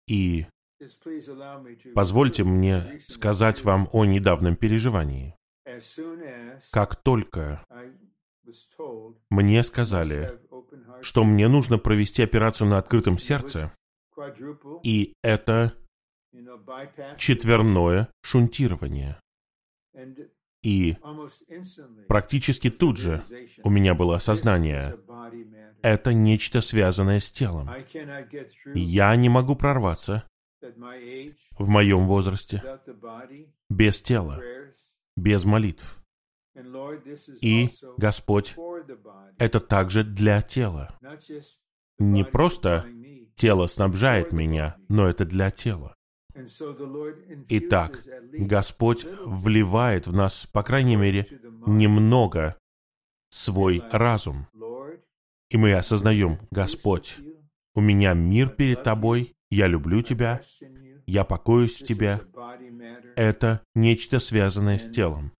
И 0.08 0.46
позвольте 1.94 2.44
мне 2.44 3.00
сказать 3.08 3.64
вам 3.64 3.88
о 3.92 4.06
недавнем 4.06 4.56
переживании. 4.56 5.36
Как 6.72 6.96
только 6.96 7.64
мне 9.30 9.64
сказали, 9.64 10.40
что 11.02 11.24
мне 11.24 11.48
нужно 11.48 11.78
провести 11.78 12.24
операцию 12.24 12.68
на 12.68 12.78
открытом 12.78 13.18
сердце, 13.18 13.72
и 14.84 15.14
это 15.24 15.74
четверное 17.18 18.10
шунтирование. 18.24 19.20
И 20.64 20.96
практически 22.08 22.70
тут 22.70 22.98
же 22.98 23.24
у 23.64 23.70
меня 23.70 23.96
было 23.96 24.18
осознание, 24.18 24.96
это 25.82 26.14
нечто 26.14 26.62
связанное 26.62 27.20
с 27.20 27.32
телом. 27.32 27.70
Я 28.76 29.16
не 29.16 29.30
могу 29.30 29.56
прорваться 29.56 30.24
в 31.58 31.70
моем 31.70 32.06
возрасте 32.06 32.62
без 33.70 34.02
тела, 34.02 34.40
без 35.16 35.46
молитв. 35.46 35.98
И, 37.42 37.70
Господь, 37.98 38.56
это 39.38 39.60
также 39.60 40.04
для 40.04 40.42
тела. 40.42 40.98
Не 41.98 42.24
просто 42.24 42.86
тело 43.36 43.68
снабжает 43.68 44.32
меня, 44.32 44.76
но 44.90 45.08
это 45.08 45.26
для 45.26 45.50
тела. 45.50 45.96
Итак, 47.50 48.04
Господь 48.34 49.06
вливает 49.26 50.08
в 50.08 50.14
нас, 50.14 50.48
по 50.52 50.64
крайней 50.64 50.96
мере, 50.96 51.28
немного 51.66 52.58
свой 53.30 53.84
разум. 53.92 54.48
И 55.50 55.58
мы 55.58 55.74
осознаем, 55.74 56.40
Господь, 56.52 57.18
у 57.76 57.82
меня 57.82 58.14
мир 58.14 58.50
перед 58.50 58.84
Тобой, 58.84 59.34
я 59.50 59.68
люблю 59.68 60.02
Тебя, 60.02 60.42
я 61.06 61.26
покоюсь 61.26 61.82
в 61.82 61.92
matter. 61.92 63.14
Это 63.16 63.62
нечто 63.76 64.20
связанное 64.20 64.78
с 64.78 64.90
телом. 64.90 65.32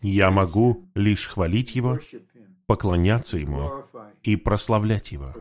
Я 0.00 0.30
могу 0.30 0.88
лишь 0.94 1.28
хвалить 1.28 1.74
Его, 1.74 1.98
поклоняться 2.66 3.38
Ему 3.38 3.84
и 4.22 4.36
прославлять 4.36 5.12
Его, 5.12 5.34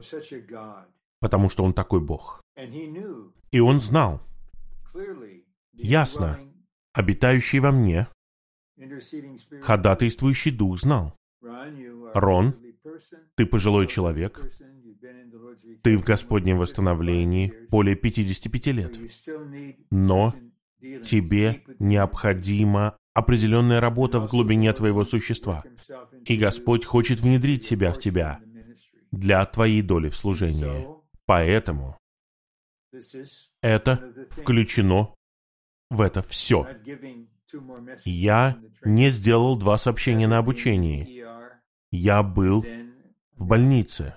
потому 1.20 1.50
что 1.50 1.64
Он 1.64 1.74
такой 1.74 2.02
Бог. 2.02 2.42
И 3.51 3.59
Он 3.59 3.80
знал, 3.80 4.22
Ясно. 5.74 6.39
обитающий 6.93 7.59
во 7.59 7.72
мне, 7.72 8.07
ходатайствующий 9.62 10.51
дух 10.51 10.80
знал. 10.80 11.16
Рон, 12.14 12.55
Ты 13.36 13.45
пожилой 13.45 13.88
человек, 13.88 14.41
ты 15.84 15.97
в 15.97 16.03
Господнем 16.03 16.57
for 16.57 16.59
55 16.59 16.62
восстановлении 16.62 17.53
более 17.70 17.95
55 17.95 18.68
so 18.68 18.74
лет, 18.74 18.99
но 19.89 20.36
тебе 21.03 21.64
необходима 21.80 22.97
определенная 23.14 23.80
работа 23.80 24.20
в 24.20 24.28
глубине 24.28 24.74
твоего 24.74 25.03
существа. 25.03 25.64
И 26.26 26.38
Господь 26.38 26.86
хочет 26.86 27.20
внедрить 27.20 27.64
себя 27.64 27.91
в 27.93 27.99
тебя 27.99 28.39
для 29.12 29.45
твоей 29.45 29.82
доли 29.82 30.09
в 30.09 30.16
служении. 30.16 30.88
Поэтому 31.26 31.97
это 33.62 34.14
включено 34.30 35.16
в 35.89 36.02
это 36.02 36.22
все. 36.22 36.68
Я 38.06 38.60
не 38.84 39.10
сделал 39.10 39.58
два 39.58 39.78
сообщения 39.78 40.28
на 40.28 40.38
обучении. 40.38 41.26
Я 41.92 42.24
был 42.24 42.66
в 43.34 43.48
больнице 43.48 44.16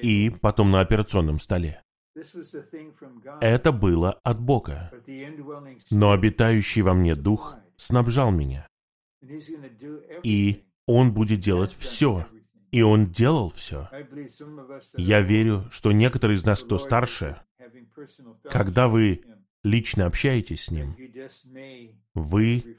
и 0.00 0.30
потом 0.30 0.70
на 0.70 0.80
операционном 0.80 1.40
столе. 1.40 1.82
Это 3.40 3.72
было 3.72 4.12
от 4.12 4.40
Бога. 4.40 4.92
Но 5.90 6.12
обитающий 6.12 6.82
во 6.82 6.94
мне 6.94 7.14
Дух 7.14 7.56
снабжал 7.76 8.30
меня. 8.30 8.68
И 10.22 10.64
Он 10.86 11.12
будет 11.12 11.40
делать 11.40 11.72
все. 11.72 12.26
И 12.74 12.82
Он 12.82 13.06
делал 13.06 13.50
все. 13.50 13.88
Я 14.96 15.20
верю, 15.20 15.64
что 15.70 15.92
некоторые 15.92 16.38
из 16.38 16.44
нас, 16.44 16.64
кто 16.64 16.76
старше, 16.78 17.40
когда 18.50 18.88
вы 18.88 19.22
лично 19.62 20.06
общаетесь 20.06 20.64
с 20.64 20.70
Ним, 20.72 20.96
вы 22.14 22.76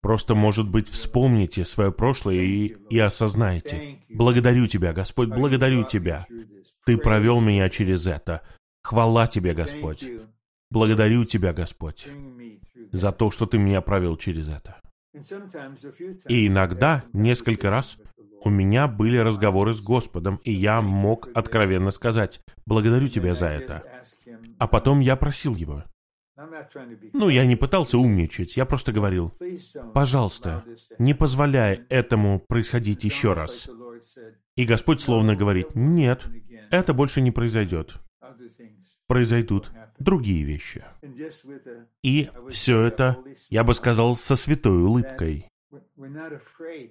просто, 0.00 0.34
может 0.34 0.70
быть, 0.70 0.88
вспомните 0.88 1.66
свое 1.66 1.92
прошлое 1.92 2.36
и, 2.36 2.68
и 2.88 2.98
осознаете. 2.98 3.98
Благодарю 4.08 4.68
Тебя, 4.68 4.94
Господь, 4.94 5.28
благодарю 5.28 5.84
Тебя. 5.84 6.26
Ты 6.86 6.96
провел 6.96 7.42
меня 7.42 7.68
через 7.68 8.06
это. 8.06 8.40
Хвала 8.82 9.26
Тебе, 9.26 9.52
Господь. 9.52 10.02
Благодарю 10.70 11.26
Тебя, 11.26 11.52
Господь, 11.52 12.08
за 12.90 13.12
то, 13.12 13.30
что 13.30 13.44
Ты 13.44 13.58
меня 13.58 13.82
провел 13.82 14.16
через 14.16 14.48
это. 14.48 14.80
И 16.28 16.48
иногда, 16.48 17.04
несколько 17.12 17.70
раз, 17.70 17.98
у 18.44 18.50
меня 18.50 18.86
были 18.86 19.16
разговоры 19.16 19.74
с 19.74 19.80
Господом, 19.80 20.40
и 20.44 20.52
я 20.52 20.82
мог 20.82 21.28
откровенно 21.34 21.90
сказать, 21.90 22.40
«Благодарю 22.66 23.08
Тебя 23.08 23.34
за 23.34 23.46
это». 23.46 23.82
А 24.58 24.68
потом 24.68 25.00
я 25.00 25.16
просил 25.16 25.54
Его. 25.54 25.84
Ну, 27.12 27.28
я 27.28 27.46
не 27.46 27.56
пытался 27.56 27.96
умничать, 27.96 28.56
я 28.56 28.66
просто 28.66 28.92
говорил, 28.92 29.32
«Пожалуйста, 29.94 30.64
не 30.98 31.14
позволяй 31.14 31.82
этому 31.88 32.40
происходить 32.40 33.04
еще 33.04 33.32
раз». 33.32 33.68
И 34.56 34.64
Господь 34.64 35.00
словно 35.00 35.36
говорит, 35.36 35.74
«Нет, 35.74 36.26
это 36.70 36.92
больше 36.92 37.20
не 37.20 37.30
произойдет. 37.30 37.94
Произойдут 39.06 39.72
другие 39.98 40.44
вещи». 40.44 40.84
И 42.02 42.30
все 42.50 42.82
это, 42.82 43.18
я 43.48 43.64
бы 43.64 43.74
сказал, 43.74 44.16
со 44.16 44.36
святой 44.36 44.82
улыбкой. 44.82 45.48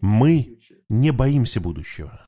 Мы 0.02 0.60
не 0.90 1.12
боимся 1.12 1.62
будущего. 1.62 2.26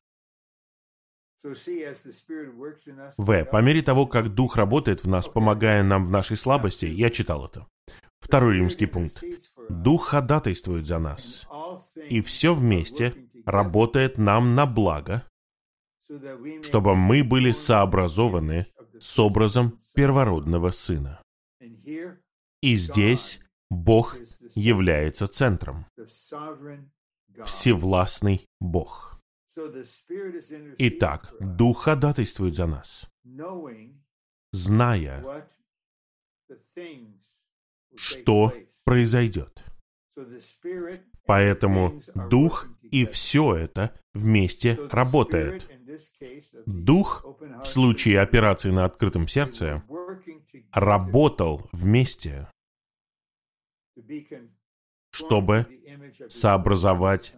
В. 3.16 3.44
По 3.44 3.62
мере 3.62 3.82
того, 3.82 4.06
как 4.06 4.34
Дух 4.34 4.56
работает 4.56 5.04
в 5.04 5.08
нас, 5.08 5.28
помогая 5.28 5.82
нам 5.82 6.04
в 6.04 6.10
нашей 6.10 6.36
слабости, 6.36 6.86
я 6.86 7.10
читал 7.10 7.46
это. 7.46 7.66
Второй 8.18 8.56
римский 8.56 8.86
пункт. 8.86 9.22
Дух 9.68 10.08
ходатайствует 10.08 10.86
за 10.86 10.98
нас. 10.98 11.46
И 12.08 12.20
все 12.20 12.54
вместе 12.54 13.14
работает 13.44 14.18
нам 14.18 14.54
на 14.54 14.66
благо, 14.66 15.24
чтобы 16.62 16.96
мы 16.96 17.22
были 17.22 17.52
сообразованы 17.52 18.66
с 18.98 19.18
образом 19.18 19.78
первородного 19.94 20.70
Сына. 20.70 21.22
И 22.60 22.74
здесь 22.74 23.40
Бог 23.70 24.16
является 24.54 25.26
центром. 25.28 25.86
Всевластный 27.44 28.46
Бог. 28.60 29.20
Итак, 30.78 31.32
Дух 31.40 31.84
ходатайствует 31.84 32.54
за 32.54 32.66
нас, 32.66 33.10
зная, 34.52 35.48
что 37.94 38.52
произойдет. 38.84 39.64
Поэтому 41.26 42.00
Дух 42.30 42.68
и 42.82 43.04
все 43.04 43.56
это 43.56 43.98
вместе 44.14 44.78
работает. 44.90 45.68
Дух 46.66 47.24
в 47.62 47.66
случае 47.66 48.20
операции 48.20 48.70
на 48.70 48.84
открытом 48.84 49.28
сердце 49.28 49.82
работал 50.72 51.68
вместе, 51.72 52.48
чтобы 55.10 55.66
сообразовать 56.28 57.34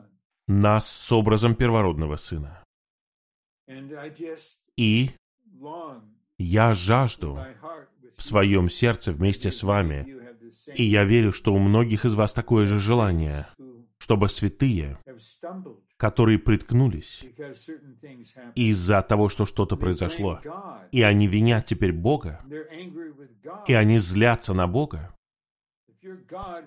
нас 0.46 0.90
с 0.90 1.12
образом 1.12 1.54
первородного 1.54 2.16
Сына. 2.16 2.64
И 4.76 5.11
я 6.38 6.74
жажду 6.74 7.38
в 8.16 8.22
своем 8.22 8.70
сердце 8.70 9.12
вместе 9.12 9.50
с 9.50 9.62
вами, 9.62 10.16
и 10.74 10.82
я 10.82 11.04
верю, 11.04 11.32
что 11.32 11.52
у 11.54 11.59
многих 11.59 12.04
из 12.04 12.14
вас 12.14 12.32
такое 12.32 12.66
же 12.66 12.78
желание, 12.78 13.46
чтобы 13.98 14.28
святые, 14.28 14.98
которые 15.96 16.38
приткнулись 16.38 17.24
из-за 18.54 19.02
того, 19.02 19.28
что 19.28 19.46
что-то 19.46 19.76
произошло, 19.76 20.40
и 20.92 21.02
они 21.02 21.26
винят 21.26 21.66
теперь 21.66 21.92
Бога, 21.92 22.40
и 23.66 23.74
они 23.74 23.98
злятся 23.98 24.54
на 24.54 24.66
Бога. 24.66 25.14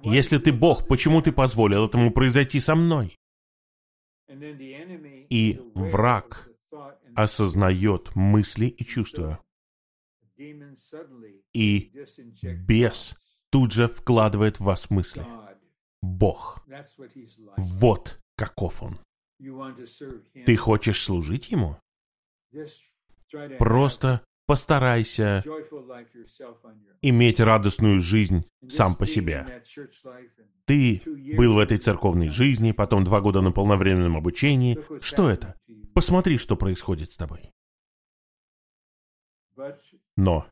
Если 0.03 0.37
ты 0.37 0.51
Бог, 0.51 0.87
почему 0.87 1.21
ты 1.21 1.31
позволил 1.31 1.85
этому 1.85 2.11
произойти 2.11 2.59
со 2.59 2.75
мной? 2.75 3.17
И 5.29 5.59
враг 5.75 6.49
осознает 7.15 8.15
мысли 8.15 8.65
и 8.65 8.85
чувства. 8.85 9.43
И 11.53 11.91
бес 12.67 13.15
тут 13.49 13.71
же 13.71 13.87
вкладывает 13.87 14.59
в 14.59 14.63
вас 14.63 14.89
мысли. 14.89 15.25
Бог. 16.01 16.65
Вот 17.57 18.19
каков 18.35 18.81
он. 18.81 18.99
Ты 20.45 20.55
хочешь 20.55 21.03
служить 21.03 21.51
ему? 21.51 21.77
Просто 23.59 24.23
постарайся 24.51 25.41
иметь 27.01 27.39
радостную 27.39 28.01
жизнь 28.01 28.45
сам 28.67 28.95
по 28.95 29.07
себе. 29.07 29.63
Ты 30.65 31.01
был 31.37 31.55
в 31.55 31.59
этой 31.59 31.77
церковной 31.77 32.27
жизни, 32.27 32.73
потом 32.73 33.05
два 33.05 33.21
года 33.21 33.39
на 33.39 33.53
полновременном 33.53 34.17
обучении. 34.17 34.77
Что 34.99 35.29
это? 35.29 35.55
Посмотри, 35.93 36.37
что 36.37 36.57
происходит 36.57 37.13
с 37.13 37.15
тобой. 37.15 37.49
Но 40.17 40.45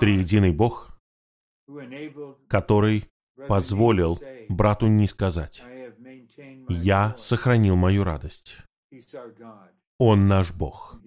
триединый 0.00 0.52
Бог, 0.52 1.00
который 2.46 3.08
позволил 3.48 4.20
брату 4.50 4.86
не 4.86 5.06
сказать, 5.06 5.64
«Я 6.68 7.16
сохранил 7.16 7.76
мою 7.76 8.04
радость». 8.04 8.58
Он 10.00 10.26
наш 10.26 10.52
Бог. 10.52 10.98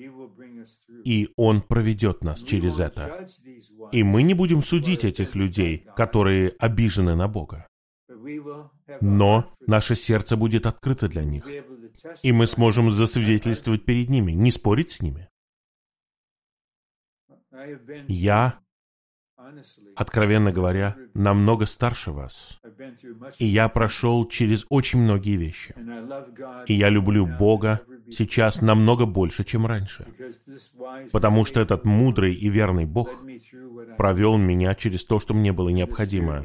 И 1.03 1.29
Он 1.35 1.61
проведет 1.61 2.23
нас 2.23 2.41
через 2.43 2.79
это. 2.79 3.27
И 3.91 4.03
мы 4.03 4.21
не 4.21 4.35
будем 4.35 4.61
судить 4.61 5.03
этих 5.03 5.35
людей, 5.35 5.87
которые 5.97 6.53
обижены 6.59 7.15
на 7.15 7.27
Бога. 7.27 7.67
Но 9.01 9.51
наше 9.67 9.95
сердце 9.95 10.37
будет 10.37 10.67
открыто 10.67 11.09
для 11.09 11.23
них. 11.23 11.47
И 12.21 12.31
мы 12.31 12.45
сможем 12.45 12.91
засвидетельствовать 12.91 13.83
перед 13.83 14.09
ними, 14.09 14.31
не 14.31 14.51
спорить 14.51 14.91
с 14.91 15.01
ними. 15.01 15.27
Я, 18.07 18.59
откровенно 19.95 20.51
говоря, 20.51 20.95
намного 21.15 21.65
старше 21.65 22.11
вас. 22.11 22.61
И 23.39 23.45
я 23.45 23.69
прошел 23.69 24.27
через 24.27 24.65
очень 24.69 24.99
многие 24.99 25.37
вещи. 25.37 25.73
И 26.67 26.75
я 26.75 26.89
люблю 26.89 27.25
Бога 27.25 27.81
сейчас 28.09 28.61
намного 28.61 29.05
больше, 29.05 29.43
чем 29.43 29.65
раньше. 29.65 30.07
Потому 31.11 31.45
что 31.45 31.59
этот 31.59 31.85
мудрый 31.85 32.33
и 32.33 32.49
верный 32.49 32.85
Бог 32.85 33.09
провел 33.97 34.37
меня 34.37 34.75
через 34.75 35.05
то, 35.05 35.19
что 35.19 35.33
мне 35.33 35.53
было 35.53 35.69
необходимо. 35.69 36.43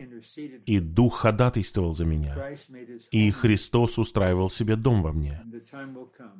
И. 0.66 0.78
Дух 0.80 1.20
ходатайствовал 1.20 1.94
за 1.94 2.04
меня. 2.04 2.56
И 3.10 3.30
Христос 3.30 3.98
устраивал 3.98 4.50
себе 4.50 4.76
дом 4.76 5.02
во 5.02 5.12
мне. 5.12 5.42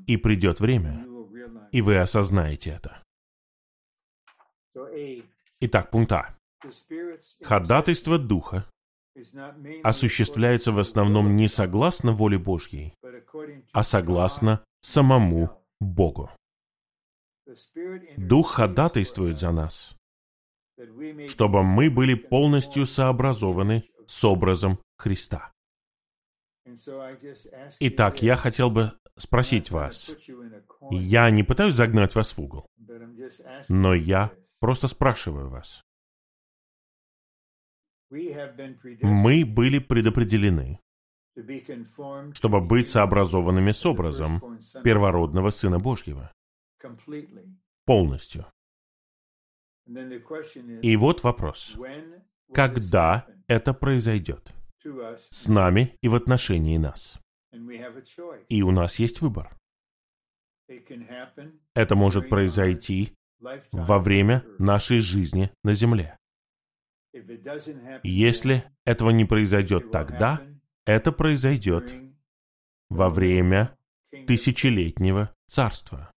И 0.06 0.16
придет 0.16 0.60
время, 0.60 1.06
и 1.72 1.82
вы 1.82 1.98
осознаете 1.98 2.70
это. 2.70 3.02
Итак, 5.60 5.90
пункт 5.90 6.12
А. 6.12 6.36
Ходатайство 7.42 8.18
Духа 8.18 8.64
осуществляется 9.82 10.72
в 10.72 10.78
основном 10.78 11.36
не 11.36 11.48
согласно 11.48 12.12
воле 12.12 12.38
Божьей, 12.38 12.94
а 13.72 13.82
согласно 13.82 14.64
самому 14.80 15.50
Богу. 15.80 16.30
Дух 18.16 18.54
ходатайствует 18.54 19.38
за 19.38 19.52
нас, 19.52 19.96
чтобы 21.28 21.62
мы 21.62 21.90
были 21.90 22.14
полностью 22.14 22.86
сообразованы 22.86 23.84
с 24.06 24.24
образом 24.24 24.78
Христа. 24.98 25.52
Итак, 27.80 28.22
я 28.22 28.36
хотел 28.36 28.70
бы 28.70 28.92
спросить 29.16 29.70
вас. 29.70 30.10
Я 30.90 31.30
не 31.30 31.42
пытаюсь 31.42 31.74
загнать 31.74 32.14
вас 32.14 32.36
в 32.36 32.40
угол, 32.40 32.66
но 33.68 33.94
я 33.94 34.32
просто 34.60 34.88
спрашиваю 34.88 35.48
вас. 35.48 35.82
Мы 38.10 39.44
были 39.44 39.78
предопределены, 39.78 40.80
чтобы 42.34 42.60
быть 42.60 42.88
сообразованными 42.88 43.72
с 43.72 43.84
образом 43.86 44.58
первородного 44.84 45.50
Сына 45.50 45.78
Божьего 45.78 46.32
полностью. 47.84 48.46
И 50.82 50.96
вот 50.96 51.22
вопрос. 51.22 51.76
Когда 52.52 53.26
это 53.46 53.74
произойдет? 53.74 54.52
С 55.30 55.48
нами 55.48 55.94
и 56.02 56.08
в 56.08 56.14
отношении 56.14 56.76
нас. 56.76 57.18
И 58.48 58.62
у 58.62 58.70
нас 58.70 58.98
есть 58.98 59.20
выбор. 59.20 59.56
Это 61.74 61.94
может 61.94 62.28
произойти 62.28 63.14
во 63.72 63.98
время 63.98 64.44
нашей 64.58 65.00
жизни 65.00 65.50
на 65.64 65.74
Земле. 65.74 66.16
Если 68.02 68.64
этого 68.84 69.10
не 69.10 69.24
произойдет 69.24 69.90
тогда, 69.90 70.42
это 70.88 71.12
произойдет 71.12 71.94
во 72.88 73.10
время 73.10 73.76
тысячелетнего 74.26 75.34
царства. 75.46 76.10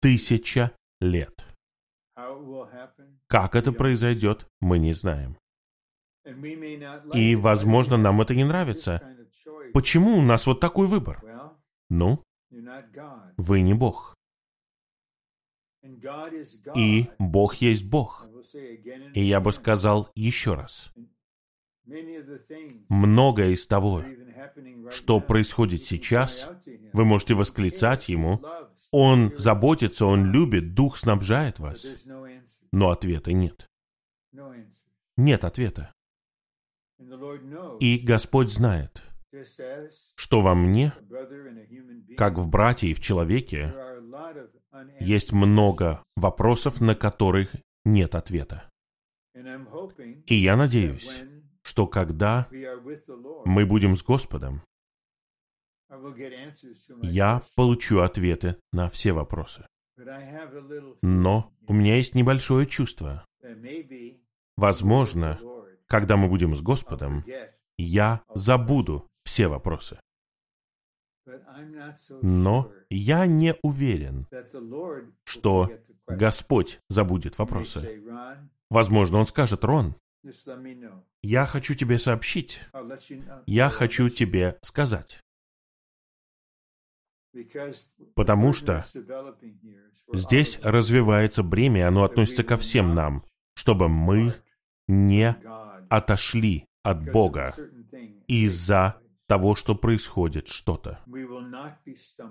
Тысяча 0.00 0.72
лет. 0.98 1.44
Как 3.26 3.56
это 3.56 3.72
произойдет, 3.72 4.48
мы 4.60 4.78
не 4.78 4.94
знаем. 4.94 5.36
И, 7.12 7.36
возможно, 7.36 7.98
нам 7.98 8.22
это 8.22 8.34
не 8.34 8.44
нравится. 8.44 9.02
Почему 9.74 10.16
у 10.16 10.22
нас 10.22 10.46
вот 10.46 10.60
такой 10.60 10.86
выбор? 10.86 11.22
Ну, 11.90 12.24
вы 13.36 13.60
не 13.60 13.74
Бог. 13.74 14.16
И 16.74 17.10
Бог 17.18 17.54
есть 17.56 17.84
Бог. 17.84 18.26
И 19.14 19.22
я 19.22 19.40
бы 19.40 19.52
сказал 19.52 20.10
еще 20.14 20.54
раз. 20.54 20.92
Многое 22.88 23.50
из 23.50 23.66
того, 23.66 24.04
что 24.90 25.20
происходит 25.20 25.82
сейчас, 25.82 26.48
вы 26.92 27.04
можете 27.04 27.34
восклицать 27.34 28.08
Ему. 28.08 28.42
Он 28.90 29.32
заботится, 29.38 30.06
Он 30.06 30.30
любит, 30.30 30.74
Дух 30.74 30.96
снабжает 30.98 31.58
вас. 31.58 31.86
Но 32.72 32.90
ответа 32.90 33.32
нет. 33.32 33.66
Нет 35.16 35.44
ответа. 35.44 35.92
И 37.80 37.98
Господь 37.98 38.50
знает, 38.50 39.02
что 40.14 40.40
во 40.40 40.54
мне, 40.54 40.92
как 42.16 42.38
в 42.38 42.48
брате 42.48 42.88
и 42.88 42.94
в 42.94 43.00
человеке, 43.00 43.74
есть 45.00 45.32
много 45.32 46.02
вопросов, 46.16 46.80
на 46.80 46.94
которых 46.94 47.54
нет 47.84 48.14
ответа. 48.14 48.70
И 50.26 50.34
я 50.34 50.56
надеюсь, 50.56 51.22
что 51.62 51.86
когда 51.86 52.48
мы 53.44 53.66
будем 53.66 53.96
с 53.96 54.02
Господом, 54.02 54.62
я 57.02 57.42
получу 57.54 58.00
ответы 58.00 58.56
на 58.72 58.88
все 58.88 59.12
вопросы. 59.12 59.66
Но 61.02 61.52
у 61.66 61.72
меня 61.72 61.96
есть 61.96 62.14
небольшое 62.14 62.66
чувство. 62.66 63.24
Возможно, 64.56 65.38
когда 65.86 66.16
мы 66.16 66.28
будем 66.28 66.56
с 66.56 66.62
Господом, 66.62 67.24
я 67.76 68.22
забуду 68.34 69.08
все 69.24 69.48
вопросы. 69.48 69.98
Но 72.22 72.72
я 72.90 73.26
не 73.26 73.54
уверен, 73.62 74.26
что. 75.24 75.70
Господь 76.08 76.80
забудет 76.88 77.38
вопросы. 77.38 78.02
Возможно, 78.70 79.18
Он 79.18 79.26
скажет, 79.26 79.64
Рон, 79.64 79.94
я 81.22 81.46
хочу 81.46 81.74
тебе 81.74 81.98
сообщить, 81.98 82.60
я 83.46 83.70
хочу 83.70 84.08
тебе 84.08 84.58
сказать. 84.62 85.20
Потому 88.14 88.52
что 88.52 88.84
Здесь 90.12 90.58
развивается 90.62 91.42
бремя, 91.42 91.88
оно 91.88 92.04
относится 92.04 92.44
ко 92.44 92.58
всем 92.58 92.94
нам, 92.94 93.24
чтобы 93.54 93.88
мы 93.88 94.34
не 94.88 95.34
отошли 95.88 96.66
от 96.82 97.10
Бога 97.10 97.54
из-за. 98.26 99.01
Того, 99.32 99.54
что 99.54 99.74
происходит 99.74 100.48
что-то, 100.48 101.00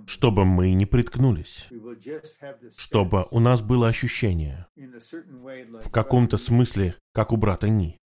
чтобы 0.05 0.45
мы 0.45 0.71
не 0.73 0.85
приткнулись, 0.85 1.67
чтобы 2.77 3.25
у 3.31 3.39
нас 3.39 3.63
было 3.63 3.87
ощущение, 3.87 4.67
в 4.75 5.89
каком-то 5.89 6.37
смысле, 6.37 6.95
как 7.11 7.31
у 7.31 7.37
брата 7.37 7.69
Ни. 7.69 7.99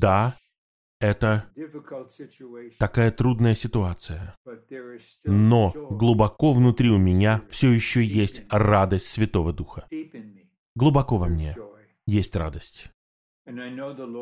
Да, 0.00 0.36
это 1.00 1.50
такая 2.78 3.10
трудная 3.10 3.56
ситуация, 3.56 4.36
но 5.24 5.72
глубоко 5.90 6.52
внутри 6.52 6.90
у 6.90 6.98
меня 6.98 7.42
все 7.50 7.72
еще 7.72 8.04
есть 8.04 8.42
радость 8.48 9.08
Святого 9.08 9.52
Духа. 9.52 9.88
Глубоко 10.76 11.16
во 11.16 11.26
мне 11.26 11.56
есть 12.06 12.36
радость. 12.36 12.92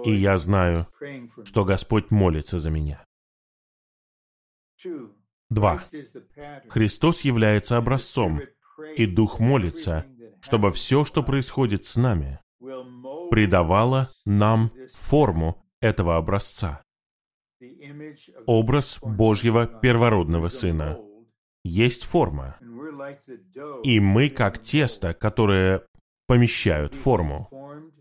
И 0.04 0.12
я 0.12 0.38
знаю, 0.38 0.86
что 1.44 1.66
Господь 1.66 2.10
молится 2.10 2.58
за 2.58 2.70
меня. 2.70 3.04
Два. 5.50 5.82
Христос 6.68 7.22
является 7.22 7.76
образцом, 7.76 8.40
и 8.96 9.06
Дух 9.06 9.38
молится, 9.38 10.06
чтобы 10.40 10.72
все, 10.72 11.04
что 11.04 11.22
происходит 11.22 11.84
с 11.84 11.96
нами, 11.96 12.40
придавало 13.30 14.12
нам 14.24 14.70
форму 14.92 15.64
этого 15.80 16.16
образца, 16.16 16.82
образ 18.46 18.98
Божьего 19.02 19.66
первородного 19.66 20.48
Сына. 20.48 20.98
есть 21.62 22.04
форма, 22.04 22.56
и 23.82 24.00
мы 24.00 24.28
как 24.28 24.58
тесто, 24.58 25.14
которое 25.14 25.82
помещают 26.26 26.94
форму, 26.94 27.48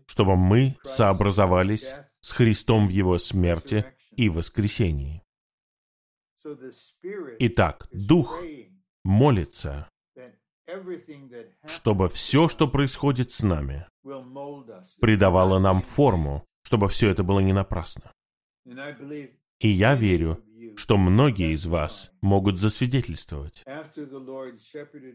чтобы 0.06 0.36
мы 0.36 0.76
сообразовались 0.82 1.94
с 2.20 2.32
Христом 2.32 2.86
в 2.86 2.90
Его 2.90 3.18
смерти 3.18 3.84
и 4.16 4.28
воскресении. 4.28 5.23
Итак, 7.38 7.88
Дух 7.92 8.40
молится, 9.04 9.88
чтобы 11.66 12.08
все, 12.08 12.48
что 12.48 12.68
происходит 12.68 13.30
с 13.30 13.42
нами, 13.42 13.86
придавало 15.00 15.58
нам 15.58 15.82
форму, 15.82 16.44
чтобы 16.62 16.88
все 16.88 17.10
это 17.10 17.22
было 17.22 17.40
не 17.40 17.52
напрасно. 17.52 18.12
И 19.60 19.68
я 19.68 19.94
верю, 19.94 20.42
что 20.76 20.96
многие 20.96 21.52
из 21.52 21.66
вас 21.66 22.10
могут 22.20 22.58
засвидетельствовать. 22.58 23.64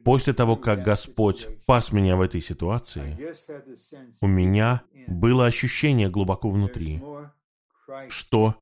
После 0.03 0.33
того, 0.33 0.55
как 0.55 0.83
Господь 0.83 1.47
пас 1.65 1.91
меня 1.91 2.15
в 2.15 2.21
этой 2.21 2.41
ситуации, 2.41 3.17
у 4.21 4.27
меня 4.27 4.83
было 5.07 5.45
ощущение 5.45 6.09
глубоко 6.09 6.49
внутри, 6.49 7.01
что 8.09 8.55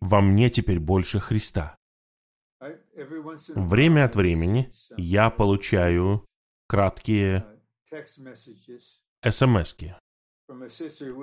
во 0.00 0.20
мне 0.20 0.50
теперь 0.50 0.80
больше 0.80 1.20
Христа. 1.20 1.76
Время 2.94 4.04
от 4.04 4.16
времени 4.16 4.70
я 4.96 5.30
получаю 5.30 6.24
краткие 6.68 7.46
was 7.90 9.94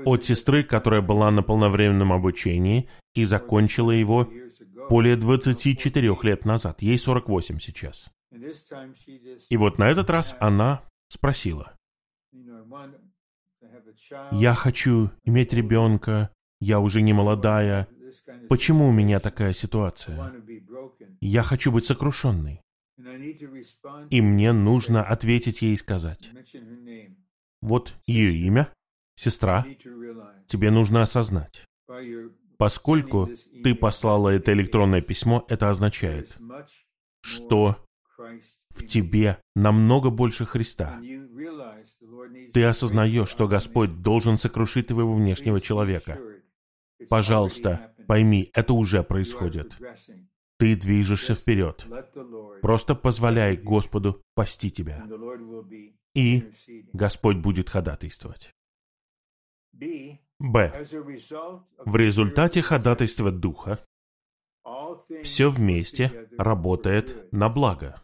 от 0.06 0.24
сестры, 0.24 0.64
которая 0.64 1.02
была 1.02 1.32
на 1.32 1.44
полновременном 1.44 2.14
обучении 2.14 2.90
и 3.14 3.26
закончила 3.26 3.92
его 3.92 4.28
более 4.90 5.16
24 5.16 6.18
лет 6.24 6.46
назад. 6.46 6.82
Ей 6.82 6.98
48 6.98 7.60
сейчас. 7.60 8.10
И 9.50 9.58
вот 9.58 9.78
на 9.78 9.90
этот 9.90 10.10
раз 10.10 10.36
она 10.40 10.84
спросила. 11.10 11.76
«Я 14.32 14.56
хочу 14.56 15.12
иметь 15.26 15.54
ребенка, 15.54 16.32
я 16.60 16.80
уже 16.80 17.02
не 17.02 17.14
молодая. 17.14 17.88
Почему 18.48 18.88
у 18.88 18.92
меня 18.92 19.20
такая 19.20 19.54
ситуация? 19.54 20.34
Я 21.22 21.44
хочу 21.44 21.72
быть 21.72 21.86
сокрушенной». 21.86 22.62
И 24.10 24.22
мне 24.22 24.52
нужно 24.52 25.04
ответить 25.04 25.62
ей 25.62 25.74
и 25.74 25.78
сказать, 25.78 26.30
вот 27.62 27.96
ее 28.06 28.34
имя, 28.34 28.72
сестра, 29.16 29.66
тебе 30.48 30.72
нужно 30.72 31.04
осознать. 31.04 31.66
Поскольку 32.58 33.30
ты 33.64 33.74
послала 33.74 34.30
это 34.30 34.52
электронное 34.52 35.02
письмо, 35.02 35.46
это 35.48 35.70
означает, 35.70 36.38
что 37.22 37.78
в 38.70 38.86
тебе 38.86 39.42
намного 39.56 40.10
больше 40.10 40.46
Христа. 40.46 41.00
Ты 42.54 42.64
осознаешь, 42.66 43.30
что 43.30 43.48
Господь 43.48 44.02
должен 44.02 44.38
сокрушить 44.38 44.88
твоего 44.88 45.16
внешнего 45.16 45.62
человека. 45.62 46.20
Пожалуйста, 47.10 47.94
пойми, 48.08 48.52
это 48.54 48.74
уже 48.74 49.04
происходит. 49.04 49.78
Ты 50.60 50.76
движешься 50.76 51.36
вперед. 51.36 51.88
Просто 52.62 52.94
позволяй 52.94 53.56
Господу 53.56 54.22
пасти 54.36 54.70
тебя. 54.70 55.08
И. 56.14 56.52
Господь 56.94 57.38
будет 57.38 57.70
ходатайствовать. 57.70 58.52
Б. 60.40 60.86
В 61.86 61.96
результате 61.96 62.62
ходатайства 62.62 63.32
Духа 63.32 63.80
все 65.24 65.50
вместе 65.50 66.30
работает 66.38 67.32
на 67.32 67.50
благо, 67.50 68.04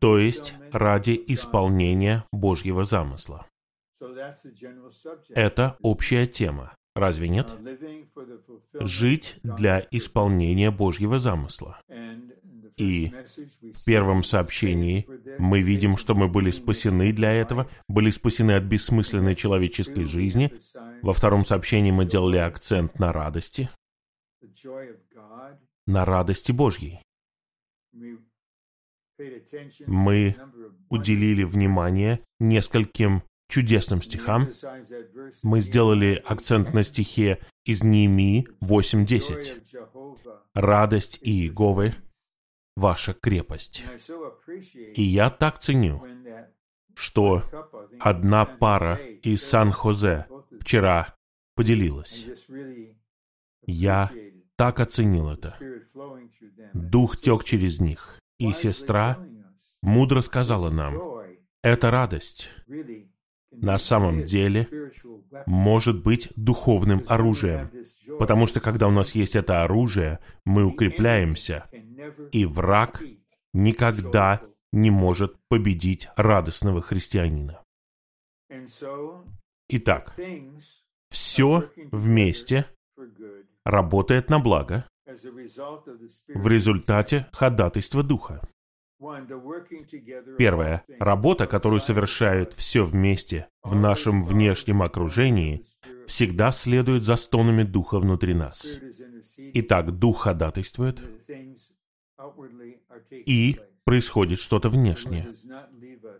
то 0.00 0.18
есть 0.18 0.54
ради 0.72 1.22
исполнения 1.28 2.24
Божьего 2.32 2.84
замысла. 2.84 3.46
Это 5.28 5.76
общая 5.82 6.26
тема, 6.26 6.74
разве 6.94 7.28
нет? 7.28 7.48
Uh, 7.48 8.84
Жить 8.84 9.36
для 9.42 9.86
исполнения 9.90 10.70
Божьего 10.70 11.18
замысла. 11.18 11.80
И 12.76 13.12
В 13.74 13.84
первом 13.84 14.24
сообщении 14.24 15.06
мы 15.38 15.60
видим, 15.60 15.96
что 15.96 16.14
мы 16.14 16.28
были 16.28 16.50
спасены 16.50 17.12
для 17.12 17.32
этого, 17.32 17.68
были 17.88 18.10
спасены 18.10 18.52
от 18.52 18.64
бессмысленной 18.64 19.34
человеческой 19.34 20.04
жизни. 20.04 20.50
Во 21.02 21.12
втором 21.12 21.44
сообщении 21.44 21.90
мы 21.90 22.06
делали 22.06 22.38
акцент 22.38 22.98
на 22.98 23.12
радости, 23.12 23.68
на 25.86 26.04
радости 26.06 26.52
Божьей. 26.52 27.02
Мы 29.86 30.36
Уделили 30.88 31.44
внимание 31.44 32.20
нескольким 32.40 33.22
чудесным 33.50 34.00
стихам. 34.00 34.48
Мы 35.42 35.60
сделали 35.60 36.22
акцент 36.24 36.72
на 36.72 36.82
стихе 36.82 37.40
из 37.64 37.82
Неемии 37.82 38.46
8.10. 38.62 39.62
«Радость 40.54 41.18
Иеговы– 41.20 41.94
ваша 42.76 43.12
крепость». 43.12 43.84
И 44.94 45.02
я 45.02 45.28
так 45.30 45.58
ценю, 45.58 46.02
что 46.94 47.44
одна 47.98 48.44
пара 48.46 48.96
из 48.96 49.42
Сан-Хозе 49.44 50.26
вчера 50.60 51.14
поделилась. 51.54 52.26
Я 53.66 54.10
так 54.56 54.80
оценил 54.80 55.28
это. 55.30 55.58
Дух 56.74 57.16
тек 57.18 57.44
через 57.44 57.80
них. 57.80 58.18
И 58.38 58.52
сестра 58.52 59.18
мудро 59.82 60.22
сказала 60.22 60.70
нам, 60.70 60.98
эта 61.62 61.90
радость 61.90 62.50
на 63.50 63.78
самом 63.78 64.24
деле 64.24 64.68
может 65.46 66.02
быть 66.02 66.30
духовным 66.36 67.04
оружием. 67.08 67.70
Потому 68.18 68.46
что 68.46 68.60
когда 68.60 68.88
у 68.88 68.90
нас 68.90 69.14
есть 69.14 69.36
это 69.36 69.62
оружие, 69.62 70.20
мы 70.44 70.64
укрепляемся, 70.64 71.64
и 72.32 72.44
враг 72.44 73.02
никогда 73.52 74.40
не 74.72 74.90
может 74.90 75.36
победить 75.48 76.08
радостного 76.16 76.80
христианина. 76.80 77.62
Итак, 79.68 80.16
все 81.10 81.70
вместе 81.90 82.66
работает 83.64 84.30
на 84.30 84.38
благо 84.38 84.84
в 85.06 86.46
результате 86.46 87.26
ходатайства 87.32 88.02
Духа. 88.02 88.40
Первое. 90.38 90.84
Работа, 90.98 91.46
которую 91.46 91.80
совершает 91.80 92.52
все 92.52 92.84
вместе 92.84 93.48
в 93.62 93.74
нашем 93.74 94.22
внешнем 94.22 94.82
окружении, 94.82 95.64
всегда 96.06 96.52
следует 96.52 97.04
за 97.04 97.16
стонами 97.16 97.62
Духа 97.62 97.98
внутри 97.98 98.34
нас. 98.34 98.66
Итак, 99.54 99.98
Дух 99.98 100.22
ходатайствует, 100.22 101.02
и 103.10 103.58
происходит 103.84 104.38
что-то 104.38 104.68
внешнее. 104.68 105.32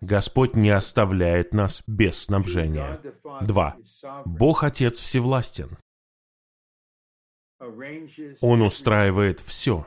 Господь 0.00 0.54
не 0.56 0.70
оставляет 0.70 1.52
нас 1.52 1.82
без 1.86 2.16
снабжения. 2.18 3.00
Два. 3.42 3.76
Бог 4.24 4.64
Отец 4.64 4.98
всевластен. 4.98 5.76
Он 8.40 8.62
устраивает 8.62 9.40
все 9.40 9.86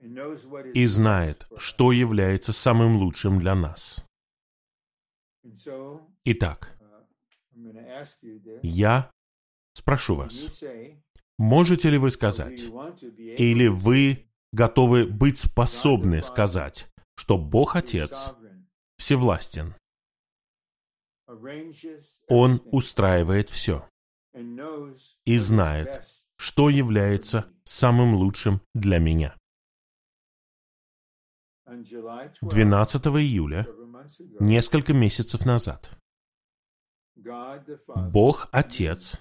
и 0.00 0.86
знает, 0.86 1.46
что 1.56 1.92
является 1.92 2.52
самым 2.52 2.96
лучшим 2.96 3.38
для 3.38 3.54
нас. 3.54 4.04
Итак, 6.24 6.78
я 8.62 9.10
спрошу 9.74 10.16
вас, 10.16 10.62
можете 11.38 11.90
ли 11.90 11.98
вы 11.98 12.10
сказать, 12.10 12.60
или 13.18 13.66
вы 13.66 14.26
готовы 14.52 15.06
быть 15.06 15.38
способны 15.38 16.22
сказать, 16.22 16.90
что 17.16 17.38
Бог 17.38 17.76
Отец 17.76 18.34
всевластен? 18.96 19.74
Он 22.28 22.62
устраивает 22.72 23.50
все 23.50 23.88
и 25.24 25.36
знает, 25.38 26.06
что 26.36 26.70
является 26.70 27.52
самым 27.64 28.14
лучшим 28.14 28.60
для 28.74 28.98
меня. 28.98 29.39
12 31.70 33.06
июля, 33.06 33.66
несколько 34.40 34.92
месяцев 34.92 35.46
назад, 35.46 35.90
Бог 38.12 38.48
Отец 38.50 39.20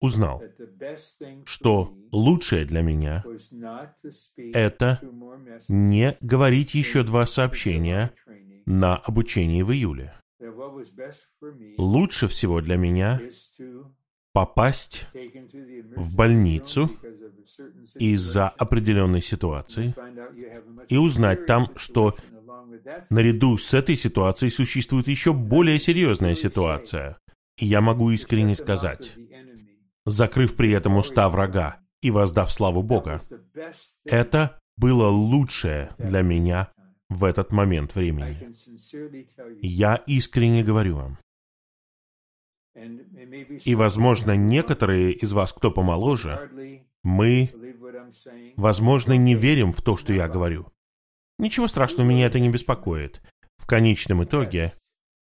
узнал, 0.00 0.42
что 1.44 1.92
лучшее 2.12 2.64
для 2.64 2.82
меня— 2.82 3.24
это 4.36 5.00
не 5.68 6.16
говорить 6.20 6.74
еще 6.74 7.02
два 7.02 7.26
сообщения 7.26 8.12
на 8.64 8.96
обучении 8.96 9.62
в 9.62 9.72
июле. 9.72 10.14
Лучше 11.78 12.28
всего 12.28 12.60
для 12.60 12.76
меня 12.76 13.20
попасть 14.32 15.08
в 15.96 16.14
больницу 16.14 16.90
из-за 17.96 18.48
определенной 18.48 19.22
ситуации 19.22 19.94
и 20.88 20.96
узнать 20.96 21.46
там, 21.46 21.68
что 21.76 22.16
наряду 23.10 23.58
с 23.58 23.74
этой 23.74 23.96
ситуацией 23.96 24.50
существует 24.50 25.08
еще 25.08 25.32
более 25.32 25.78
серьезная 25.78 26.34
ситуация. 26.34 27.18
И 27.56 27.66
я 27.66 27.80
могу 27.80 28.10
искренне 28.10 28.54
сказать, 28.54 29.16
закрыв 30.06 30.56
при 30.56 30.70
этом 30.72 30.96
уста 30.96 31.28
врага 31.28 31.80
и 32.00 32.10
воздав 32.10 32.52
славу 32.52 32.82
Бога, 32.82 33.20
это 34.04 34.60
было 34.76 35.08
лучшее 35.08 35.90
для 35.98 36.22
меня 36.22 36.72
в 37.08 37.24
этот 37.24 37.50
момент 37.52 37.94
времени. 37.94 38.50
Я 39.60 39.96
искренне 40.06 40.62
говорю 40.62 40.96
вам. 40.96 41.18
И, 43.64 43.74
возможно, 43.74 44.36
некоторые 44.36 45.12
из 45.12 45.32
вас, 45.32 45.52
кто 45.52 45.70
помоложе, 45.72 46.84
мы, 47.02 47.50
возможно, 48.56 49.16
не 49.16 49.34
верим 49.34 49.72
в 49.72 49.82
то, 49.82 49.96
что 49.96 50.12
я 50.12 50.28
говорю. 50.28 50.72
Ничего 51.38 51.68
страшного, 51.68 52.06
меня 52.06 52.26
это 52.26 52.40
не 52.40 52.48
беспокоит. 52.48 53.22
В 53.56 53.66
конечном 53.66 54.24
итоге 54.24 54.72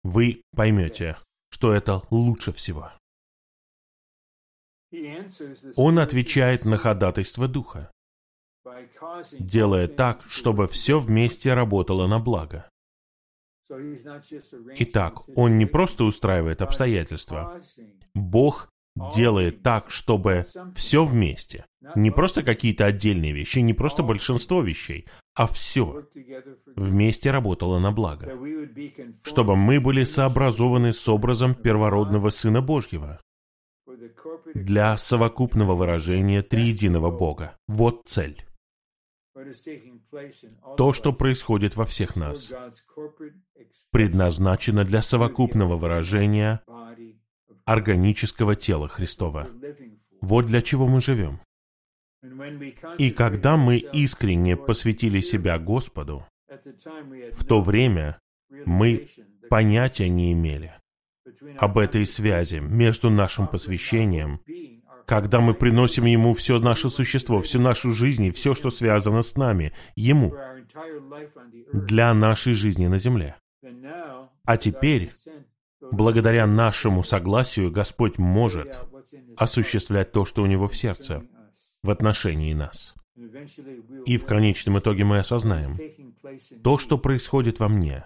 вы 0.04 0.42
поймете, 0.54 1.16
что 1.50 1.72
это 1.72 2.02
лучше 2.10 2.52
всего. 2.52 2.92
Он 5.76 5.98
отвечает 5.98 6.64
на 6.64 6.76
ходатайство 6.76 7.48
Духа, 7.48 7.90
делая 9.38 9.88
так, 9.88 10.22
чтобы 10.28 10.68
все 10.68 10.98
вместе 10.98 11.54
работало 11.54 12.06
на 12.06 12.18
благо. 12.18 12.68
Итак, 13.68 15.28
Он 15.36 15.58
не 15.58 15.66
просто 15.66 16.04
устраивает 16.04 16.62
обстоятельства. 16.62 17.60
Бог 18.14 18.70
делает 19.14 19.62
так, 19.62 19.90
чтобы 19.90 20.46
все 20.74 21.04
вместе, 21.04 21.66
не 21.94 22.10
просто 22.10 22.42
какие-то 22.42 22.86
отдельные 22.86 23.32
вещи, 23.32 23.58
не 23.58 23.74
просто 23.74 24.02
большинство 24.02 24.62
вещей, 24.62 25.06
а 25.34 25.46
все 25.46 26.04
вместе 26.76 27.30
работало 27.30 27.78
на 27.78 27.92
благо, 27.92 28.32
чтобы 29.22 29.56
мы 29.56 29.80
были 29.80 30.04
сообразованы 30.04 30.92
с 30.92 31.08
образом 31.08 31.54
первородного 31.54 32.30
Сына 32.30 32.62
Божьего 32.62 33.20
для 34.54 34.96
совокупного 34.96 35.74
выражения 35.74 36.42
триединого 36.42 37.10
Бога. 37.10 37.56
Вот 37.68 38.02
цель. 38.06 38.42
То, 40.78 40.94
что 40.94 41.12
происходит 41.12 41.76
во 41.76 41.84
всех 41.84 42.16
нас, 42.16 42.50
предназначено 43.90 44.84
для 44.84 45.02
совокупного 45.02 45.76
выражения 45.76 46.62
органического 47.66 48.56
тела 48.56 48.88
Христова. 48.88 49.48
Вот 50.22 50.46
для 50.46 50.62
чего 50.62 50.86
мы 50.86 51.00
живем. 51.00 51.40
И 52.98 53.10
когда 53.10 53.56
мы 53.56 53.76
искренне 53.76 54.56
посвятили 54.56 55.20
себя 55.20 55.58
Господу, 55.58 56.26
в 57.32 57.44
то 57.44 57.60
время 57.60 58.18
мы 58.64 59.08
понятия 59.50 60.08
не 60.08 60.32
имели 60.32 60.72
об 61.58 61.76
этой 61.78 62.06
связи 62.06 62.56
между 62.56 63.10
нашим 63.10 63.46
посвящением 63.46 64.40
когда 65.06 65.40
мы 65.40 65.54
приносим 65.54 66.04
Ему 66.04 66.34
все 66.34 66.58
наше 66.58 66.90
существо, 66.90 67.40
всю 67.40 67.60
нашу 67.60 67.92
жизнь 67.92 68.24
и 68.24 68.30
все, 68.32 68.54
что 68.54 68.70
связано 68.70 69.22
с 69.22 69.36
нами, 69.36 69.72
Ему, 69.94 70.34
для 71.72 72.12
нашей 72.12 72.54
жизни 72.54 72.88
на 72.88 72.98
земле. 72.98 73.36
А 74.44 74.56
теперь, 74.56 75.12
благодаря 75.92 76.46
нашему 76.46 77.04
согласию, 77.04 77.70
Господь 77.70 78.18
может 78.18 78.78
осуществлять 79.36 80.12
то, 80.12 80.24
что 80.24 80.42
у 80.42 80.46
Него 80.46 80.68
в 80.68 80.76
сердце, 80.76 81.22
в 81.82 81.90
отношении 81.90 82.52
нас. 82.54 82.94
И 84.04 84.18
в 84.18 84.26
конечном 84.26 84.78
итоге 84.78 85.04
мы 85.04 85.18
осознаем, 85.18 85.76
то, 86.62 86.78
что 86.78 86.98
происходит 86.98 87.60
во 87.60 87.68
мне, 87.68 88.04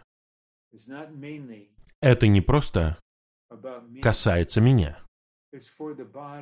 это 2.00 2.28
не 2.28 2.40
просто 2.40 2.98
касается 4.00 4.60
меня. 4.60 4.98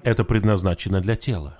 Это 0.05 0.25
предназначено 0.25 1.01
для 1.01 1.17
тела, 1.17 1.57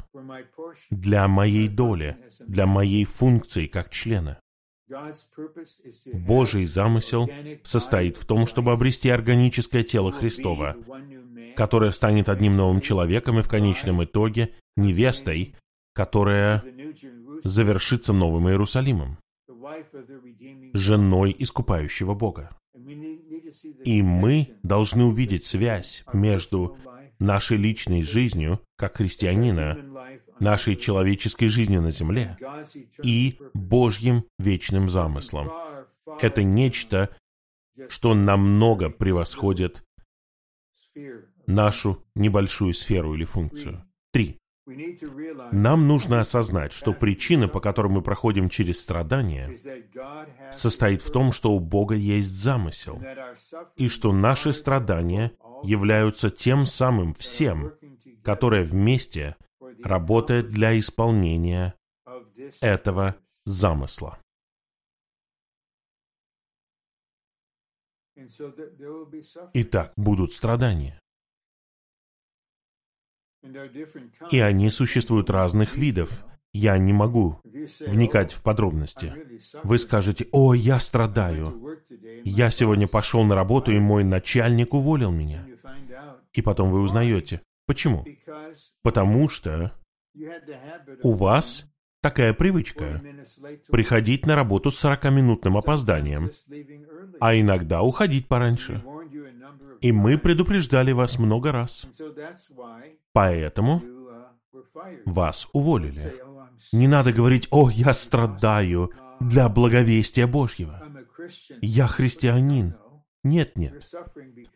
для 0.91 1.27
моей 1.29 1.69
доли, 1.69 2.19
для 2.47 2.67
моей 2.67 3.07
функции 3.07 3.67
как 3.67 3.91
члена. 3.91 4.39
Божий 6.15 6.65
замысел 6.65 7.29
состоит 7.63 8.17
в 8.17 8.25
том, 8.25 8.47
чтобы 8.47 8.73
обрести 8.73 9.11
органическое 9.11 9.83
тело 9.83 10.13
Христова, 10.13 10.77
которое 11.57 11.91
станет 11.93 12.29
одним 12.29 12.57
новым 12.57 12.81
человеком 12.81 13.39
и 13.39 13.43
в 13.43 13.49
конечном 13.49 14.05
итоге 14.05 14.55
невестой, 14.77 15.55
которая 15.95 16.65
завершится 17.43 18.13
Новым 18.13 18.49
Иерусалимом, 18.49 19.19
женой 20.73 21.35
искупающего 21.39 22.15
Бога. 22.15 22.51
И 23.85 24.03
мы 24.03 24.49
должны 24.63 25.05
увидеть 25.05 25.45
связь 25.45 26.05
между 26.13 26.79
нашей 27.19 27.57
личной 27.57 28.03
жизнью, 28.03 28.61
как 28.77 28.99
христианина, 28.99 29.77
нашей 30.41 30.77
человеческой 30.77 31.49
жизнью 31.49 31.83
на 31.83 31.91
земле 31.91 32.37
и 33.03 33.39
Божьим 33.55 34.25
вечным 34.39 34.89
замыслом. 34.89 35.51
Это 36.21 36.43
нечто, 36.43 37.11
что 37.89 38.15
намного 38.15 38.91
превосходит 38.91 39.85
нашу 41.47 42.05
небольшую 42.15 42.75
сферу 42.75 43.15
или 43.15 43.25
функцию. 43.25 43.85
Три. 44.13 44.39
Нам 45.51 45.89
нужно 45.89 46.21
осознать, 46.21 46.73
что 46.73 46.93
причина, 46.93 47.49
по 47.49 47.59
которой 47.59 47.89
мы 47.89 48.03
проходим 48.03 48.51
через 48.51 48.81
страдания, 48.81 49.57
состоит 50.53 51.01
в 51.01 51.11
том, 51.11 51.33
что 51.33 51.53
у 51.53 51.61
Бога 51.61 51.95
есть 51.95 52.29
замысел, 52.29 53.03
и 53.77 53.89
что 53.89 54.13
наши 54.13 54.53
страдания 54.53 55.33
являются 55.63 56.29
тем 56.29 56.67
самым 56.67 57.15
всем, 57.15 57.73
которое 58.23 58.63
вместе 58.63 59.37
работает 59.83 60.51
для 60.51 60.79
исполнения 60.79 61.75
этого 62.61 63.17
замысла. 63.45 64.19
Итак, 69.55 69.93
будут 69.97 70.33
страдания. 70.33 71.01
И 74.31 74.41
они 74.41 74.71
существуют 74.71 75.31
разных 75.31 75.77
видов. 75.77 76.25
Я 76.53 76.77
не 76.79 76.93
могу 76.93 77.41
вникать 77.45 78.33
в 78.33 78.43
подробности. 78.43 79.15
Вы 79.63 79.79
скажете, 79.79 80.27
«О, 80.33 80.55
я 80.55 80.81
страдаю. 80.81 81.79
Я 82.25 82.51
сегодня 82.51 82.89
пошел 82.89 83.23
на 83.25 83.35
работу, 83.35 83.71
и 83.71 83.79
мой 83.79 84.03
начальник 84.03 84.75
уволил 84.75 85.13
меня». 85.13 85.47
И 86.33 86.43
потом 86.43 86.71
вы 86.71 86.81
узнаете. 86.81 87.43
Почему? 87.69 88.03
Потому 88.83 89.29
что 89.29 89.73
у 91.03 91.13
вас 91.13 91.71
такая 92.01 92.33
привычка 92.33 93.03
приходить 93.69 94.25
на 94.25 94.35
работу 94.35 94.71
с 94.71 94.83
40-минутным 94.83 95.59
опозданием, 95.59 96.31
а 97.21 97.39
иногда 97.39 97.83
уходить 97.83 98.27
пораньше. 98.27 98.83
И 99.83 99.93
мы 99.93 100.17
предупреждали 100.17 100.93
вас 100.93 101.19
много 101.19 101.53
раз. 101.53 101.87
Поэтому 103.13 103.83
вас 105.05 105.47
уволили. 105.53 106.15
Не 106.73 106.89
надо 106.89 107.13
говорить, 107.13 107.49
«О, 107.51 107.69
я 107.69 107.93
страдаю 107.93 108.93
для 109.21 109.51
благовестия 109.51 110.27
Божьего. 110.27 110.83
Я 111.61 111.87
христианин». 111.87 112.75
Нет, 113.25 113.57
нет. 113.57 113.85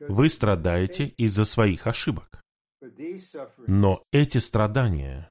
Вы 0.08 0.30
страдаете 0.30 1.08
из-за 1.18 1.44
своих 1.44 1.86
ошибок. 1.86 2.41
Но 3.66 4.02
эти 4.12 4.38
страдания 4.38 5.30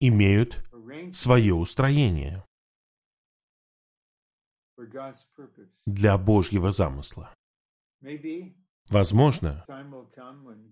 имеют 0.00 0.64
свое 1.12 1.54
устроение 1.54 2.44
для 5.86 6.16
Божьего 6.18 6.72
замысла. 6.72 7.34
Возможно, 8.88 9.66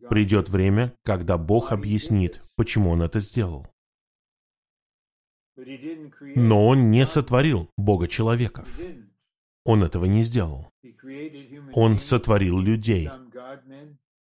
придет 0.09 0.49
время, 0.49 0.97
когда 1.05 1.37
Бог 1.37 1.73
объяснит, 1.73 2.43
почему 2.57 2.91
Он 2.91 3.03
это 3.03 3.21
сделал. 3.21 3.67
Но 5.57 6.67
Он 6.67 6.91
не 6.91 7.05
сотворил 7.05 7.71
Бога 7.77 8.09
человеков. 8.09 8.81
Он 9.65 9.83
этого 9.83 10.05
не 10.05 10.23
сделал. 10.23 10.71
Он 11.75 11.99
сотворил 11.99 12.59
людей. 12.61 13.11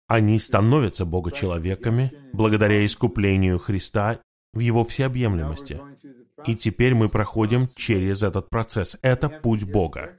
Они 0.07 0.39
становятся 0.39 1.05
Бога-человеками 1.05 2.11
благодаря 2.33 2.85
искуплению 2.85 3.59
Христа 3.59 4.19
в 4.53 4.59
Его 4.59 4.85
всеобъемлемости. 4.85 5.81
И 6.45 6.55
теперь 6.55 6.93
мы 6.93 7.09
проходим 7.09 7.67
через 7.75 8.23
этот 8.23 8.49
процесс. 8.49 8.97
Это 9.01 9.27
путь 9.29 9.63
Бога. 9.65 10.15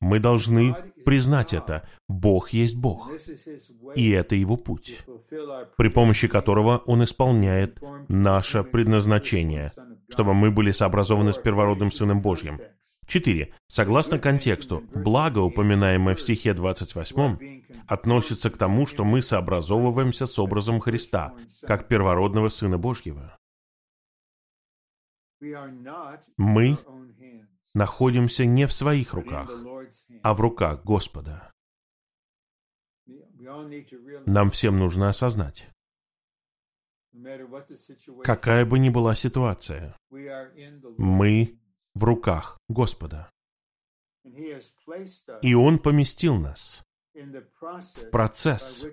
Мы 0.00 0.18
должны 0.18 0.74
признать 1.04 1.54
это. 1.54 1.88
Бог 2.08 2.50
есть 2.50 2.76
Бог. 2.76 3.10
И 3.94 4.10
это 4.10 4.34
Его 4.34 4.56
путь, 4.56 4.98
при 5.76 5.88
помощи 5.88 6.28
которого 6.28 6.78
Он 6.78 7.04
исполняет 7.04 7.80
наше 8.08 8.64
предназначение, 8.64 9.72
чтобы 10.10 10.34
мы 10.34 10.50
были 10.50 10.72
сообразованы 10.72 11.32
с 11.32 11.38
первородным 11.38 11.90
Сыном 11.90 12.20
Божьим. 12.20 12.60
4. 13.12 13.52
Согласно 13.66 14.18
контексту, 14.18 14.80
благо, 14.94 15.40
упоминаемое 15.40 16.14
в 16.14 16.22
стихе 16.22 16.54
28, 16.54 17.62
относится 17.86 18.48
к 18.48 18.56
тому, 18.56 18.86
что 18.86 19.04
мы 19.04 19.20
сообразовываемся 19.20 20.24
с 20.24 20.38
образом 20.38 20.80
Христа, 20.80 21.34
как 21.60 21.88
первородного 21.88 22.48
Сына 22.48 22.78
Божьего. 22.78 23.36
Мы 26.38 26.78
находимся 27.74 28.46
не 28.46 28.66
в 28.66 28.72
своих 28.72 29.12
руках, 29.12 29.50
а 30.22 30.32
в 30.32 30.40
руках 30.40 30.82
Господа. 30.82 31.52
Нам 34.24 34.48
всем 34.48 34.78
нужно 34.78 35.10
осознать, 35.10 35.68
какая 38.24 38.64
бы 38.64 38.78
ни 38.78 38.88
была 38.88 39.14
ситуация, 39.14 39.94
мы 40.96 41.58
в 41.94 42.04
руках 42.04 42.58
Господа. 42.68 43.30
И 45.42 45.54
Он 45.54 45.78
поместил 45.78 46.36
нас 46.36 46.82
в 47.14 48.10
процесс, 48.10 48.86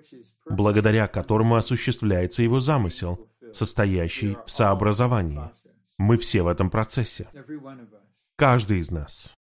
благодаря 0.46 1.08
которому 1.08 1.56
осуществляется 1.56 2.42
Его 2.42 2.60
замысел, 2.60 3.28
состоящий 3.52 4.36
в 4.44 4.50
сообразовании. 4.50 5.50
Мы 5.98 6.16
все 6.16 6.42
в 6.42 6.48
этом 6.48 6.70
процессе. 6.70 7.28
Каждый 8.36 8.80
из 8.80 8.90
нас. 8.90 9.34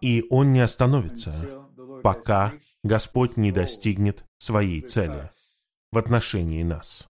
И 0.00 0.26
он 0.28 0.52
не 0.52 0.60
остановится, 0.60 1.68
пока 2.02 2.52
Господь 2.82 3.36
не 3.36 3.52
достигнет 3.52 4.24
своей 4.38 4.80
цели 4.80 5.30
в 5.92 5.98
отношении 5.98 6.62
нас 6.62 7.06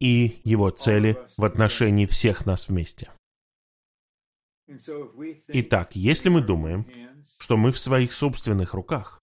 и 0.00 0.40
Его 0.44 0.70
цели 0.70 1.16
в 1.36 1.44
отношении 1.44 2.06
всех 2.06 2.46
нас 2.46 2.68
вместе. 2.68 3.10
Итак, 5.48 5.94
если 5.94 6.28
мы 6.28 6.40
думаем, 6.40 6.86
что 7.38 7.56
мы 7.56 7.72
в 7.72 7.78
своих 7.78 8.12
собственных 8.12 8.74
руках, 8.74 9.22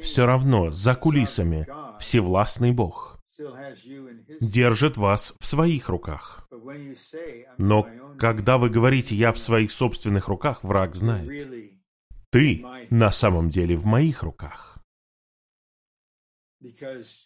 все 0.00 0.26
равно 0.26 0.70
за 0.70 0.94
кулисами 0.94 1.66
Всевластный 1.98 2.72
Бог 2.72 3.20
держит 4.40 4.96
вас 4.96 5.34
в 5.38 5.46
своих 5.46 5.88
руках. 5.88 6.48
Но 7.58 7.86
когда 8.18 8.58
вы 8.58 8.70
говорите 8.70 9.14
«я 9.14 9.32
в 9.32 9.38
своих 9.38 9.72
собственных 9.72 10.28
руках», 10.28 10.62
враг 10.62 10.94
знает. 10.94 11.70
Ты 12.30 12.64
на 12.90 13.10
самом 13.10 13.50
деле 13.50 13.74
в 13.76 13.86
моих 13.86 14.22
руках. 14.22 14.78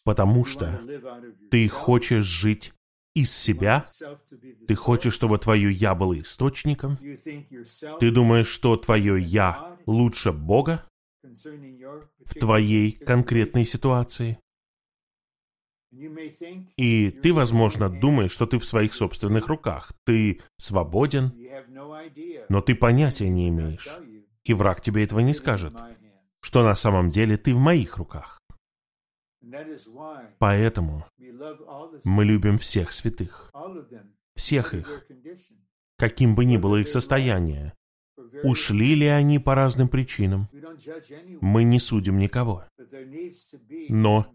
Потому 0.04 0.44
что 0.44 0.80
ты 1.50 1.68
хочешь 1.68 2.24
жить 2.24 2.72
из 3.14 3.32
себя, 3.32 3.86
ты 4.66 4.74
хочешь, 4.74 5.14
чтобы 5.14 5.38
твое 5.38 5.70
«я» 5.70 5.94
было 5.94 6.20
источником, 6.20 6.98
ты 8.00 8.10
думаешь, 8.10 8.48
что 8.48 8.76
твое 8.76 9.20
«я» 9.20 9.78
лучше 9.86 10.32
Бога 10.32 10.84
в 11.22 12.34
твоей 12.38 12.92
конкретной 12.92 13.64
ситуации. 13.64 14.38
И 16.76 17.10
ты, 17.10 17.32
возможно, 17.32 17.88
думаешь, 17.88 18.32
что 18.32 18.46
ты 18.46 18.58
в 18.58 18.64
своих 18.64 18.94
собственных 18.94 19.46
руках. 19.46 19.92
Ты 20.04 20.40
свободен, 20.58 21.32
но 22.48 22.60
ты 22.60 22.74
понятия 22.74 23.28
не 23.28 23.48
имеешь. 23.48 23.88
И 24.42 24.54
враг 24.54 24.80
тебе 24.80 25.04
этого 25.04 25.20
не 25.20 25.32
скажет, 25.32 25.74
что 26.40 26.64
на 26.64 26.74
самом 26.74 27.10
деле 27.10 27.36
ты 27.36 27.54
в 27.54 27.58
моих 27.58 27.96
руках. 27.96 28.43
Поэтому 30.38 31.04
мы 32.04 32.24
любим 32.24 32.58
всех 32.58 32.92
святых, 32.92 33.52
всех 34.34 34.74
их, 34.74 35.06
каким 35.96 36.34
бы 36.34 36.44
ни 36.44 36.56
было 36.56 36.76
их 36.76 36.88
состояние. 36.88 37.74
Ушли 38.42 38.94
ли 38.94 39.06
они 39.06 39.38
по 39.38 39.54
разным 39.54 39.88
причинам? 39.88 40.48
Мы 41.40 41.64
не 41.64 41.78
судим 41.78 42.18
никого. 42.18 42.64
Но 43.88 44.26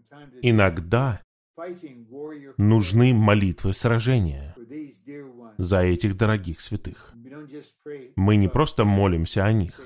иногда 0.42 1.22
нужны 2.56 3.14
молитвы 3.14 3.72
сражения 3.72 4.54
за 5.58 5.82
этих 5.82 6.16
дорогих 6.16 6.60
святых. 6.60 7.12
Мы 8.16 8.36
не 8.36 8.48
просто 8.48 8.84
молимся 8.84 9.44
о 9.44 9.52
них. 9.52 9.80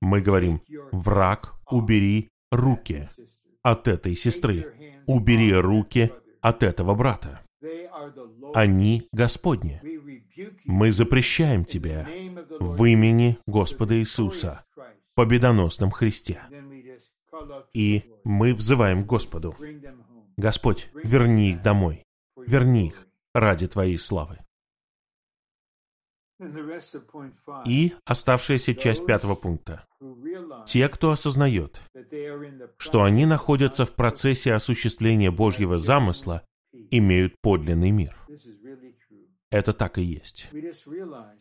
Мы 0.00 0.20
говорим, 0.20 0.62
враг, 0.92 1.54
убери 1.70 2.30
руки 2.50 3.08
от 3.64 3.88
этой 3.88 4.14
сестры, 4.14 5.02
убери 5.06 5.52
руки 5.52 6.12
от 6.40 6.62
этого 6.62 6.94
брата. 6.94 7.40
Они 8.54 9.08
Господни. 9.10 9.80
Мы 10.64 10.92
запрещаем 10.92 11.64
тебя 11.64 12.06
в 12.60 12.84
имени 12.84 13.38
Господа 13.46 13.98
Иисуса, 13.98 14.64
победоносном 15.14 15.90
Христе. 15.90 16.40
И 17.72 18.04
мы 18.22 18.54
взываем 18.54 19.02
к 19.02 19.06
Господу. 19.06 19.56
Господь, 20.36 20.90
верни 21.02 21.50
их 21.50 21.62
домой. 21.62 22.04
Верни 22.36 22.88
их 22.88 23.06
ради 23.32 23.66
Твоей 23.66 23.98
славы. 23.98 24.43
И 27.66 27.94
оставшаяся 28.04 28.74
часть 28.74 29.06
пятого 29.06 29.34
пункта. 29.34 29.84
Те, 30.66 30.88
кто 30.88 31.10
осознает, 31.10 31.80
что 32.78 33.02
они 33.02 33.26
находятся 33.26 33.84
в 33.84 33.94
процессе 33.94 34.52
осуществления 34.52 35.30
Божьего 35.30 35.78
замысла, 35.78 36.42
имеют 36.90 37.40
подлинный 37.40 37.90
мир. 37.90 38.16
Это 39.50 39.72
так 39.72 39.98
и 39.98 40.02
есть. 40.02 40.48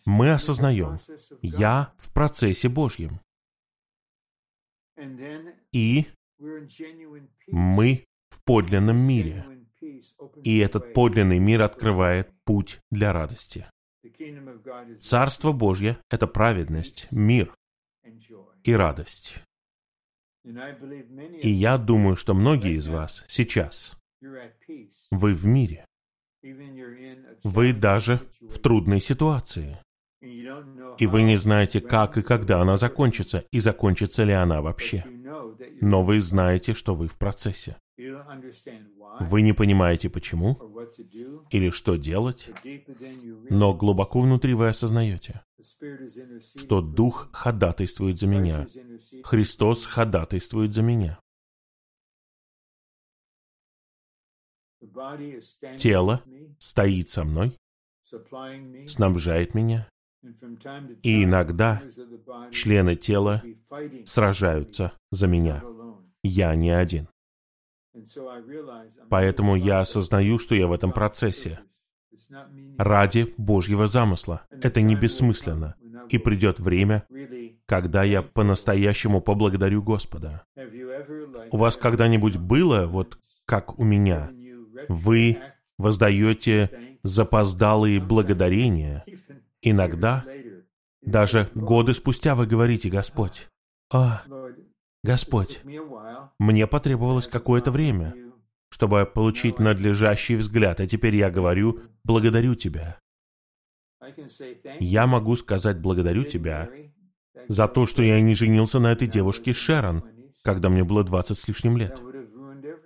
Мы 0.05 0.31
осознаем, 0.31 0.99
я 1.41 1.93
в 1.97 2.13
процессе 2.13 2.69
Божьем. 2.69 3.19
И 5.71 6.05
мы 7.47 8.05
в 8.29 8.43
подлинном 8.43 8.99
мире. 8.99 9.45
И 10.43 10.59
этот 10.59 10.93
подлинный 10.93 11.39
мир 11.39 11.61
открывает 11.61 12.31
путь 12.45 12.79
для 12.91 13.13
радости. 13.13 13.65
Царство 14.99 15.51
Божье— 15.51 15.97
это 16.09 16.27
праведность, 16.27 17.07
мир 17.11 17.55
и 18.63 18.73
радость. 18.73 19.41
И 20.43 21.49
я 21.49 21.77
думаю, 21.77 22.15
что 22.15 22.33
многие 22.33 22.75
из 22.75 22.87
вас 22.87 23.23
сейчас, 23.27 23.97
вы 25.11 25.33
в 25.33 25.45
мире. 25.45 25.85
Вы 27.43 27.73
даже 27.73 28.19
в 28.41 28.59
трудной 28.59 28.99
ситуации. 28.99 29.79
И 30.21 31.07
вы 31.07 31.23
не 31.23 31.37
знаете, 31.37 31.81
как 31.81 32.17
и 32.17 32.21
когда 32.21 32.61
она 32.61 32.77
закончится, 32.77 33.45
и 33.51 33.59
закончится 33.59 34.23
ли 34.23 34.33
она 34.33 34.61
вообще. 34.61 35.03
Но 35.81 36.03
вы 36.03 36.19
знаете, 36.19 36.73
что 36.73 36.95
вы 36.95 37.07
в 37.07 37.17
процессе. 37.17 37.77
Вы 39.19 39.41
не 39.41 39.53
понимаете, 39.53 40.09
почему 40.09 40.55
или 41.49 41.69
что 41.69 41.95
делать, 41.95 42.49
но 43.49 43.73
глубоко 43.73 44.21
внутри 44.21 44.53
вы 44.53 44.69
осознаете, 44.69 45.43
что 46.57 46.81
Дух 46.81 47.29
ходатайствует 47.31 48.19
за 48.19 48.27
меня. 48.27 48.67
Христос 49.23 49.85
ходатайствует 49.85 50.73
за 50.73 50.81
меня. 50.81 51.19
Тело 55.77 56.23
стоит 56.59 57.09
со 57.09 57.23
мной, 57.23 57.57
снабжает 58.87 59.53
меня, 59.55 59.87
и 61.01 61.23
иногда 61.23 61.81
члены 62.51 62.95
тела 62.95 63.43
сражаются 64.05 64.93
за 65.11 65.27
меня. 65.27 65.63
Я 66.23 66.55
не 66.55 66.69
один. 66.69 67.07
Поэтому 69.09 69.55
я 69.55 69.81
осознаю, 69.81 70.39
что 70.39 70.55
я 70.55 70.67
в 70.67 70.73
этом 70.73 70.91
процессе. 70.91 71.59
Ради 72.77 73.33
Божьего 73.37 73.87
замысла. 73.87 74.45
Это 74.49 74.81
не 74.81 74.95
бессмысленно. 74.95 75.75
И 76.09 76.17
придет 76.17 76.59
время, 76.59 77.05
когда 77.65 78.03
я 78.03 78.21
по-настоящему 78.21 79.21
поблагодарю 79.21 79.81
Господа. 79.81 80.43
У 81.51 81.57
вас 81.57 81.77
когда-нибудь 81.77 82.37
было, 82.37 82.85
вот 82.87 83.17
как 83.45 83.79
у 83.79 83.83
меня, 83.83 84.31
вы 84.89 85.39
воздаете 85.77 86.97
запоздалые 87.03 87.99
благодарения. 87.99 89.05
Иногда, 89.61 90.25
даже 91.01 91.49
годы 91.53 91.93
спустя 91.93 92.35
вы 92.35 92.47
говорите, 92.47 92.89
Господь, 92.89 93.49
а, 93.91 94.23
Господь, 95.03 95.61
мне 96.39 96.67
потребовалось 96.67 97.27
какое-то 97.27 97.71
время, 97.71 98.15
чтобы 98.69 99.05
получить 99.05 99.59
надлежащий 99.59 100.35
взгляд, 100.35 100.79
а 100.79 100.87
теперь 100.87 101.15
я 101.15 101.29
говорю, 101.29 101.81
благодарю 102.03 102.55
Тебя. 102.55 102.99
Я 104.79 105.07
могу 105.07 105.35
сказать 105.35 105.79
благодарю 105.79 106.23
Тебя 106.23 106.69
за 107.47 107.67
то, 107.67 107.85
что 107.85 108.03
я 108.03 108.19
не 108.21 108.35
женился 108.35 108.79
на 108.79 108.91
этой 108.91 109.07
девушке 109.07 109.53
Шерон, 109.53 110.03
когда 110.41 110.69
мне 110.69 110.83
было 110.83 111.03
20 111.03 111.37
с 111.37 111.47
лишним 111.47 111.77
лет. 111.77 112.01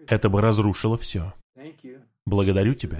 Это 0.08 0.30
бы 0.30 0.42
разрушило 0.42 0.98
все. 0.98 1.34
Благодарю 2.26 2.74
тебя 2.74 3.00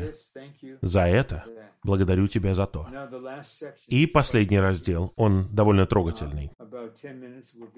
за 0.82 1.02
это. 1.08 1.46
Благодарю 1.88 2.28
тебя 2.28 2.54
за 2.54 2.68
то. 2.68 2.86
И 3.88 4.08
последний 4.08 4.60
раздел, 4.60 5.14
он 5.16 5.48
довольно 5.56 5.86
трогательный. 5.86 6.52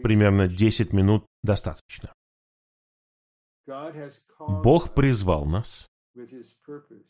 Примерно 0.01 0.47
10 0.47 0.93
минут 0.93 1.27
достаточно. 1.43 2.11
Бог 4.63 4.95
призвал 4.95 5.45
нас, 5.45 5.85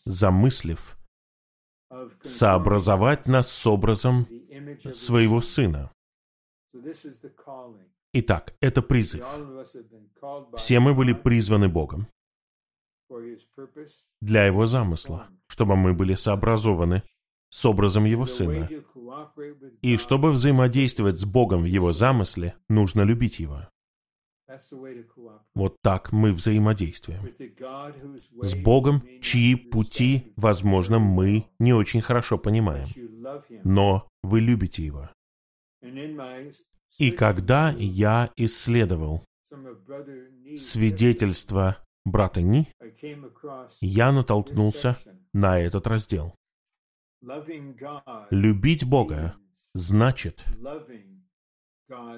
замыслив, 0.04 0.98
сообразовать 2.22 3.28
нас 3.28 3.50
с 3.50 3.66
образом 3.66 4.28
своего 4.94 5.40
Сына. 5.40 5.94
Итак, 8.14 8.54
это 8.60 8.82
призыв. 8.82 9.26
Все 10.58 10.82
мы 10.82 10.94
были 10.94 11.14
призваны 11.14 11.70
Богом 11.70 12.08
для 14.20 14.46
Его 14.46 14.66
замысла, 14.66 15.30
чтобы 15.50 15.76
мы 15.76 15.94
были 15.94 16.14
сообразованы 16.14 17.04
с 17.50 17.66
образом 17.66 18.06
Его 18.06 18.26
Сына. 18.28 18.70
И 19.82 19.98
чтобы 19.98 20.32
взаимодействовать 20.32 21.20
с 21.20 21.26
Богом 21.26 21.64
в 21.64 21.66
Его 21.66 21.92
замысле, 21.92 22.56
нужно 22.70 23.02
любить 23.02 23.40
Его. 23.40 23.68
Вот 25.54 25.76
так 25.82 26.12
мы 26.12 26.34
взаимодействуем. 26.34 27.30
С 28.42 28.56
Богом, 28.56 29.04
чьи 29.22 29.56
пути, 29.56 30.34
возможно, 30.36 31.00
мы 31.00 31.46
не 31.60 31.74
очень 31.74 32.02
хорошо 32.02 32.38
понимаем. 32.38 32.88
Но 33.64 34.08
вы 34.24 34.40
любите 34.40 34.84
Его. 34.86 35.10
И 36.98 37.12
когда 37.12 37.76
я 37.78 38.32
исследовал 38.36 39.24
свидетельство 40.58 41.78
брата 42.06 42.42
Ни, 42.42 42.68
я 43.82 44.12
натолкнулся 44.12 44.98
на 45.34 45.60
этот 45.60 45.88
раздел. 45.88 46.36
Любить 48.30 48.86
Бога 48.86 49.36
значит 49.74 50.46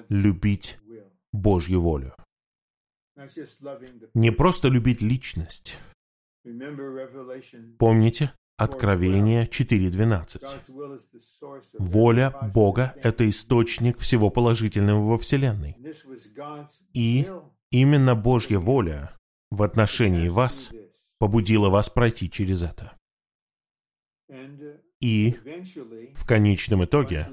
любить 0.08 0.78
Божью 1.32 1.80
волю. 1.80 2.14
Не 4.14 4.30
просто 4.30 4.68
любить 4.68 5.00
личность. 5.00 5.76
Помните 7.78 8.32
Откровение 8.58 9.46
4.12. 9.46 10.42
Воля 11.78 12.30
Бога— 12.54 12.94
это 13.02 13.28
источник 13.28 13.98
всего 13.98 14.30
положительного 14.30 15.04
во 15.10 15.18
Вселенной. 15.18 15.76
И 16.92 17.28
именно 17.70 18.14
Божья 18.14 18.58
воля 18.58 19.16
в 19.50 19.62
отношении 19.64 20.28
вас 20.28 20.70
побудила 21.18 21.70
вас 21.70 21.90
пройти 21.90 22.30
через 22.30 22.62
это. 22.62 22.96
И 25.00 25.36
в 26.14 26.26
конечном 26.26 26.84
итоге, 26.84 27.28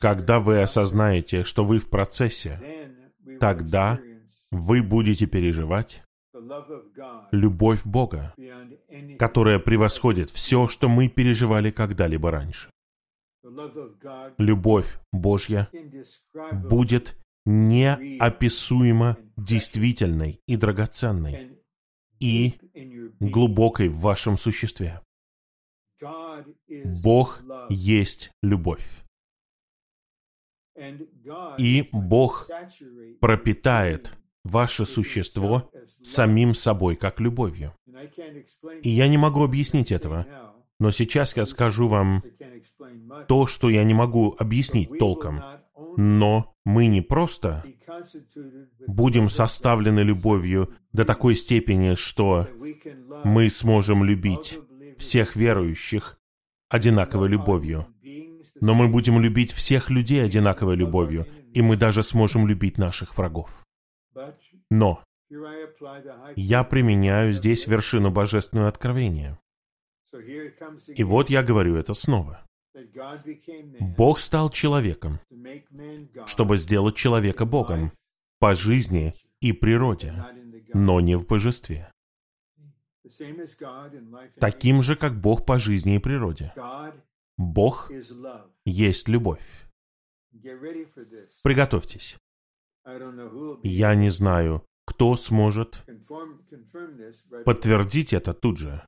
когда 0.00 0.38
вы 0.40 0.62
осознаете, 0.62 1.44
что 1.44 1.64
вы 1.64 1.78
в 1.78 1.90
процессе, 1.90 2.60
тогда 3.40 4.00
вы 4.50 4.82
будете 4.82 5.26
переживать 5.26 6.02
любовь 7.32 7.84
Бога, 7.84 8.34
которая 9.18 9.58
превосходит 9.58 10.30
все, 10.30 10.68
что 10.68 10.88
мы 10.88 11.08
переживали 11.08 11.70
когда-либо 11.70 12.30
раньше. 12.30 12.70
Любовь 14.38 14.98
Божья 15.12 15.68
будет 16.52 17.16
неописуемо 17.44 19.18
действительной 19.36 20.40
и 20.46 20.56
драгоценной 20.56 21.58
и 22.20 22.54
глубокой 23.20 23.88
в 23.88 24.00
вашем 24.00 24.36
существе. 24.36 25.00
Бог 27.02 27.42
есть 27.68 28.30
любовь. 28.42 29.04
И 31.58 31.88
Бог 31.92 32.48
пропитает 33.20 34.12
ваше 34.44 34.84
существо 34.86 35.70
самим 36.02 36.54
собой, 36.54 36.96
как 36.96 37.20
любовью. 37.20 37.74
И 38.82 38.90
я 38.90 39.08
не 39.08 39.18
могу 39.18 39.44
объяснить 39.44 39.92
этого, 39.92 40.26
но 40.80 40.90
сейчас 40.90 41.36
я 41.36 41.44
скажу 41.44 41.88
вам 41.88 42.22
то, 43.28 43.46
что 43.46 43.70
я 43.70 43.84
не 43.84 43.94
могу 43.94 44.34
объяснить 44.38 44.98
толком. 44.98 45.42
Но 45.96 46.54
мы 46.64 46.86
не 46.86 47.02
просто 47.02 47.64
будем 48.86 49.28
составлены 49.28 50.00
любовью 50.00 50.74
до 50.92 51.04
такой 51.04 51.36
степени, 51.36 51.94
что 51.94 52.48
мы 53.24 53.48
сможем 53.50 54.02
любить 54.02 54.58
всех 54.98 55.36
верующих 55.36 56.18
одинаковой 56.68 57.28
любовью. 57.28 57.86
Но 58.60 58.74
мы 58.74 58.88
будем 58.88 59.20
любить 59.20 59.52
всех 59.52 59.90
людей 59.90 60.24
одинаковой 60.24 60.76
любовью, 60.76 61.26
и 61.52 61.62
мы 61.62 61.76
даже 61.76 62.02
сможем 62.02 62.46
любить 62.46 62.78
наших 62.78 63.16
врагов. 63.16 63.64
Но 64.70 65.02
я 66.36 66.64
применяю 66.64 67.32
здесь 67.32 67.66
вершину 67.66 68.10
божественного 68.10 68.68
откровения. 68.68 69.38
И 70.88 71.04
вот 71.04 71.30
я 71.30 71.42
говорю 71.42 71.76
это 71.76 71.94
снова. 71.94 72.46
Бог 73.80 74.18
стал 74.18 74.50
человеком, 74.50 75.20
чтобы 76.26 76.56
сделать 76.56 76.96
человека 76.96 77.44
Богом 77.44 77.92
по 78.38 78.54
жизни 78.54 79.14
и 79.40 79.52
природе, 79.52 80.12
но 80.72 81.00
не 81.00 81.16
в 81.16 81.26
божестве. 81.26 81.93
Таким 84.40 84.82
же, 84.82 84.96
как 84.96 85.20
Бог 85.20 85.44
по 85.44 85.58
жизни 85.58 85.96
и 85.96 85.98
природе. 85.98 86.52
Бог 87.36 87.90
есть 88.64 89.08
любовь. 89.08 89.66
Приготовьтесь. 91.42 92.16
Я 93.62 93.94
не 93.94 94.10
знаю, 94.10 94.64
кто 94.86 95.16
сможет 95.16 95.84
подтвердить 97.44 98.12
это 98.12 98.34
тут 98.34 98.58
же. 98.58 98.86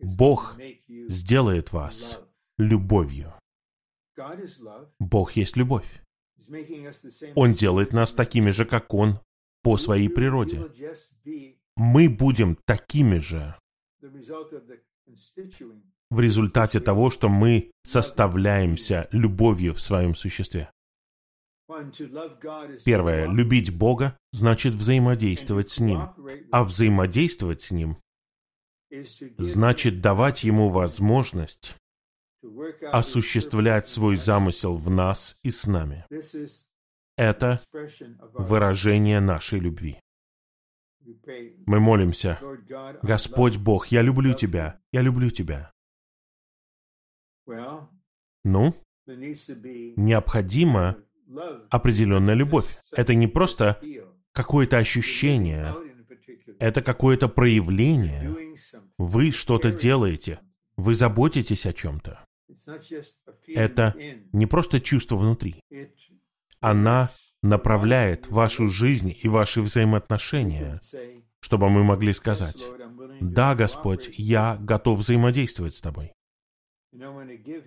Бог 0.00 0.56
сделает 0.88 1.72
вас 1.72 2.20
любовью. 2.58 3.32
Бог 4.98 5.32
есть 5.32 5.56
любовь. 5.56 6.02
Он 7.34 7.52
делает 7.52 7.92
нас 7.92 8.14
такими 8.14 8.50
же, 8.50 8.64
как 8.64 8.94
Он, 8.94 9.20
по 9.62 9.76
своей 9.76 10.08
природе. 10.08 10.70
Мы 11.78 12.08
будем 12.08 12.56
такими 12.66 13.18
же 13.18 13.56
в 16.10 16.20
результате 16.20 16.80
того, 16.80 17.08
что 17.10 17.28
мы 17.28 17.70
составляемся 17.84 19.08
любовью 19.12 19.74
в 19.74 19.80
своем 19.80 20.16
существе. 20.16 20.72
Первое. 22.84 23.28
Любить 23.28 23.72
Бога 23.72 24.18
значит 24.32 24.74
взаимодействовать 24.74 25.70
с 25.70 25.78
Ним. 25.78 26.10
А 26.50 26.64
взаимодействовать 26.64 27.62
с 27.62 27.70
Ним 27.70 27.96
значит 29.38 30.00
давать 30.00 30.42
Ему 30.42 30.70
возможность 30.70 31.76
осуществлять 32.90 33.86
свой 33.86 34.16
замысел 34.16 34.76
в 34.76 34.90
нас 34.90 35.36
и 35.44 35.50
с 35.52 35.68
нами. 35.68 36.04
Это 37.16 37.60
выражение 38.34 39.20
нашей 39.20 39.60
любви. 39.60 40.00
Мы 41.66 41.80
молимся, 41.80 42.38
Господь 43.02 43.56
Бог, 43.56 43.88
я 43.88 44.02
люблю 44.02 44.34
Тебя, 44.34 44.80
я 44.92 45.02
люблю 45.02 45.30
Тебя. 45.30 45.72
Ну, 48.44 48.74
необходима 49.06 50.96
определенная 51.70 52.34
любовь. 52.34 52.78
Это 52.92 53.14
не 53.14 53.26
просто 53.26 53.80
какое-то 54.32 54.78
ощущение, 54.78 55.74
это 56.58 56.82
какое-то 56.82 57.28
проявление. 57.28 58.56
Вы 58.98 59.30
что-то 59.32 59.72
делаете, 59.72 60.40
вы 60.76 60.94
заботитесь 60.94 61.66
о 61.66 61.72
чем-то. 61.72 62.24
Это 63.48 63.94
не 64.32 64.46
просто 64.46 64.80
чувство 64.80 65.16
внутри. 65.16 65.60
Она 66.60 67.10
направляет 67.42 68.28
вашу 68.28 68.68
жизнь 68.68 69.16
и 69.22 69.28
ваши 69.28 69.62
взаимоотношения, 69.62 70.80
чтобы 71.40 71.70
мы 71.70 71.84
могли 71.84 72.12
сказать, 72.12 72.62
«Да, 73.20 73.54
Господь, 73.54 74.10
я 74.16 74.56
готов 74.60 75.00
взаимодействовать 75.00 75.74
с 75.74 75.80
Тобой». 75.80 76.12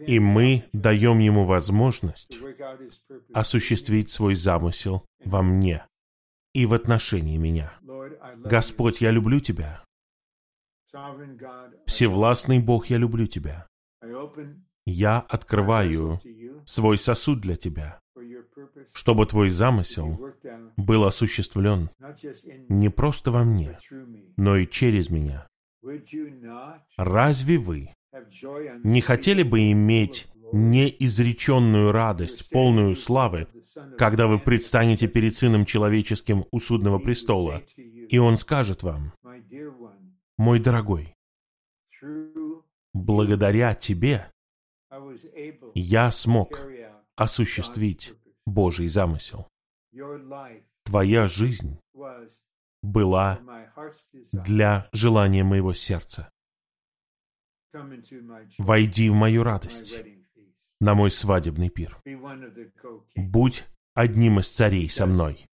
И 0.07 0.19
мы 0.19 0.65
даем 0.74 1.19
Ему 1.19 1.45
возможность 1.45 2.38
осуществить 3.34 4.09
свой 4.09 4.36
замысел 4.36 5.05
во 5.24 5.41
мне 5.43 5.86
и 6.53 6.65
в 6.65 6.74
отношении 6.74 7.38
меня. 7.38 7.72
Господь, 8.38 8.99
я 9.01 9.11
люблю 9.11 9.39
Тебя. 9.39 9.84
Всевластный 11.86 12.59
Бог, 12.59 12.88
я 12.88 12.97
люблю 12.97 13.28
Тебя. 13.28 13.67
Я 14.86 15.19
открываю 15.19 16.19
свой 16.65 16.97
сосуд 16.97 17.39
для 17.39 17.55
Тебя, 17.55 18.00
чтобы 18.93 19.25
Твой 19.25 19.49
замысел 19.49 20.34
был 20.77 21.05
осуществлен 21.05 21.89
не 22.69 22.89
просто 22.89 23.32
во 23.32 23.43
мне, 23.43 23.77
но 24.38 24.57
и 24.57 24.67
через 24.67 25.09
меня. 25.09 25.47
Разве 26.97 27.57
вы 27.57 27.89
не 28.84 29.01
хотели 29.01 29.43
бы 29.43 29.71
иметь 29.71 30.27
неизреченную 30.53 31.91
радость, 31.91 32.49
полную 32.49 32.95
славы, 32.95 33.47
когда 33.97 34.27
вы 34.27 34.39
предстанете 34.39 35.07
перед 35.07 35.36
Сыном 35.36 35.65
Человеческим 35.65 36.45
у 36.51 36.59
судного 36.59 36.99
престола, 36.99 37.63
и 37.77 38.17
Он 38.19 38.38
скажет 38.38 38.84
вам, 38.84 39.13
«Мой 40.38 40.59
дорогой, 40.59 41.15
благодаря 42.93 43.75
тебе 43.75 44.29
я 45.73 46.11
смог 46.11 46.59
осуществить 47.15 48.13
Божий 48.45 48.87
замысел. 48.87 49.47
Твоя 50.83 51.27
жизнь 51.27 51.79
была 52.81 53.39
для 54.31 54.89
желания 54.91 55.43
моего 55.43 55.73
сердца. 55.73 56.29
Войди 58.57 59.09
в 59.09 59.13
мою 59.13 59.43
радость, 59.43 60.03
на 60.79 60.95
мой 60.95 61.11
свадебный 61.11 61.69
пир. 61.69 62.01
Будь 63.15 63.65
одним 63.93 64.39
из 64.39 64.49
царей 64.49 64.89
со 64.89 65.05
мной, 65.05 65.45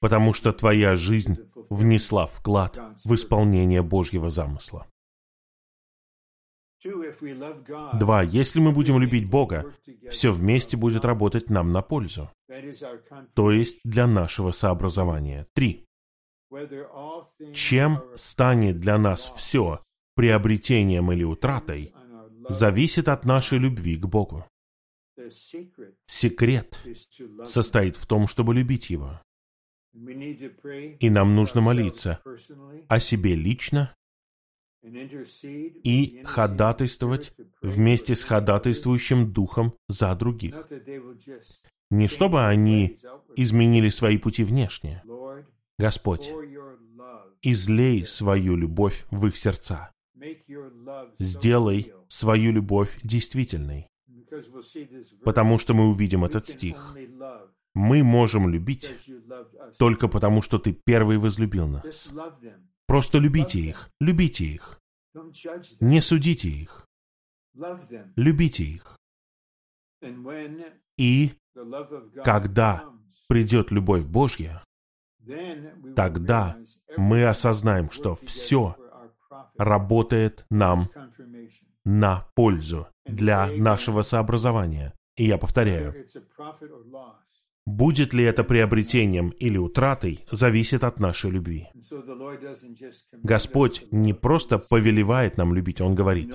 потому 0.00 0.32
что 0.32 0.52
твоя 0.52 0.96
жизнь 0.96 1.36
внесла 1.68 2.26
вклад 2.26 2.78
в 3.04 3.14
исполнение 3.14 3.82
Божьего 3.82 4.30
замысла. 4.30 4.86
Два. 7.98 8.22
Если 8.22 8.60
мы 8.60 8.72
будем 8.72 8.98
любить 8.98 9.28
Бога, 9.28 9.72
все 10.10 10.32
вместе 10.32 10.76
будет 10.76 11.04
работать 11.04 11.50
нам 11.50 11.72
на 11.72 11.82
пользу, 11.82 12.30
то 13.34 13.50
есть 13.50 13.80
для 13.84 14.06
нашего 14.06 14.52
сообразования. 14.52 15.46
Три. 15.54 15.86
Чем 17.52 18.02
станет 18.14 18.78
для 18.78 18.98
нас 18.98 19.32
все 19.36 19.82
приобретением 20.14 21.12
или 21.12 21.24
утратой, 21.24 21.92
зависит 22.48 23.08
от 23.08 23.24
нашей 23.24 23.58
любви 23.58 23.96
к 23.96 24.06
Богу. 24.06 24.44
Секрет 26.06 26.78
состоит 27.44 27.96
в 27.96 28.06
том, 28.06 28.28
чтобы 28.28 28.54
любить 28.54 28.90
Его. 28.90 29.20
И 31.00 31.10
нам 31.10 31.34
нужно 31.34 31.60
молиться 31.60 32.20
о 32.88 33.00
себе 33.00 33.34
лично 33.34 33.94
и 35.82 36.22
ходатайствовать 36.24 37.32
вместе 37.62 38.14
с 38.14 38.24
ходатайствующим 38.24 39.32
духом 39.32 39.74
за 39.88 40.14
других. 40.14 40.68
Не 41.90 42.08
чтобы 42.08 42.46
они 42.46 42.98
изменили 43.36 43.88
свои 43.88 44.18
пути 44.18 44.44
внешне. 44.44 45.02
Господь, 45.78 46.32
излей 47.42 48.06
свою 48.06 48.56
любовь 48.56 49.06
в 49.10 49.26
их 49.26 49.36
сердца. 49.36 49.92
Сделай 51.18 51.92
свою 52.08 52.52
любовь 52.52 52.98
действительной. 53.02 53.88
Потому 55.24 55.58
что 55.58 55.74
мы 55.74 55.88
увидим 55.88 56.24
этот 56.24 56.48
стих. 56.48 56.96
Мы 57.74 58.02
можем 58.02 58.48
любить 58.48 58.96
только 59.78 60.08
потому, 60.08 60.42
что 60.42 60.58
Ты 60.58 60.72
первый 60.72 61.18
возлюбил 61.18 61.68
нас. 61.68 62.10
Просто 62.86 63.18
любите 63.18 63.60
их, 63.60 63.90
любите 64.00 64.46
их. 64.46 64.75
Не 65.80 66.00
судите 66.00 66.48
их. 66.48 66.86
Любите 68.16 68.64
их. 68.64 68.96
И 70.96 71.32
когда 72.24 72.84
придет 73.28 73.70
любовь 73.70 74.06
Божья, 74.06 74.62
тогда 75.94 76.58
мы 76.96 77.24
осознаем, 77.24 77.90
что 77.90 78.14
все 78.14 78.76
работает 79.58 80.46
нам 80.50 80.82
на 81.84 82.28
пользу 82.34 82.88
для 83.04 83.48
нашего 83.56 84.02
сообразования. 84.02 84.92
И 85.16 85.24
я 85.24 85.38
повторяю, 85.38 86.06
Будет 87.66 88.14
ли 88.14 88.22
это 88.22 88.44
приобретением 88.44 89.30
или 89.30 89.58
утратой, 89.58 90.24
зависит 90.30 90.84
от 90.84 91.00
нашей 91.00 91.30
любви. 91.30 91.68
Господь 93.12 93.84
не 93.90 94.14
просто 94.14 94.58
повелевает 94.58 95.36
нам 95.36 95.52
любить, 95.52 95.80
Он 95.80 95.94
говорит, 95.96 96.32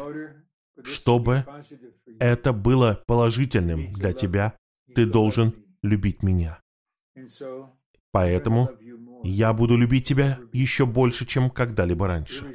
чтобы 0.83 1.45
это 2.19 2.51
было 2.51 3.01
положительным 3.07 3.93
для 3.93 4.11
тебя, 4.11 4.57
ты 4.93 5.05
должен 5.05 5.53
любить 5.81 6.21
меня. 6.21 6.59
Поэтому 8.11 8.69
я 9.23 9.53
буду 9.53 9.77
любить 9.77 10.07
тебя 10.07 10.39
еще 10.51 10.85
больше, 10.85 11.25
чем 11.25 11.49
когда-либо 11.49 12.07
раньше. 12.07 12.53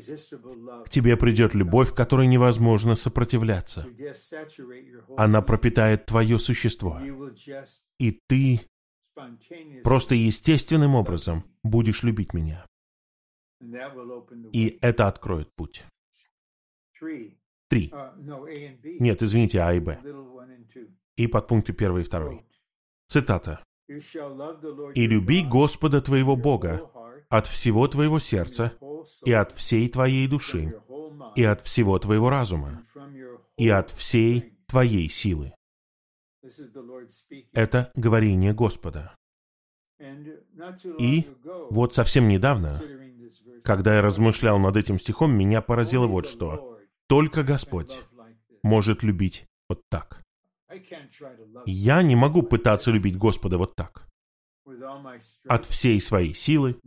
К 0.84 0.88
тебе 0.88 1.16
придет 1.16 1.54
любовь, 1.54 1.94
которой 1.94 2.26
невозможно 2.26 2.96
сопротивляться. 2.96 3.86
Она 5.16 5.42
пропитает 5.42 6.06
твое 6.06 6.38
существо 6.38 7.00
и 7.98 8.20
ты 8.26 8.60
просто 9.82 10.14
естественным 10.14 10.94
образом 10.94 11.44
будешь 11.62 12.02
любить 12.02 12.34
меня. 12.34 12.66
И 14.52 14.78
это 14.82 15.08
откроет 15.08 15.50
путь. 15.54 15.84
Три. 17.68 17.92
Нет, 19.00 19.22
извините, 19.22 19.60
А 19.60 19.72
и 19.72 19.80
Б. 19.80 20.00
И 21.16 21.26
подпункты 21.26 21.72
первый 21.72 22.02
и 22.02 22.04
второй. 22.04 22.44
Цитата. 23.06 23.64
«И 23.88 25.06
люби 25.06 25.44
Господа 25.44 26.00
твоего 26.00 26.36
Бога 26.36 26.90
от 27.28 27.46
всего 27.46 27.86
твоего 27.88 28.18
сердца, 28.18 28.72
и 29.24 29.32
от 29.32 29.52
всей 29.52 29.88
твоей 29.88 30.26
души, 30.26 30.80
и 31.36 31.44
от 31.44 31.60
всего 31.60 31.98
твоего 31.98 32.30
разума, 32.30 32.84
и 33.56 33.68
от 33.68 33.90
всей 33.90 34.58
твоей 34.66 35.08
силы». 35.08 35.52
Это 37.52 37.90
говорение 37.94 38.52
Господа. 38.52 39.14
И 40.98 41.26
вот 41.70 41.94
совсем 41.94 42.28
недавно, 42.28 42.80
когда 43.64 43.96
я 43.96 44.02
размышлял 44.02 44.58
над 44.58 44.76
этим 44.76 44.98
стихом, 44.98 45.32
меня 45.32 45.62
поразило 45.62 46.06
вот 46.06 46.26
что. 46.26 46.78
Только 47.08 47.42
Господь 47.42 47.98
может 48.62 49.02
любить 49.02 49.46
вот 49.68 49.82
так. 49.88 50.25
Я 51.66 52.02
не 52.02 52.16
могу 52.16 52.42
пытаться 52.42 52.90
любить 52.90 53.16
Господа 53.16 53.58
вот 53.58 53.76
так. 53.76 54.08
От 55.48 55.64
всей 55.64 56.00
своей 56.00 56.34
силы, 56.34 56.80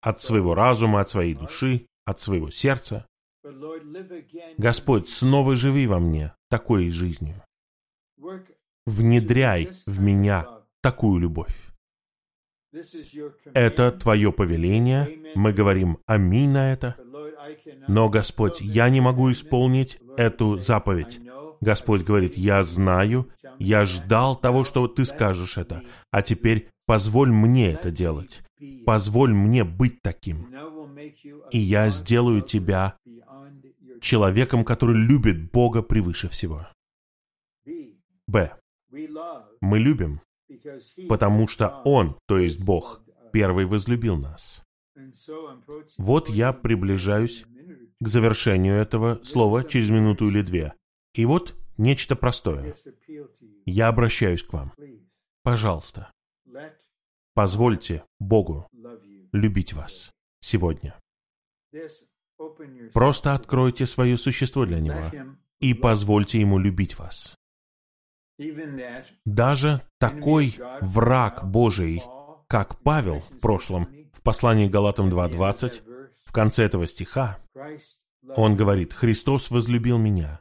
от 0.00 0.22
своего 0.22 0.54
разума, 0.54 1.00
от 1.00 1.08
своей 1.08 1.34
души, 1.34 1.86
от 2.04 2.20
своего 2.20 2.50
сердца. 2.50 3.06
Господь, 4.58 5.08
снова 5.08 5.56
живи 5.56 5.86
во 5.86 5.98
мне 5.98 6.34
такой 6.48 6.90
жизнью 6.90 7.42
внедряй 8.86 9.70
в 9.86 10.00
меня 10.00 10.46
такую 10.82 11.20
любовь. 11.20 11.66
Это 13.54 13.90
Твое 13.92 14.32
повеление, 14.32 15.32
мы 15.34 15.52
говорим 15.52 15.98
«Аминь» 16.06 16.50
на 16.50 16.72
это. 16.72 16.96
Но, 17.88 18.08
Господь, 18.08 18.60
я 18.60 18.88
не 18.88 19.00
могу 19.00 19.32
исполнить 19.32 19.98
эту 20.16 20.58
заповедь. 20.58 21.20
Господь 21.60 22.02
говорит, 22.02 22.36
я 22.36 22.62
знаю, 22.62 23.28
я 23.58 23.84
ждал 23.84 24.36
того, 24.36 24.64
что 24.64 24.88
Ты 24.88 25.04
скажешь 25.04 25.58
это, 25.58 25.82
а 26.10 26.22
теперь 26.22 26.70
позволь 26.86 27.30
мне 27.30 27.72
это 27.72 27.90
делать. 27.90 28.42
Позволь 28.86 29.32
мне 29.32 29.64
быть 29.64 30.02
таким. 30.02 30.54
И 31.50 31.58
я 31.58 31.90
сделаю 31.90 32.42
тебя 32.42 32.96
человеком, 34.00 34.64
который 34.64 34.96
любит 34.96 35.50
Бога 35.52 35.82
превыше 35.82 36.28
всего. 36.28 36.66
Б. 38.26 38.56
Мы 39.60 39.78
любим, 39.78 40.20
потому 41.08 41.46
что 41.48 41.82
Он, 41.84 42.16
то 42.26 42.38
есть 42.38 42.64
Бог, 42.64 43.02
первый 43.32 43.66
возлюбил 43.66 44.16
нас. 44.16 44.62
Вот 45.98 46.28
я 46.28 46.52
приближаюсь 46.52 47.44
к 48.00 48.08
завершению 48.08 48.76
этого 48.76 49.20
слова 49.22 49.62
через 49.64 49.90
минуту 49.90 50.28
или 50.28 50.42
две. 50.42 50.74
И 51.14 51.24
вот 51.24 51.56
нечто 51.76 52.16
простое. 52.16 52.74
Я 53.66 53.88
обращаюсь 53.88 54.42
к 54.42 54.52
вам. 54.52 54.72
Пожалуйста, 55.42 56.12
позвольте 57.34 58.04
Богу 58.18 58.68
любить 59.32 59.72
вас 59.72 60.10
сегодня. 60.40 60.98
Просто 62.92 63.34
откройте 63.34 63.86
свое 63.86 64.16
существо 64.16 64.66
для 64.66 64.80
Него 64.80 65.10
и 65.60 65.74
позвольте 65.74 66.40
Ему 66.40 66.58
любить 66.58 66.98
вас. 66.98 67.34
Даже 69.26 69.82
такой 69.98 70.56
враг 70.80 71.44
Божий, 71.50 72.02
как 72.48 72.82
Павел 72.82 73.20
в 73.20 73.38
прошлом, 73.38 73.88
в 74.12 74.22
послании 74.22 74.68
Галатам 74.68 75.08
2.20, 75.10 75.82
в 76.24 76.32
конце 76.32 76.64
этого 76.64 76.86
стиха, 76.86 77.38
он 78.36 78.56
говорит, 78.56 78.92
«Христос 78.92 79.50
возлюбил 79.50 79.98
меня 79.98 80.40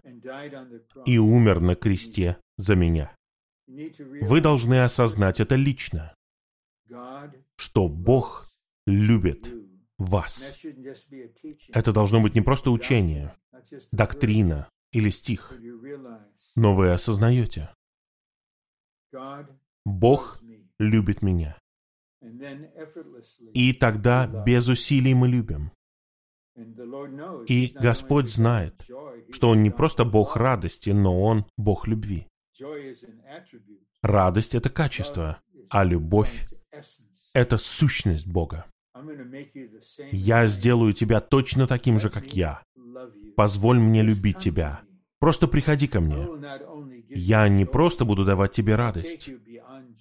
и 1.05 1.17
умер 1.17 1.59
на 1.59 1.75
кресте 1.75 2.37
за 2.57 2.75
меня». 2.75 3.15
Вы 3.67 4.41
должны 4.41 4.83
осознать 4.83 5.39
это 5.39 5.55
лично, 5.55 6.13
что 7.55 7.87
Бог 7.87 8.49
любит 8.87 9.53
вас. 9.97 10.55
Это 11.73 11.93
должно 11.93 12.21
быть 12.21 12.35
не 12.35 12.41
просто 12.41 12.71
учение, 12.71 13.35
доктрина 13.91 14.69
или 14.91 15.09
стих, 15.09 15.53
но 16.55 16.75
вы 16.75 16.91
осознаете, 16.91 17.69
Бог 19.85 20.41
любит 20.79 21.21
меня. 21.21 21.57
И 23.53 23.73
тогда 23.73 24.27
без 24.27 24.67
усилий 24.67 25.13
мы 25.13 25.27
любим. 25.27 25.71
И 27.47 27.73
Господь 27.75 28.29
знает, 28.29 28.85
что 29.31 29.49
Он 29.49 29.63
не 29.63 29.69
просто 29.69 30.05
Бог 30.05 30.35
радости, 30.35 30.89
но 30.91 31.21
Он 31.21 31.45
Бог 31.57 31.87
любви. 31.87 32.27
Радость— 34.01 34.55
это 34.55 34.69
качество, 34.69 35.39
а 35.69 35.83
любовь— 35.83 36.45
это 37.33 37.57
сущность 37.57 38.27
Бога. 38.27 38.65
Я 40.11 40.47
сделаю 40.47 40.93
тебя 40.93 41.19
точно 41.19 41.67
таким 41.67 41.99
же, 41.99 42.09
как 42.09 42.33
я. 42.33 42.61
Позволь 43.35 43.79
мне 43.79 44.03
любить 44.03 44.39
тебя. 44.39 44.81
Просто 45.19 45.47
приходи 45.47 45.87
ко 45.87 46.01
мне. 46.01 46.27
Я 47.09 47.47
не 47.47 47.65
просто 47.65 48.05
буду 48.05 48.25
давать 48.25 48.51
тебе 48.51 48.75
радость. 48.75 49.29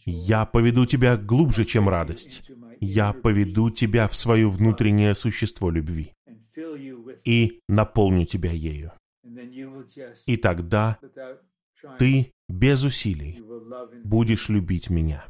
Я 0.05 0.45
поведу 0.45 0.87
тебя 0.87 1.17
глубже, 1.17 1.65
чем 1.65 1.89
радость. 1.89 2.43
Я 2.81 3.13
поведу 3.13 3.71
тебя 3.71 4.07
в 4.07 4.17
свое 4.17 4.49
внутреннее 4.49 5.15
существо 5.15 5.71
любви 5.71 6.15
и 7.25 7.61
наполню 7.69 8.27
тебя 8.27 8.53
ею. 8.53 8.93
И 10.27 10.37
тогда 10.37 10.99
ты 11.99 12.33
без 12.49 12.85
усилий 12.85 13.43
будешь 14.05 14.49
любить 14.49 14.91
меня. 14.91 15.25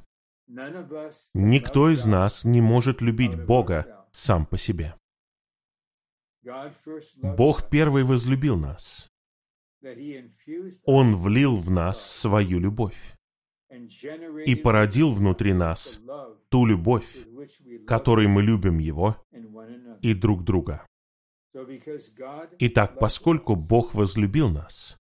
Никто 1.35 1.91
из 1.91 2.07
нас 2.07 2.45
не 2.45 2.61
может 2.61 3.03
любить 3.03 3.37
Бога 3.45 4.07
сам 4.13 4.47
по 4.47 4.57
себе. 4.57 4.95
Бог 7.17 7.69
первый 7.69 8.05
возлюбил 8.05 8.57
нас. 8.57 9.11
Он 10.85 11.17
влил 11.17 11.57
в 11.57 11.71
нас 11.71 12.01
свою 12.01 12.59
любовь 12.59 13.15
и 14.47 14.55
породил 14.55 15.13
внутри 15.13 15.53
нас 15.53 16.01
ту 16.49 16.65
любовь, 16.65 17.17
которой 17.87 18.27
мы 18.27 18.43
любим 18.43 18.79
Его 18.79 19.23
и 20.01 20.15
друг 20.15 20.45
друга. 20.45 20.88
Итак, 22.59 22.99
поскольку 22.99 23.57
Бог 23.57 23.95
возлюбил 23.95 24.51
нас, 24.51 24.97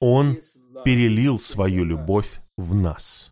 Он 0.00 0.38
перелил 0.84 1.38
свою 1.38 1.84
любовь 1.84 2.40
в 2.56 2.74
нас. 2.74 3.30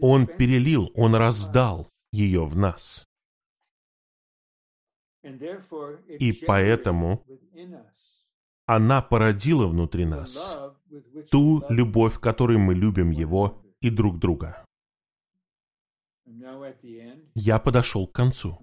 Он 0.00 0.26
перелил, 0.26 0.90
Он 0.94 1.14
раздал 1.14 1.88
ее 2.12 2.44
в 2.44 2.56
нас. 2.56 3.06
И 5.22 6.32
поэтому 6.46 7.24
она 8.66 9.02
породила 9.02 9.66
внутри 9.66 10.04
нас 10.04 10.58
ту 11.30 11.64
любовь, 11.68 12.18
которой 12.20 12.58
мы 12.58 12.74
любим 12.74 13.10
Его 13.10 13.62
и 13.80 13.90
друг 13.90 14.18
друга. 14.18 14.64
Я 17.34 17.58
подошел 17.58 18.06
к 18.06 18.12
концу. 18.12 18.58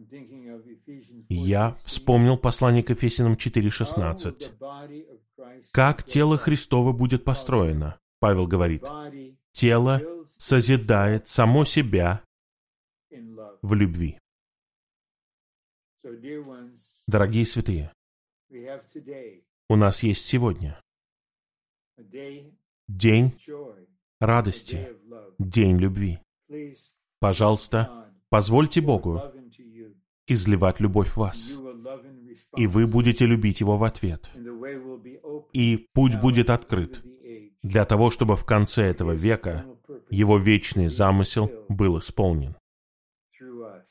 Я 1.30 1.76
вспомнил 1.84 2.38
послание 2.38 2.84
к 2.84 2.92
Ефесиным 2.92 3.34
4.16. 3.34 5.72
Как 5.72 6.04
тело 6.04 6.38
Христово 6.38 6.92
будет 6.92 7.24
построено? 7.24 8.00
Павел 8.20 8.48
говорит, 8.48 8.84
тело 9.52 10.02
созидает 10.38 11.28
само 11.28 11.66
себя 11.66 12.24
в 13.62 13.74
любви. 13.74 14.18
Дорогие 17.08 17.46
святые, 17.46 17.92
у 19.70 19.76
нас 19.76 20.04
есть 20.04 20.26
сегодня 20.26 20.80
день 22.88 23.38
радости, 24.20 24.96
день 25.40 25.78
любви. 25.78 26.20
Пожалуйста, 27.20 28.14
позвольте 28.30 28.82
Богу 28.82 29.22
изливать 30.28 30.80
любовь 30.80 31.10
в 31.10 31.18
вас, 31.18 31.52
и 32.56 32.68
вы 32.68 32.88
будете 32.88 33.26
любить 33.26 33.62
Его 33.62 33.78
в 33.78 33.84
ответ. 33.84 34.30
И 35.54 35.88
путь 35.94 36.20
будет 36.20 36.50
открыт. 36.50 37.04
для 37.64 37.84
того, 37.86 38.12
чтобы 38.12 38.36
в 38.36 38.46
конце 38.46 38.84
этого 38.84 39.14
века 39.14 39.66
Его 40.12 40.38
вечный 40.38 40.90
замысел 40.90 41.50
был 41.68 41.98
исполнен 41.98 42.56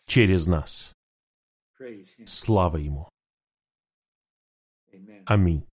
через 0.06 0.46
нас. 0.46 0.92
Слава 2.26 2.76
Ему. 2.76 3.08
Аминь. 5.26 5.64